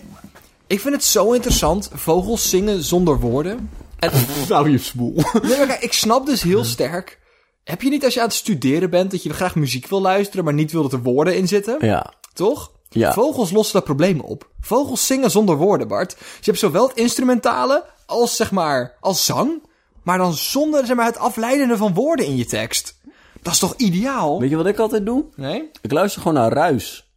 ik 0.68 0.80
vind 0.80 0.94
het 0.94 1.04
zo 1.04 1.32
interessant. 1.32 1.89
Vogels 1.94 2.50
zingen 2.50 2.84
zonder 2.84 3.20
woorden. 3.20 3.70
En, 4.00 4.12
nou, 4.50 4.70
je 4.70 4.78
spoel. 4.78 5.13
nee, 5.41 5.58
maar 5.58 5.68
kijk, 5.68 5.82
ik 5.84 5.94
snap 5.94 6.26
dus 6.26 6.41
heel 6.41 6.63
sterk. 6.63 7.20
Heb 7.63 7.82
je 7.82 7.89
niet 7.89 8.04
als 8.04 8.13
je 8.13 8.20
aan 8.20 8.26
het 8.28 8.36
studeren 8.36 8.89
bent 8.89 9.12
dat 9.12 9.24
je 9.24 9.34
graag 9.34 9.56
muziek 9.56 9.88
wil 9.88 10.02
luisteren, 10.02 10.44
maar 10.46 10.54
niet 10.54 10.72
wil 10.72 10.82
dat 10.82 10.94
er 10.94 11.02
woorden 11.02 11.38
in 11.38 11.48
zitten? 11.48 11.78
ja. 11.80 12.13
Toch? 12.34 12.72
Ja. 12.89 13.13
Vogels 13.13 13.52
lossen 13.52 13.74
dat 13.74 13.84
probleem 13.84 14.20
op. 14.20 14.50
Vogels 14.62 15.06
zingen 15.06 15.32
zonder 15.32 15.56
woorden, 15.56 15.88
Bart. 15.88 16.10
Dus 16.18 16.28
je 16.39 16.46
hebt 16.52 16.60
zowel 16.60 16.88
het 16.88 16.98
instrumentale 16.98 17.86
als, 18.06 18.36
zeg 18.36 18.52
maar, 18.52 18.98
als 19.00 19.26
zang, 19.26 19.63
maar 20.04 20.18
dan 20.18 20.34
zonder, 20.34 20.86
zeg 20.86 20.96
maar, 20.96 21.06
het 21.06 21.18
afleidende 21.18 21.78
van 21.78 21.94
woorden 21.94 22.26
in 22.26 22.36
je 22.36 22.46
tekst. 22.46 22.98
Dat 23.46 23.54
is 23.54 23.60
toch 23.60 23.74
ideaal? 23.78 24.40
Weet 24.40 24.50
je 24.50 24.56
wat 24.56 24.66
ik 24.68 24.80
altijd 24.80 25.06
doe? 25.06 25.26
Nee? 25.36 25.70
Ik 25.82 25.92
luister 25.92 26.22
gewoon 26.22 26.38
naar 26.38 26.52
ruis. 26.54 27.10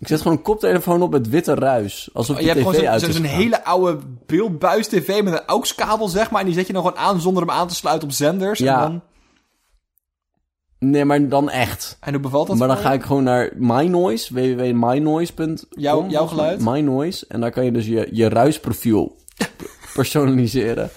Ik 0.00 0.08
zet 0.08 0.20
gewoon 0.20 0.36
een 0.36 0.42
koptelefoon 0.42 1.02
op 1.02 1.10
met 1.10 1.28
witte 1.28 1.54
ruis. 1.54 2.10
Alsof 2.12 2.36
Je 2.36 2.42
de 2.42 2.48
hebt 2.48 2.60
tv 2.60 2.66
gewoon 2.66 2.80
zo'n 2.80 2.90
uit 2.92 3.00
zo'n 3.00 3.10
is 3.10 3.16
gegaan. 3.16 3.36
hele 3.36 3.64
oude 3.64 3.98
beeldbuis 4.26 4.86
tv 4.88 5.22
met 5.22 5.32
een 5.32 5.44
AUX-kabel, 5.46 6.08
zeg 6.08 6.30
maar. 6.30 6.40
En 6.40 6.46
die 6.46 6.54
zet 6.54 6.66
je 6.66 6.72
dan 6.72 6.82
gewoon 6.82 6.98
aan 6.98 7.20
zonder 7.20 7.42
hem 7.42 7.50
aan 7.50 7.68
te 7.68 7.74
sluiten 7.74 8.08
op 8.08 8.14
zenders. 8.14 8.58
Ja. 8.58 8.84
En, 8.84 8.90
dan, 8.90 9.02
Nee, 10.90 11.04
maar 11.04 11.28
dan 11.28 11.50
echt. 11.50 11.96
en 12.00 12.12
hoe 12.12 12.22
bevalt 12.22 12.46
dat 12.46 12.56
maar 12.56 12.68
dan 12.68 12.76
ga 12.76 12.92
je? 12.92 12.98
ik 12.98 13.04
gewoon 13.04 13.22
naar 13.24 13.52
MyNoise, 13.56 14.34
www.mynoise.com. 14.34 15.56
Jouw- 15.70 16.06
jouw 16.08 16.26
geluid? 16.26 16.60
MyNoise. 16.60 17.24
En 17.28 17.40
daar 17.40 17.50
kan 17.50 17.64
je 17.64 17.72
dus 17.72 17.86
je, 17.86 18.08
je 18.12 18.28
ruisprofiel 18.28 19.16
personaliseren. 19.94 20.90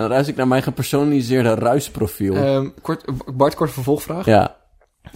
Dan 0.00 0.08
ruis 0.10 0.28
ik 0.28 0.36
naar 0.36 0.48
mijn 0.48 0.62
gepersonaliseerde 0.62 1.54
ruisprofiel. 1.54 2.34
Ehm, 2.34 2.68
kort, 2.82 3.04
Bart, 3.36 3.54
kort 3.54 3.70
vervolgvraag. 3.70 4.24
ja. 4.26 4.58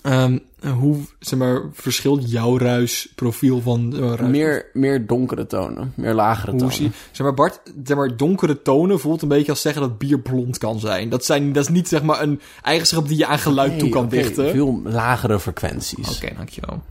Ehm, 0.03 0.39
hoe, 0.79 0.97
zeg 1.19 1.39
maar, 1.39 1.63
verschilt 1.73 2.31
jouw 2.31 2.59
ruisprofiel 2.59 3.61
van 3.61 3.95
ruis? 3.97 4.21
Meer, 4.31 4.71
meer 4.73 5.07
donkere 5.07 5.47
tonen. 5.47 5.93
Meer 5.97 6.15
lagere 6.15 6.51
Hoe 6.51 6.61
tonen. 6.61 6.75
zie, 6.75 6.91
zeg 7.11 7.27
maar, 7.27 7.35
Bart, 7.35 7.61
zeg 7.85 7.97
maar, 7.97 8.17
donkere 8.17 8.63
tonen 8.63 9.01
voelt 9.01 9.23
een 9.23 9.29
beetje 9.29 9.51
als 9.53 9.61
zeggen 9.61 9.83
dat 9.83 9.99
bier 9.99 10.21
blond 10.21 10.59
kan 10.59 10.79
zijn. 10.81 11.09
Dat, 11.09 11.25
zijn, 11.25 11.53
dat 11.53 11.63
is 11.63 11.69
niet, 11.69 11.89
zeg 11.89 12.03
maar, 12.03 12.23
een 12.23 12.41
eigenschap 12.63 13.09
die 13.09 13.19
je 13.19 13.27
aan 13.27 13.39
geluid 13.39 13.79
toe 13.79 13.89
kan 13.89 14.05
oké, 14.05 14.17
dichten. 14.17 14.45
Oké, 14.45 14.53
Veel 14.53 14.81
lagere 14.85 15.41
frequenties. 15.41 16.21
dankjewel. 16.37 16.83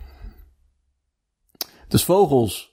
Dus 1.87 2.03
vogels. 2.03 2.72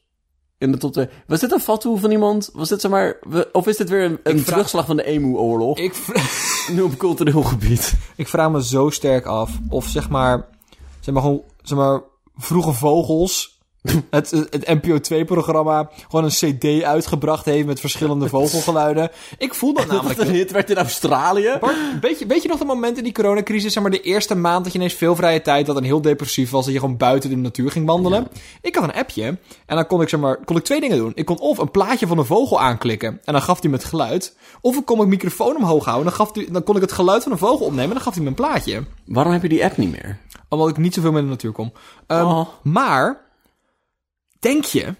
In 0.60 0.72
de 0.72 0.78
top 0.78 0.92
2. 0.92 1.08
Was 1.26 1.40
dit 1.40 1.52
een 1.52 1.60
fatsoen 1.60 1.98
van 1.98 2.10
iemand? 2.10 2.50
Was 2.52 2.68
dit 2.68 2.80
zeg 2.80 2.90
maar. 2.90 3.16
we- 3.28 3.48
Of 3.52 3.66
is 3.66 3.76
dit 3.76 3.88
weer 3.88 4.04
een, 4.04 4.18
een 4.22 4.44
terugslag 4.44 4.86
van 4.86 4.96
de 4.96 5.04
Emu-oorlog? 5.04 5.78
Ik, 5.78 5.94
Nu 6.74 6.82
op 6.82 6.96
cultureel 6.96 7.42
gebied. 7.42 7.94
ik 8.16 8.28
vraag 8.28 8.50
me 8.50 8.64
zo 8.64 8.90
sterk 8.90 9.26
af 9.26 9.50
of, 9.68 9.86
zeg 9.86 10.08
maar, 10.08 10.46
zeg 11.00 11.14
maar, 11.14 11.22
gewoon, 11.22 11.42
zeg 11.62 11.78
maar, 11.78 12.00
vroege 12.36 12.72
vogels... 12.72 13.59
Het, 14.10 14.30
het 14.30 14.66
NPO 14.82 14.98
2-programma 15.14 15.90
gewoon 16.08 16.24
een 16.24 16.30
CD 16.30 16.82
uitgebracht 16.82 17.44
heeft 17.44 17.66
met 17.66 17.80
verschillende 17.80 18.28
vogelgeluiden. 18.38 19.10
Ik 19.38 19.54
voel 19.54 19.74
dat 19.74 19.86
Dat 19.86 19.92
namelijk. 19.96 20.20
een 20.20 20.30
hit 20.34 20.50
werd 20.50 20.70
in 20.70 20.76
Australië. 20.76 21.56
Bart, 21.60 21.76
weet 22.00 22.18
je, 22.18 22.26
weet 22.26 22.42
je 22.42 22.48
nog 22.48 22.58
dat 22.58 22.66
moment 22.66 22.98
in 22.98 23.04
die 23.04 23.12
coronacrisis, 23.12 23.72
zeg 23.72 23.82
maar 23.82 23.92
de 23.92 24.00
eerste 24.00 24.34
maand 24.34 24.62
dat 24.64 24.72
je 24.72 24.78
ineens 24.78 24.94
veel 24.94 25.16
vrije 25.16 25.42
tijd 25.42 25.66
had 25.66 25.76
en 25.76 25.82
heel 25.84 26.00
depressief 26.00 26.50
was, 26.50 26.64
dat 26.64 26.74
je 26.74 26.80
gewoon 26.80 26.96
buiten 26.96 27.30
in 27.30 27.36
de 27.36 27.42
natuur 27.42 27.70
ging 27.70 27.86
wandelen? 27.86 28.28
Ik 28.62 28.74
had 28.74 28.84
een 28.84 28.92
appje 28.94 29.24
en 29.66 29.76
dan 29.76 29.86
kon 29.86 30.02
ik, 30.02 30.08
zeg 30.08 30.20
maar, 30.20 30.44
kon 30.44 30.56
ik 30.56 30.64
twee 30.64 30.80
dingen 30.80 30.96
doen. 30.98 31.12
Ik 31.14 31.24
kon 31.26 31.38
of 31.38 31.58
een 31.58 31.70
plaatje 31.70 32.06
van 32.06 32.18
een 32.18 32.24
vogel 32.24 32.60
aanklikken 32.60 33.20
en 33.24 33.32
dan 33.32 33.42
gaf 33.42 33.60
hij 33.60 33.70
me 33.70 33.76
het 33.76 33.84
geluid. 33.86 34.36
Of 34.60 34.76
ik 34.76 34.84
kon 34.84 34.96
mijn 34.96 35.08
microfoon 35.08 35.56
omhoog 35.56 35.84
houden 35.84 36.06
en 36.12 36.16
dan, 36.16 36.26
gaf 36.26 36.44
dan 36.44 36.62
kon 36.62 36.74
ik 36.76 36.82
het 36.82 36.92
geluid 36.92 37.22
van 37.22 37.32
een 37.32 37.38
vogel 37.38 37.66
opnemen 37.66 37.88
en 37.88 37.94
dan 37.94 38.02
gaf 38.02 38.14
hij 38.14 38.22
me 38.22 38.28
een 38.28 38.34
plaatje. 38.34 38.82
Waarom 39.06 39.32
heb 39.32 39.42
je 39.42 39.48
die 39.48 39.64
app 39.64 39.76
niet 39.76 39.90
meer? 39.90 40.18
Omdat 40.48 40.68
ik 40.68 40.76
niet 40.76 40.94
zoveel 40.94 41.12
met 41.12 41.22
de 41.22 41.28
natuur 41.28 41.52
kom. 41.52 41.72
Ehm, 42.06 42.24
Oh. 42.26 42.48
Maar, 42.62 43.28
denk 44.40 44.64
je 44.64 44.94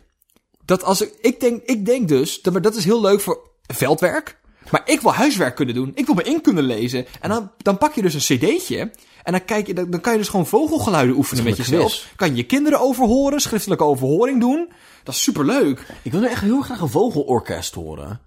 dat 0.64 0.84
als 0.84 1.00
ik... 1.00 1.14
Ik 1.20 1.40
denk, 1.40 1.62
ik 1.64 1.86
denk 1.86 2.08
dus, 2.08 2.42
dat, 2.42 2.52
maar 2.52 2.62
dat 2.62 2.74
is 2.74 2.84
heel 2.84 3.00
leuk 3.00 3.20
voor 3.20 3.50
veldwerk. 3.66 4.38
Maar 4.70 4.82
ik 4.84 5.00
wil 5.00 5.12
huiswerk 5.14 5.54
kunnen 5.56 5.74
doen. 5.74 5.92
Ik 5.94 6.06
wil 6.06 6.14
me 6.14 6.22
in 6.22 6.40
kunnen 6.40 6.64
lezen. 6.64 7.06
En 7.20 7.28
dan, 7.28 7.50
dan 7.58 7.78
pak 7.78 7.94
je 7.94 8.02
dus 8.02 8.14
een 8.14 8.36
cd'tje. 8.38 8.90
En 9.22 9.32
dan, 9.32 9.44
kijk 9.44 9.66
je, 9.66 9.74
dan, 9.74 9.90
dan 9.90 10.00
kan 10.00 10.12
je 10.12 10.18
dus 10.18 10.28
gewoon 10.28 10.46
vogelgeluiden 10.46 11.16
oefenen 11.16 11.44
met 11.44 11.56
jezelf. 11.56 11.86
quiz. 11.92 12.06
Kan 12.16 12.28
je 12.30 12.34
je 12.36 12.44
kinderen 12.46 12.80
overhoren, 12.80 13.40
schriftelijke 13.40 13.84
overhoring 13.84 14.40
doen. 14.40 14.68
Dat 15.04 15.14
is 15.14 15.22
superleuk. 15.22 15.86
Ik 16.02 16.12
wil 16.12 16.20
nu 16.20 16.26
echt 16.26 16.42
heel 16.42 16.60
graag 16.60 16.80
een 16.80 16.88
vogelorkest 16.88 17.74
horen. 17.74 18.20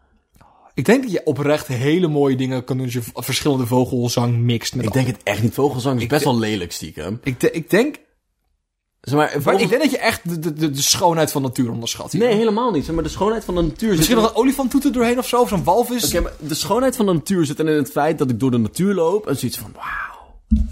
Ik 0.74 0.86
denk 0.86 1.02
dat 1.04 1.12
je 1.12 1.26
oprecht 1.26 1.68
hele 1.68 2.08
mooie 2.08 2.36
dingen 2.36 2.64
kan 2.64 2.78
doen 2.78 2.86
als 2.86 2.94
je 2.96 3.02
verschillende 3.14 3.66
vogelzang 3.66 4.38
mixt. 4.38 4.76
Met 4.76 4.86
Ik 4.86 4.94
denk 4.94 5.08
het 5.08 5.24
echt 5.24 5.42
niet. 5.44 5.54
Vogelsang 5.54 6.02
is 6.02 6.08
best 6.08 6.24
wel 6.24 6.40
lelijk 6.40 6.72
stiekem. 6.72 7.20
ik, 7.24 7.40
de- 7.40 7.52
ik 7.52 7.70
denk, 7.70 7.96
Zeg 9.04 9.16
maar, 9.16 9.60
ik 9.62 9.70
denk 9.70 9.82
dat 9.82 9.92
je 9.92 9.98
echt 9.98 10.30
de, 10.30 10.40
de, 10.40 10.54
de, 10.54 10.72
de 10.72 10.82
schoonheid 10.82 11.32
van 11.32 11.42
natuur 11.42 11.72
onderschat. 11.72 12.12
hier. 12.12 12.22
Nee, 12.22 12.36
helemaal 12.36 12.72
niet. 12.72 12.86
Zeg 12.86 12.96
maar, 12.96 13.04
de 13.04 13.10
schoonheid 13.10 13.44
van 13.44 13.56
de 13.56 13.62
natuur 13.62 13.88
zit 13.90 13.98
Misschien 13.98 14.18
in- 14.18 14.22
nog 14.24 14.32
een 14.32 14.38
olifanttoet 14.38 14.86
er 14.86 14.92
doorheen 14.92 15.18
of 15.18 15.28
zo, 15.28 15.42
of 15.42 15.50
zo'n 15.50 15.64
walvis. 15.64 16.06
Oké, 16.06 16.20
maar 16.22 16.32
de 16.40 16.54
schoonheid 16.56 16.96
van 16.96 17.06
de 17.06 17.14
natuur 17.14 17.46
zit 17.46 17.60
in 17.60 17.68
het 17.68 17.92
feit 17.92 18.18
dat 18.18 18.30
ik 18.30 18.40
door 18.40 18.52
de 18.52 18.58
natuur 18.58 18.94
loop 18.94 19.28
en 19.28 19.38
zoiets 19.38 19.58
van, 19.58 19.74
wauw. 19.76 20.66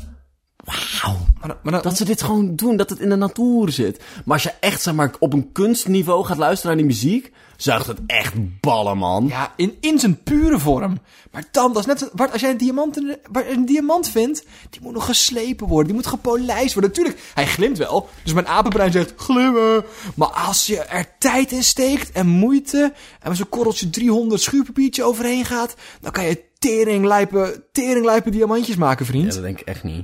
Wauw. 1.02 1.18
Maar, 1.64 1.82
Dat 1.82 1.98
ze 1.98 2.06
dit 2.06 2.22
gewoon 2.22 2.56
doen, 2.56 2.76
dat 2.78 2.90
het 2.90 3.00
in 3.00 3.10
de 3.10 3.16
natuur 3.16 3.72
zit. 3.72 4.02
Maar 4.26 4.34
als 4.34 4.44
je 4.44 4.54
echt, 4.60 4.82
zeg 4.82 4.94
maar, 4.94 5.12
op 5.20 5.34
een 5.34 5.52
kunstniveau 5.52 6.26
gaat 6.26 6.38
luisteren 6.38 6.76
naar 6.76 6.86
die 6.86 6.96
muziek, 6.96 7.32
zuigt 7.58 7.88
het 7.88 8.00
echt 8.08 8.34
ballen, 8.60 8.98
man. 8.98 9.28
ja, 9.28 9.54
in, 9.56 9.78
in 9.80 10.00
zijn 10.00 10.24
pure 10.24 10.60
vorm. 10.60 11.00
Maar 11.32 11.44
dan, 11.52 11.68
dat 11.74 11.82
is 11.82 11.86
net... 11.88 12.00
zo- 12.00 12.10
Bart, 12.14 12.32
als 12.32 12.42
jij 12.42 12.50
een 12.52 12.58
diamant, 12.58 12.98
in 12.98 13.06
de- 13.06 13.20
waar 13.32 13.48
een 13.50 13.66
diamant 13.66 14.10
vindt, 14.10 14.46
die 14.70 14.82
moet 14.82 14.94
nog 14.94 15.06
geslepen 15.06 15.68
worden. 15.68 15.86
Die 15.88 15.96
moet 15.96 16.08
gepolijst 16.08 16.74
worden. 16.74 16.92
Natuurlijk, 16.92 17.20
hij 17.34 17.46
glimt 17.48 17.78
wel. 17.78 18.10
Dus 18.24 18.34
mijn 18.34 18.48
apenbrein 18.48 18.92
zegt, 18.92 19.14
glimmen. 19.16 19.84
Maar 20.16 20.28
als 20.30 20.66
je 20.68 20.78
er 20.80 21.06
tijd 21.20 21.52
in 21.52 21.64
steekt 21.64 22.12
en 22.12 22.28
moeite... 22.28 22.94
en 23.20 23.28
met 23.30 23.38
zo'n 23.38 23.50
korreltje 23.50 23.90
300 23.90 24.42
schuurpapiertje 24.42 25.04
overheen 25.04 25.46
gaat... 25.46 25.76
dan 26.02 26.12
kan 26.12 26.24
je 26.26 26.44
teringlijpe, 26.60 27.64
teringlijpe 27.72 28.30
diamantjes 28.30 28.76
maken, 28.76 29.06
vriend. 29.06 29.26
Ja, 29.28 29.34
dat 29.34 29.42
denk 29.44 29.60
ik 29.60 29.68
echt 29.68 29.84
niet. 29.84 30.04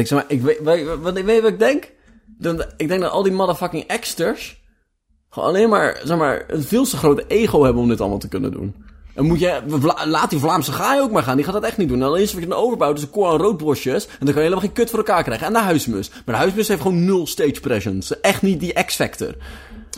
Ik, 0.00 0.06
zeg 0.06 0.18
maar, 0.18 0.30
ik 0.30 0.42
weet, 0.42 0.60
weet, 0.60 0.86
wat, 1.00 1.12
weet 1.14 1.34
je 1.36 1.42
wat 1.42 1.50
ik 1.50 1.58
denk? 1.58 1.92
Dan, 2.38 2.64
ik 2.76 2.88
denk 2.88 3.00
dat 3.00 3.10
al 3.10 3.22
die 3.22 3.32
motherfucking 3.32 3.84
exters 3.86 4.62
gewoon 5.30 5.48
alleen 5.48 5.68
maar, 5.68 6.00
zeg 6.04 6.18
maar, 6.18 6.44
een 6.46 6.62
veel 6.62 6.84
te 6.84 6.96
grote 6.96 7.24
ego 7.26 7.62
hebben 7.62 7.82
om 7.82 7.88
dit 7.88 8.00
allemaal 8.00 8.18
te 8.18 8.28
kunnen 8.28 8.52
doen. 8.52 8.74
En 9.14 9.24
moet 9.24 9.40
je, 9.40 9.62
laat 10.04 10.30
die 10.30 10.38
Vlaamse 10.38 10.72
gaai 10.72 11.00
ook 11.00 11.10
maar 11.10 11.22
gaan, 11.22 11.36
die 11.36 11.44
gaat 11.44 11.54
dat 11.54 11.64
echt 11.64 11.76
niet 11.76 11.88
doen. 11.88 12.00
En 12.00 12.06
alleen 12.06 12.20
wat 12.20 12.30
je 12.42 12.46
dan 12.46 12.58
overbouwt 12.58 12.96
is 12.96 13.02
een 13.02 13.10
koor 13.10 13.28
aan 13.28 13.36
roodbosjes. 13.40 14.06
En 14.06 14.10
dan 14.18 14.26
kan 14.26 14.34
je 14.34 14.40
helemaal 14.40 14.60
geen 14.64 14.72
kut 14.72 14.90
voor 14.90 14.98
elkaar 14.98 15.22
krijgen. 15.22 15.46
En 15.46 15.52
de 15.52 15.58
huismus. 15.58 16.10
Maar 16.10 16.22
de 16.24 16.32
huismus 16.40 16.68
heeft 16.68 16.80
gewoon 16.82 17.04
nul 17.04 17.26
stage 17.26 17.60
presence. 17.60 18.20
Echt 18.20 18.42
niet 18.42 18.60
die 18.60 18.84
X-factor. 18.84 19.34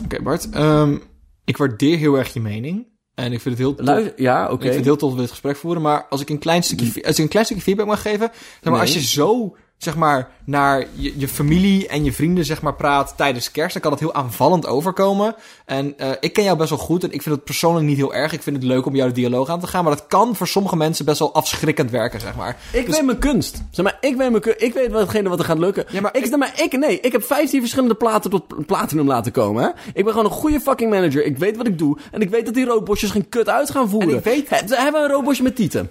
Oké, 0.03 0.21
Bart. 0.21 0.49
ehm, 0.49 0.97
ik 1.45 1.57
waardeer 1.57 1.97
heel 1.97 2.15
erg 2.17 2.33
je 2.33 2.39
mening. 2.39 2.87
En 3.15 3.31
ik 3.33 3.41
vind 3.41 3.57
het 3.57 3.67
heel 3.67 3.75
tof. 3.75 4.11
Ja, 4.15 4.43
oké. 4.43 4.53
Ik 4.53 4.61
vind 4.61 4.75
het 4.75 4.83
heel 4.85 4.95
tof 4.95 5.09
dat 5.09 5.15
we 5.17 5.21
dit 5.21 5.29
gesprek 5.31 5.55
voeren, 5.55 5.81
maar 5.81 6.05
als 6.09 6.21
ik 6.21 6.29
een 6.29 6.39
klein 6.39 6.63
stukje, 6.63 7.05
als 7.05 7.17
ik 7.17 7.23
een 7.23 7.29
klein 7.29 7.45
stukje 7.45 7.63
feedback 7.63 7.87
mag 7.87 8.01
geven, 8.01 8.29
zeg 8.33 8.59
maar, 8.63 8.71
Nee. 8.71 8.81
als 8.81 8.93
je 8.93 9.01
zo 9.01 9.55
zeg 9.77 9.95
maar, 9.95 10.29
naar 10.45 10.85
je, 10.93 11.19
je 11.19 11.27
familie 11.27 11.87
en 11.87 12.03
je 12.03 12.13
vrienden, 12.13 12.45
zeg 12.45 12.61
maar, 12.61 12.73
praat 12.75 13.13
tijdens 13.17 13.51
kerst, 13.51 13.73
dan 13.73 13.81
kan 13.81 13.91
het 13.91 13.99
heel 13.99 14.13
aanvallend 14.13 14.65
overkomen. 14.67 15.35
En 15.65 15.97
eh, 15.97 16.09
ik 16.19 16.33
ken 16.33 16.43
jou 16.43 16.57
best 16.57 16.69
wel 16.69 16.79
goed 16.79 17.03
en 17.03 17.11
ik 17.11 17.21
vind 17.21 17.35
het 17.35 17.43
persoonlijk 17.43 17.85
niet 17.85 17.97
heel 17.97 18.13
erg. 18.13 18.33
Ik 18.33 18.41
vind 18.43 18.55
het 18.55 18.65
leuk 18.65 18.85
om 18.85 18.95
jou 18.95 19.07
de 19.09 19.15
dialoog 19.15 19.49
aan 19.49 19.59
te 19.59 19.67
gaan, 19.67 19.83
maar 19.83 19.95
dat 19.95 20.07
kan 20.07 20.35
voor 20.35 20.47
sommige 20.47 20.75
mensen 20.75 21.05
best 21.05 21.19
wel 21.19 21.33
afschrikkend 21.33 21.91
werken, 21.91 22.19
zeg 22.19 22.35
maar. 22.35 22.57
Ik 22.73 22.85
Dus- 22.85 22.95
weet 22.95 23.05
mijn 23.05 23.19
kunst. 23.19 23.61
Zeg 23.71 23.85
maar, 23.85 23.97
ik 24.01 24.15
weet 24.15 24.29
mijn 24.29 24.41
kunst. 24.41 24.61
Ik 24.61 24.73
weet 24.73 24.91
watgene 24.91 25.29
wat 25.29 25.39
er 25.39 25.45
gaat 25.45 25.57
lukken. 25.59 25.85
Ja, 25.89 26.01
maar 26.01 26.15
ik, 26.15 26.23
ik- 26.23 26.29
zeg 26.29 26.39
maar, 26.39 26.53
ik, 26.61 26.77
nee, 26.77 26.99
ik 26.99 27.11
heb 27.11 27.23
15 27.23 27.59
verschillende 27.59 27.95
platen 27.95 28.29
tot 28.31 28.65
platinum 28.65 29.07
laten 29.07 29.31
komen, 29.31 29.63
hè. 29.63 29.69
Ik 29.93 30.03
ben 30.03 30.13
gewoon 30.13 30.25
een 30.25 30.31
goede 30.37 30.59
fucking 30.59 30.91
manager. 30.91 31.25
Ik 31.25 31.37
weet 31.37 31.57
wat 31.57 31.67
ik 31.67 31.77
doe. 31.77 31.97
En 32.11 32.21
ik 32.21 32.29
weet 32.29 32.45
dat 32.45 32.53
die 32.53 32.65
roodbosjes 32.65 33.09
geen 33.11 33.29
kut 33.29 33.49
uit 33.49 33.69
gaan 33.69 33.89
voeren. 33.89 34.09
En 34.09 34.15
ik 34.17 34.23
weet- 34.23 34.49
He- 34.49 34.75
hebben 34.75 35.01
we 35.01 35.07
een 35.07 35.13
roodbosje 35.13 35.43
met 35.43 35.55
tieten? 35.55 35.89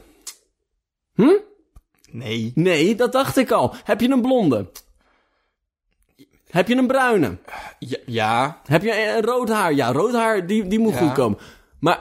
Nee. 2.17 2.53
Nee, 2.55 2.95
dat 2.95 3.13
dacht 3.13 3.37
ik 3.37 3.51
al. 3.51 3.75
Heb 3.85 4.01
je 4.01 4.09
een 4.09 4.21
blonde? 4.21 4.67
Heb 6.51 6.69
je 6.69 6.77
een 6.77 6.87
bruine? 6.87 7.37
Ja, 7.79 7.99
ja. 8.07 8.61
Heb 8.67 8.83
je 8.83 9.15
een 9.17 9.25
rood 9.25 9.49
haar? 9.49 9.73
Ja, 9.75 9.93
rood 9.93 10.13
haar, 10.13 10.47
die, 10.47 10.67
die 10.67 10.79
moet 10.79 10.93
Ja. 10.93 10.99
goed 10.99 11.13
komen. 11.13 11.39
Maar 11.81 12.01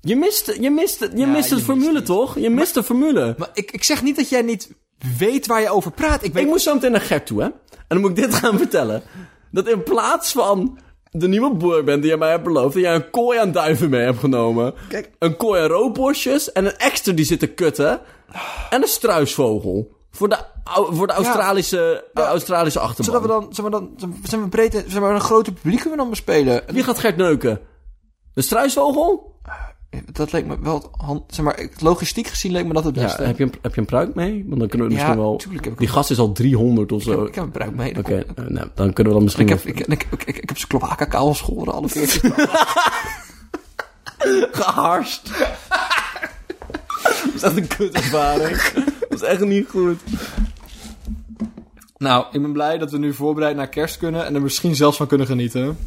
je 0.00 0.16
mist, 0.16 0.56
je 0.60 0.70
mist, 0.70 1.00
je 1.00 1.10
Ja, 1.16 1.26
mist 1.26 1.48
je 1.48 1.54
de 1.54 1.60
formule, 1.60 1.92
mist 1.92 2.06
toch? 2.06 2.38
Je 2.38 2.50
mist 2.50 2.74
de 2.74 2.82
formule. 2.82 3.34
Maar 3.38 3.50
ik, 3.52 3.70
ik 3.70 3.84
zeg 3.84 4.02
niet 4.02 4.16
dat 4.16 4.28
jij 4.28 4.42
niet 4.42 4.72
weet 5.18 5.46
waar 5.46 5.60
je 5.60 5.70
over 5.70 5.90
praat. 5.90 6.22
Ik 6.24 6.32
weet... 6.32 6.42
Ik 6.44 6.48
moest 6.48 6.64
zo 6.64 6.74
meteen 6.74 6.90
naar 6.92 7.00
Gert 7.00 7.26
toe, 7.26 7.40
hè? 7.40 7.46
En 7.46 7.54
dan 7.88 8.00
moet 8.00 8.10
ik 8.10 8.16
dit 8.16 8.34
gaan 8.34 8.58
vertellen. 8.58 9.02
Dat 9.50 9.68
in 9.68 9.82
plaats 9.82 10.32
van 10.32 10.78
de 11.18 11.28
nieuwe 11.28 11.54
boerband 11.54 12.00
die 12.00 12.10
jij 12.10 12.18
mij 12.18 12.30
hebt 12.30 12.44
beloofd... 12.44 12.74
dat 12.74 12.82
jij 12.82 12.94
een 12.94 13.10
kooi 13.10 13.38
aan 13.38 13.52
duiven 13.52 13.90
mee 13.90 14.04
hebt 14.04 14.18
genomen. 14.18 14.74
Kijk. 14.88 15.10
Een 15.18 15.36
kooi 15.36 15.62
aan 15.62 15.68
roodbosjes 15.68 16.52
en 16.52 16.64
een 16.66 16.76
extra 16.76 17.12
die 17.12 17.24
zit 17.24 17.40
te 17.40 17.46
kutten. 17.46 18.00
En 18.70 18.82
een 18.82 18.88
struisvogel. 18.88 19.96
Voor 20.10 20.28
de, 20.28 20.36
voor 20.90 21.06
de 21.06 21.12
Australische, 21.12 22.04
Ja. 22.14 22.26
Australische 22.26 22.80
achterban. 22.80 23.04
Zodat 23.04 23.22
we 23.22 23.28
dan, 23.28 23.54
zeg 23.54 23.62
maar 23.62 23.70
dan, 23.70 24.12
zijn 24.22 24.42
we 24.42 24.48
breed, 24.48 24.84
zeg 24.86 25.00
maar 25.00 25.14
een 25.14 25.20
groter 25.20 25.52
publiek 25.52 25.80
kunnen 25.80 25.92
we 25.98 26.04
dan 26.04 26.10
bespelen. 26.10 26.62
Wie 26.66 26.82
gaat 26.82 26.98
Gert 26.98 27.16
neuken? 27.16 27.60
De 28.34 28.42
struisvogel? 28.42 29.36
Dat 30.12 30.32
leek 30.32 30.46
me 30.46 30.58
wel 30.60 30.90
hand, 30.96 31.34
zeg 31.34 31.44
maar, 31.44 31.68
logistiek 31.78 32.26
gezien 32.26 32.52
leek 32.52 32.66
me 32.66 32.72
dat 32.72 32.84
het 32.84 32.94
Ja, 32.94 33.02
beste. 33.02 33.22
heb 33.22 33.38
je, 33.38 33.44
een, 33.44 33.52
heb 33.62 33.74
je 33.74 33.80
een 33.80 33.86
pruik 33.86 34.14
mee? 34.14 34.44
Want 34.46 34.58
dan 34.60 34.68
kunnen 34.68 34.86
we 34.88 34.92
Ja, 34.94 34.98
misschien 35.00 35.22
wel... 35.22 35.36
tuurlijk 35.36 35.64
heb 35.64 35.72
ik 35.72 35.78
Die 35.78 35.88
gast 35.88 36.10
is 36.10 36.18
al 36.18 36.32
300 36.32 36.92
of 36.92 37.00
ik, 37.00 37.06
heb, 37.08 37.16
zo. 37.18 37.24
ik 37.24 37.34
heb 37.34 37.44
een 37.44 37.50
bruik 37.50 37.74
mee. 37.74 37.98
Oké, 37.98 38.16
eh, 38.34 38.44
nou, 38.46 38.68
dan 38.74 38.92
kunnen 38.92 39.12
we 39.12 39.18
dan 39.18 39.22
misschien... 39.22 39.48
Ik 39.48 39.52
heb, 39.52 39.64
ik, 39.64 39.80
ik, 39.80 40.06
ik, 40.10 40.22
ik, 40.26 40.36
ik 40.36 40.48
heb 40.48 40.56
zijn 40.58 40.68
kloakakaal 40.68 41.34
schoren 41.34 41.72
alle 41.72 41.88
veertjes. 41.88 42.20
geharst. 44.62 45.30
dat 47.24 47.34
is 47.34 47.42
echt 47.42 47.56
een 47.56 47.66
kutervaring. 47.66 48.56
dat 49.08 49.22
is 49.22 49.22
echt 49.22 49.44
niet 49.44 49.68
goed. 49.68 50.00
nou, 51.96 52.26
ik 52.32 52.42
ben 52.42 52.52
blij 52.52 52.78
dat 52.78 52.90
we 52.90 52.98
nu 52.98 53.14
voorbereid 53.14 53.56
naar 53.56 53.68
kerst 53.68 53.98
kunnen 53.98 54.26
en 54.26 54.34
er 54.34 54.42
misschien 54.42 54.76
zelfs 54.76 54.96
van 54.96 55.06
kunnen 55.06 55.26
genieten. 55.26 55.78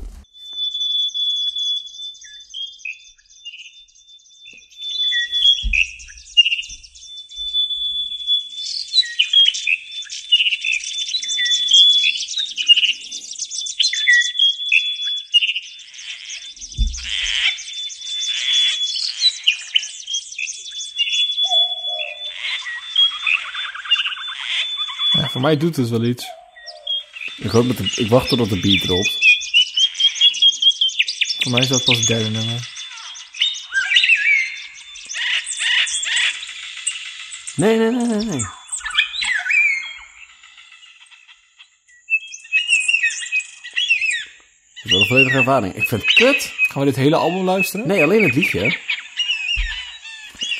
Voor 25.41 25.49
mij 25.49 25.57
doet 25.59 25.75
het 25.75 25.89
wel 25.89 26.03
iets. 26.03 26.25
Ik, 27.37 27.49
hoop 27.51 27.77
de- 27.77 27.91
ik 27.95 28.09
wacht 28.09 28.29
totdat 28.29 28.49
de 28.49 28.59
beat 28.59 28.81
dropt. 28.81 29.17
Voor 31.39 31.51
mij 31.51 31.61
is 31.61 31.67
dat 31.67 31.83
pas 31.83 31.97
het 31.97 32.07
derde 32.07 32.29
nummer. 32.29 32.69
Nee, 37.55 37.77
nee, 37.77 37.91
nee, 37.91 38.05
nee, 38.05 38.25
nee. 38.25 38.39
Dat 44.81 44.83
is 44.83 44.91
wel 44.91 44.99
een 45.01 45.07
volledige 45.07 45.37
ervaring. 45.37 45.75
Ik 45.75 45.87
vind 45.87 46.01
het 46.01 46.13
kut. 46.13 46.53
Gaan 46.67 46.79
we 46.79 46.85
dit 46.87 46.95
hele 46.95 47.15
album 47.15 47.43
luisteren? 47.43 47.87
Nee, 47.87 48.03
alleen 48.03 48.23
het 48.23 48.35
liedje. 48.35 48.77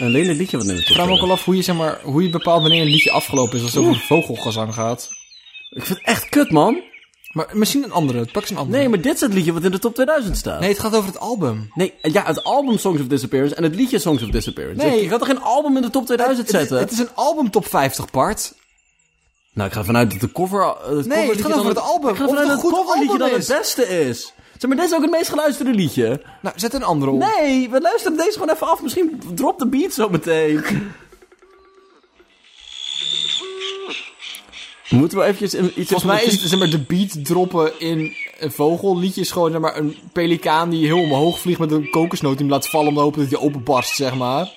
Alleen 0.01 0.27
het 0.27 0.37
liedje 0.37 0.57
wat 0.57 0.65
in 0.65 0.75
de 0.75 0.79
top 0.79 0.89
Ik 0.89 0.95
vraag 0.95 1.07
me 1.07 1.13
ook 1.13 1.21
al 1.21 1.31
af 1.31 1.45
hoe 1.45 1.55
je, 1.55 1.61
zeg 1.61 1.75
maar, 1.75 1.99
hoe 2.03 2.23
je 2.23 2.29
bepaalt 2.29 2.61
wanneer 2.61 2.81
een 2.81 2.87
liedje 2.87 3.11
afgelopen 3.11 3.57
is 3.57 3.63
als 3.63 3.73
het 3.73 3.83
over 3.83 4.01
vogelgezang 4.01 4.73
gaat. 4.73 5.09
Ik 5.69 5.85
vind 5.85 5.97
het 5.97 6.07
echt 6.07 6.29
kut, 6.29 6.51
man. 6.51 6.81
Maar 7.31 7.49
misschien 7.53 7.83
een 7.83 7.91
andere. 7.91 8.25
Pak 8.25 8.41
eens 8.41 8.51
een 8.51 8.57
andere. 8.57 8.77
Nee, 8.77 8.89
maar 8.89 9.01
dit 9.01 9.13
is 9.15 9.21
het 9.21 9.33
liedje 9.33 9.53
wat 9.53 9.63
in 9.63 9.71
de 9.71 9.79
top 9.79 9.93
2000 9.93 10.37
staat. 10.37 10.59
Nee, 10.59 10.69
het 10.69 10.79
gaat 10.79 10.95
over 10.95 11.09
het 11.09 11.19
album. 11.19 11.71
Nee, 11.73 11.93
ja, 12.01 12.25
het 12.25 12.43
album 12.43 12.77
Songs 12.77 13.01
of 13.01 13.07
Disappearance 13.07 13.55
en 13.55 13.63
het 13.63 13.75
liedje 13.75 13.99
Songs 13.99 14.23
of 14.23 14.29
Disappearance. 14.29 14.85
Nee. 14.85 15.03
Je 15.03 15.09
gaat 15.09 15.19
toch 15.19 15.27
geen 15.27 15.41
album 15.41 15.75
in 15.75 15.81
de 15.81 15.89
top 15.89 16.05
2000 16.05 16.47
Het, 16.47 16.55
zetten? 16.55 16.77
het 16.77 16.91
is 16.91 16.99
een 16.99 17.15
album 17.15 17.49
top 17.49 17.67
50 17.67 18.11
part. 18.11 18.53
Nou, 19.53 19.67
ik 19.67 19.75
ga 19.75 19.83
vanuit 19.83 20.11
dat 20.11 20.19
de 20.19 20.31
cover... 20.31 20.63
Het 20.65 20.75
Nee, 20.85 20.97
het 20.97 21.07
coverliedje 21.07 21.43
gaat 21.43 21.53
over 21.53 21.69
het 21.69 21.79
album. 21.79 22.09
Ik 22.09 22.15
ga 22.15 22.21
het 22.21 22.29
vanuit 22.29 22.49
een 22.49 22.55
dat 22.55 22.63
het 22.63 22.73
coverliedje 22.73 23.17
dan 23.17 23.29
het 23.29 23.47
beste 23.47 23.87
is. 23.87 24.33
Zeg 24.62 24.69
maar, 24.69 24.80
dit 24.80 24.89
is 24.89 24.95
ook 24.95 25.02
het 25.02 25.12
meest 25.12 25.30
geluisterde 25.30 25.71
liedje. 25.74 26.21
Nou, 26.41 26.60
zet 26.60 26.74
een 26.74 26.84
andere 26.84 27.12
op. 27.12 27.19
Nee, 27.19 27.69
we 27.69 27.82
luisteren 27.82 28.17
deze 28.17 28.32
gewoon 28.32 28.50
even 28.50 28.67
af. 28.67 28.82
Misschien 28.82 29.21
dropt 29.36 29.60
de 29.60 29.67
beat 29.67 29.93
zo 29.93 30.10
meteen. 30.10 30.63
Moeten 34.89 35.17
we 35.17 35.24
eventjes 35.24 35.54
iets... 35.54 35.89
Volgens 35.89 36.04
mij 36.12 36.24
is 36.24 36.43
zeg 36.50 36.60
maar, 36.60 36.69
de 36.69 36.80
beat 36.88 37.26
droppen 37.26 37.80
in 37.80 38.13
een 38.39 38.52
vogelliedje 38.52 39.21
is 39.21 39.32
gewoon 39.32 39.52
zeg 39.52 39.60
maar, 39.60 39.78
een 39.78 39.95
pelikaan 40.13 40.69
die 40.69 40.86
heel 40.86 41.00
omhoog 41.02 41.39
vliegt 41.39 41.60
met 41.60 41.71
een 41.71 41.89
kokosnoot 41.89 42.32
die 42.38 42.41
hem 42.45 42.50
laat 42.56 42.69
vallen 42.69 42.88
om 42.88 42.93
te 42.93 43.00
hopen 43.00 43.21
dat 43.21 43.32
hij 43.32 43.39
openbarst, 43.47 43.95
zeg 43.95 44.15
maar. 44.15 44.50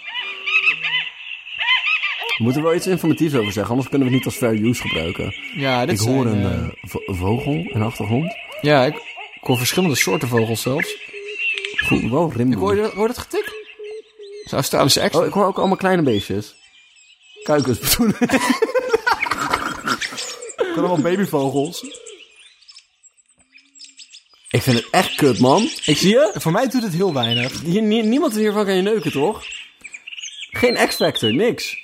Moeten 2.39 2.63
we 2.63 2.67
wel 2.69 2.77
iets 2.77 2.87
informatiefs 2.87 3.35
over 3.35 3.53
zeggen, 3.53 3.71
anders 3.71 3.89
kunnen 3.89 4.09
we 4.09 4.15
het 4.15 4.25
niet 4.25 4.35
als 4.35 4.43
fair 4.43 4.65
use 4.65 4.81
gebruiken. 4.89 5.35
Ja, 5.57 5.87
dit 5.87 6.01
ik 6.01 6.07
hoor 6.09 6.27
een 6.27 6.43
eh, 6.45 6.53
eh, 6.55 6.69
vo- 6.83 7.03
vogel 7.15 7.53
in 7.53 7.79
de 7.79 7.85
achtergrond. 7.85 8.33
ja, 8.61 8.85
ik, 8.85 9.14
ik 9.45 9.51
hoor 9.51 9.59
verschillende 9.59 9.95
soorten 9.97 10.29
vogels 10.29 10.63
zelfs. 10.63 10.97
Goed, 11.87 12.11
wel 12.11 12.33
rimboe. 12.37 12.53
Ik 12.55 12.59
hoor, 12.61 12.75
je 12.77 12.83
dat- 12.83 12.93
hoor 12.93 13.09
je 13.09 13.15
dat 13.15 13.23
getik? 13.23 13.45
Dat 13.45 14.45
is 14.45 14.51
een 14.53 14.59
Australische 14.59 15.01
extra. 15.01 15.21
Oh, 15.21 15.27
ik 15.27 15.33
hoor 15.33 15.47
ook 15.47 15.59
allemaal 15.59 15.77
kleine 15.77 16.03
beestjes. 16.03 16.55
Kuikens 17.43 17.79
bedoel 17.79 18.09
ik. 18.09 18.33
Ik 20.57 20.71
hoor 20.75 20.77
allemaal 20.89 21.01
babyvogels. 21.01 21.83
Ik 24.51 24.63
vind 24.63 24.77
het 24.77 24.91
echt 24.91 25.15
kut, 25.15 25.39
man. 25.39 25.63
Ik 25.85 25.97
zie 25.97 26.09
je. 26.09 26.31
Voor 26.35 26.53
mij 26.53 26.69
doet 26.69 26.83
het 26.83 26.93
heel 26.93 27.13
weinig. 27.15 27.61
Hier, 27.61 27.83
nie- 27.83 28.03
niemand 28.03 28.35
hiervan 28.35 28.65
kan 28.65 28.75
je 28.77 28.83
neuken, 28.83 29.13
toch? 29.13 29.45
Geen 30.51 30.89
X-Factor, 30.89 31.33
niks. 31.35 31.77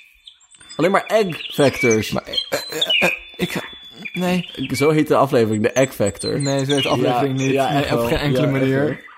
Alleen 0.75 0.91
maar 0.91 1.05
Egg-Factors. 1.05 2.11
Maar, 2.11 2.23
eh, 2.23 2.59
eh, 2.69 2.87
eh, 2.99 3.11
ik 3.37 3.51
ga... 3.51 3.63
Nee. 4.13 4.49
Zo 4.75 4.89
heet 4.89 5.07
de 5.07 5.15
aflevering, 5.15 5.63
de 5.63 5.71
Egg-Factor. 5.71 6.41
Nee, 6.41 6.65
zo 6.65 6.73
heet 6.73 6.83
de 6.83 6.89
aflevering 6.89 7.39
Ja, 7.39 7.45
niet. 7.45 7.53
ja, 7.53 7.71
nee, 7.73 7.99
op 7.99 8.07
geen 8.07 8.17
enkele 8.17 8.45
Ja, 8.45 8.51
manier. 8.51 9.09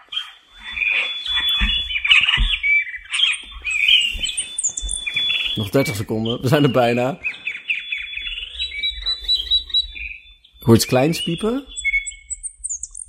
Nog 5.56 5.70
30 5.70 5.96
seconden, 5.96 6.42
we 6.42 6.48
zijn 6.48 6.64
er 6.64 6.72
bijna. 6.72 7.18
Hoort 10.60 10.78
iets 10.78 10.86
kleins 10.86 11.24
piepen? 11.24 11.66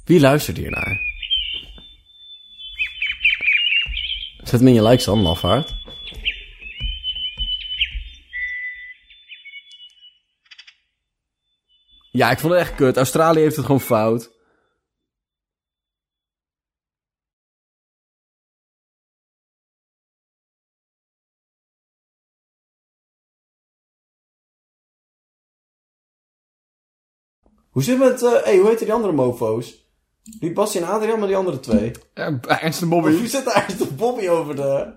Wie 0.05 0.21
luistert 0.21 0.57
hier 0.57 0.71
naar? 0.71 1.01
Zet 4.43 4.59
hem 4.61 4.69
in 4.69 4.75
je 4.75 4.83
likes 4.83 5.05
dan, 5.05 5.27
afhaard. 5.27 5.75
Ja, 12.17 12.31
ik 12.31 12.39
vond 12.39 12.53
het 12.53 12.63
echt 12.63 12.75
kut. 12.75 12.97
Australië 12.97 13.41
heeft 13.41 13.57
het 13.57 13.65
gewoon 13.65 13.81
fout. 13.81 14.33
Hoe 27.71 27.83
zit 27.83 27.99
het 27.99 28.11
met... 28.11 28.23
eh 28.23 28.43
hey, 28.45 28.57
hoe 28.59 28.69
heet 28.69 28.79
die 28.79 28.93
andere 28.93 29.13
mofo's? 29.13 29.83
Niet 30.41 30.55
Basti 30.55 30.79
en 30.79 30.85
Adriaan, 30.85 31.19
maar 31.19 31.29
die 31.29 31.37
andere 31.37 31.61
twee. 31.61 31.93
Ja, 32.15 32.41
Ernst 32.41 32.83
en 32.83 32.89
Hoe 32.89 33.03
Bobby. 33.03 33.27
zit 33.27 33.45
daar 33.45 33.55
eigenlijk 33.55 33.91
de 33.91 33.97
Bobby 33.97 34.29
over 34.29 34.57
de... 34.57 34.93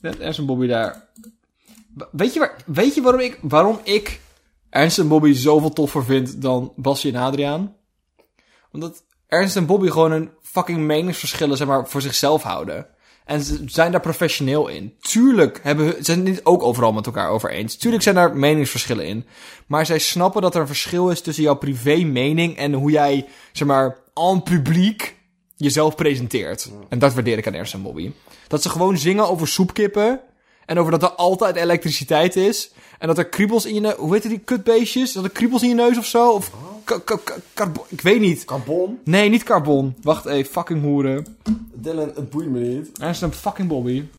Net 0.00 0.18
Ernst 0.18 0.38
en 0.38 0.46
Bobby 0.46 0.66
daar. 0.66 1.08
Weet 2.10 2.32
je, 2.32 2.38
waar, 2.40 2.56
weet 2.66 2.94
je 2.94 3.02
waarom, 3.02 3.20
ik, 3.20 3.38
waarom 3.42 3.80
ik 3.82 4.20
Ernst 4.70 4.98
en 4.98 5.08
Bobby 5.08 5.32
zoveel 5.32 5.72
toffer 5.72 6.04
vind 6.04 6.42
dan 6.42 6.72
Basje 6.76 7.08
en 7.08 7.16
Adriaan? 7.16 7.74
Omdat 8.72 9.04
Ernst 9.26 9.56
en 9.56 9.66
Bobby 9.66 9.88
gewoon 9.88 10.12
een 10.12 10.30
fucking 10.42 10.78
meningsverschillen 10.78 11.56
zeg 11.56 11.66
maar, 11.66 11.88
voor 11.88 12.00
zichzelf 12.02 12.42
houden. 12.42 12.86
En 13.24 13.42
ze 13.42 13.62
zijn 13.66 13.92
daar 13.92 14.00
professioneel 14.00 14.68
in. 14.68 14.94
Tuurlijk 15.00 15.60
hebben, 15.62 15.84
hun- 15.84 15.94
ze 15.96 16.04
zijn 16.04 16.18
het 16.18 16.28
niet 16.28 16.44
ook 16.44 16.62
overal 16.62 16.92
met 16.92 17.06
elkaar 17.06 17.30
over 17.30 17.50
eens. 17.50 17.76
Tuurlijk 17.76 18.02
zijn 18.02 18.14
daar 18.14 18.36
meningsverschillen 18.36 19.06
in. 19.06 19.26
Maar 19.66 19.86
zij 19.86 19.98
snappen 19.98 20.42
dat 20.42 20.54
er 20.54 20.60
een 20.60 20.66
verschil 20.66 21.10
is 21.10 21.20
tussen 21.20 21.44
jouw 21.44 21.54
privé 21.56 21.96
mening 21.96 22.56
en 22.56 22.72
hoe 22.72 22.90
jij, 22.90 23.26
zeg 23.52 23.68
maar, 23.68 23.96
en 24.14 24.42
publiek 24.42 25.16
jezelf 25.56 25.94
presenteert. 25.94 26.70
En 26.88 26.98
dat 26.98 27.14
waardeer 27.14 27.38
ik 27.38 27.46
aan 27.46 27.54
Ernst 27.54 27.74
en 27.74 27.82
Bobby. 27.82 28.12
Dat 28.48 28.62
ze 28.62 28.68
gewoon 28.70 28.98
zingen 28.98 29.28
over 29.28 29.48
soepkippen. 29.48 30.20
En 30.68 30.78
over 30.78 30.90
dat 30.90 31.02
er 31.02 31.10
altijd 31.10 31.56
elektriciteit 31.56 32.36
is. 32.36 32.70
En 32.98 33.06
dat 33.06 33.18
er 33.18 33.28
kriebels 33.28 33.66
in 33.66 33.74
je 33.74 33.80
neus... 33.80 33.94
Hoe 33.94 34.12
heet 34.12 34.22
die 34.22 34.38
kutbeestjes? 34.38 35.12
Dat 35.12 35.24
er 35.24 35.30
kriebels 35.30 35.62
in 35.62 35.68
je 35.68 35.74
neus 35.74 35.98
of 35.98 36.06
zo? 36.06 36.30
Of... 36.30 36.50
ik 37.88 38.00
weet 38.00 38.20
niet. 38.20 38.44
Carbon? 38.44 38.98
Nee, 39.04 39.28
niet 39.28 39.42
carbon. 39.42 39.94
Wacht 40.02 40.26
even, 40.26 40.52
fucking 40.52 40.82
hoeren. 40.82 41.26
Dylan, 41.72 42.12
het 42.14 42.30
boeit 42.30 42.48
me 42.48 42.58
niet. 42.58 42.98
Ernst 42.98 43.22
en 43.22 43.32
fucking 43.32 43.68
Bobby. 43.68 44.04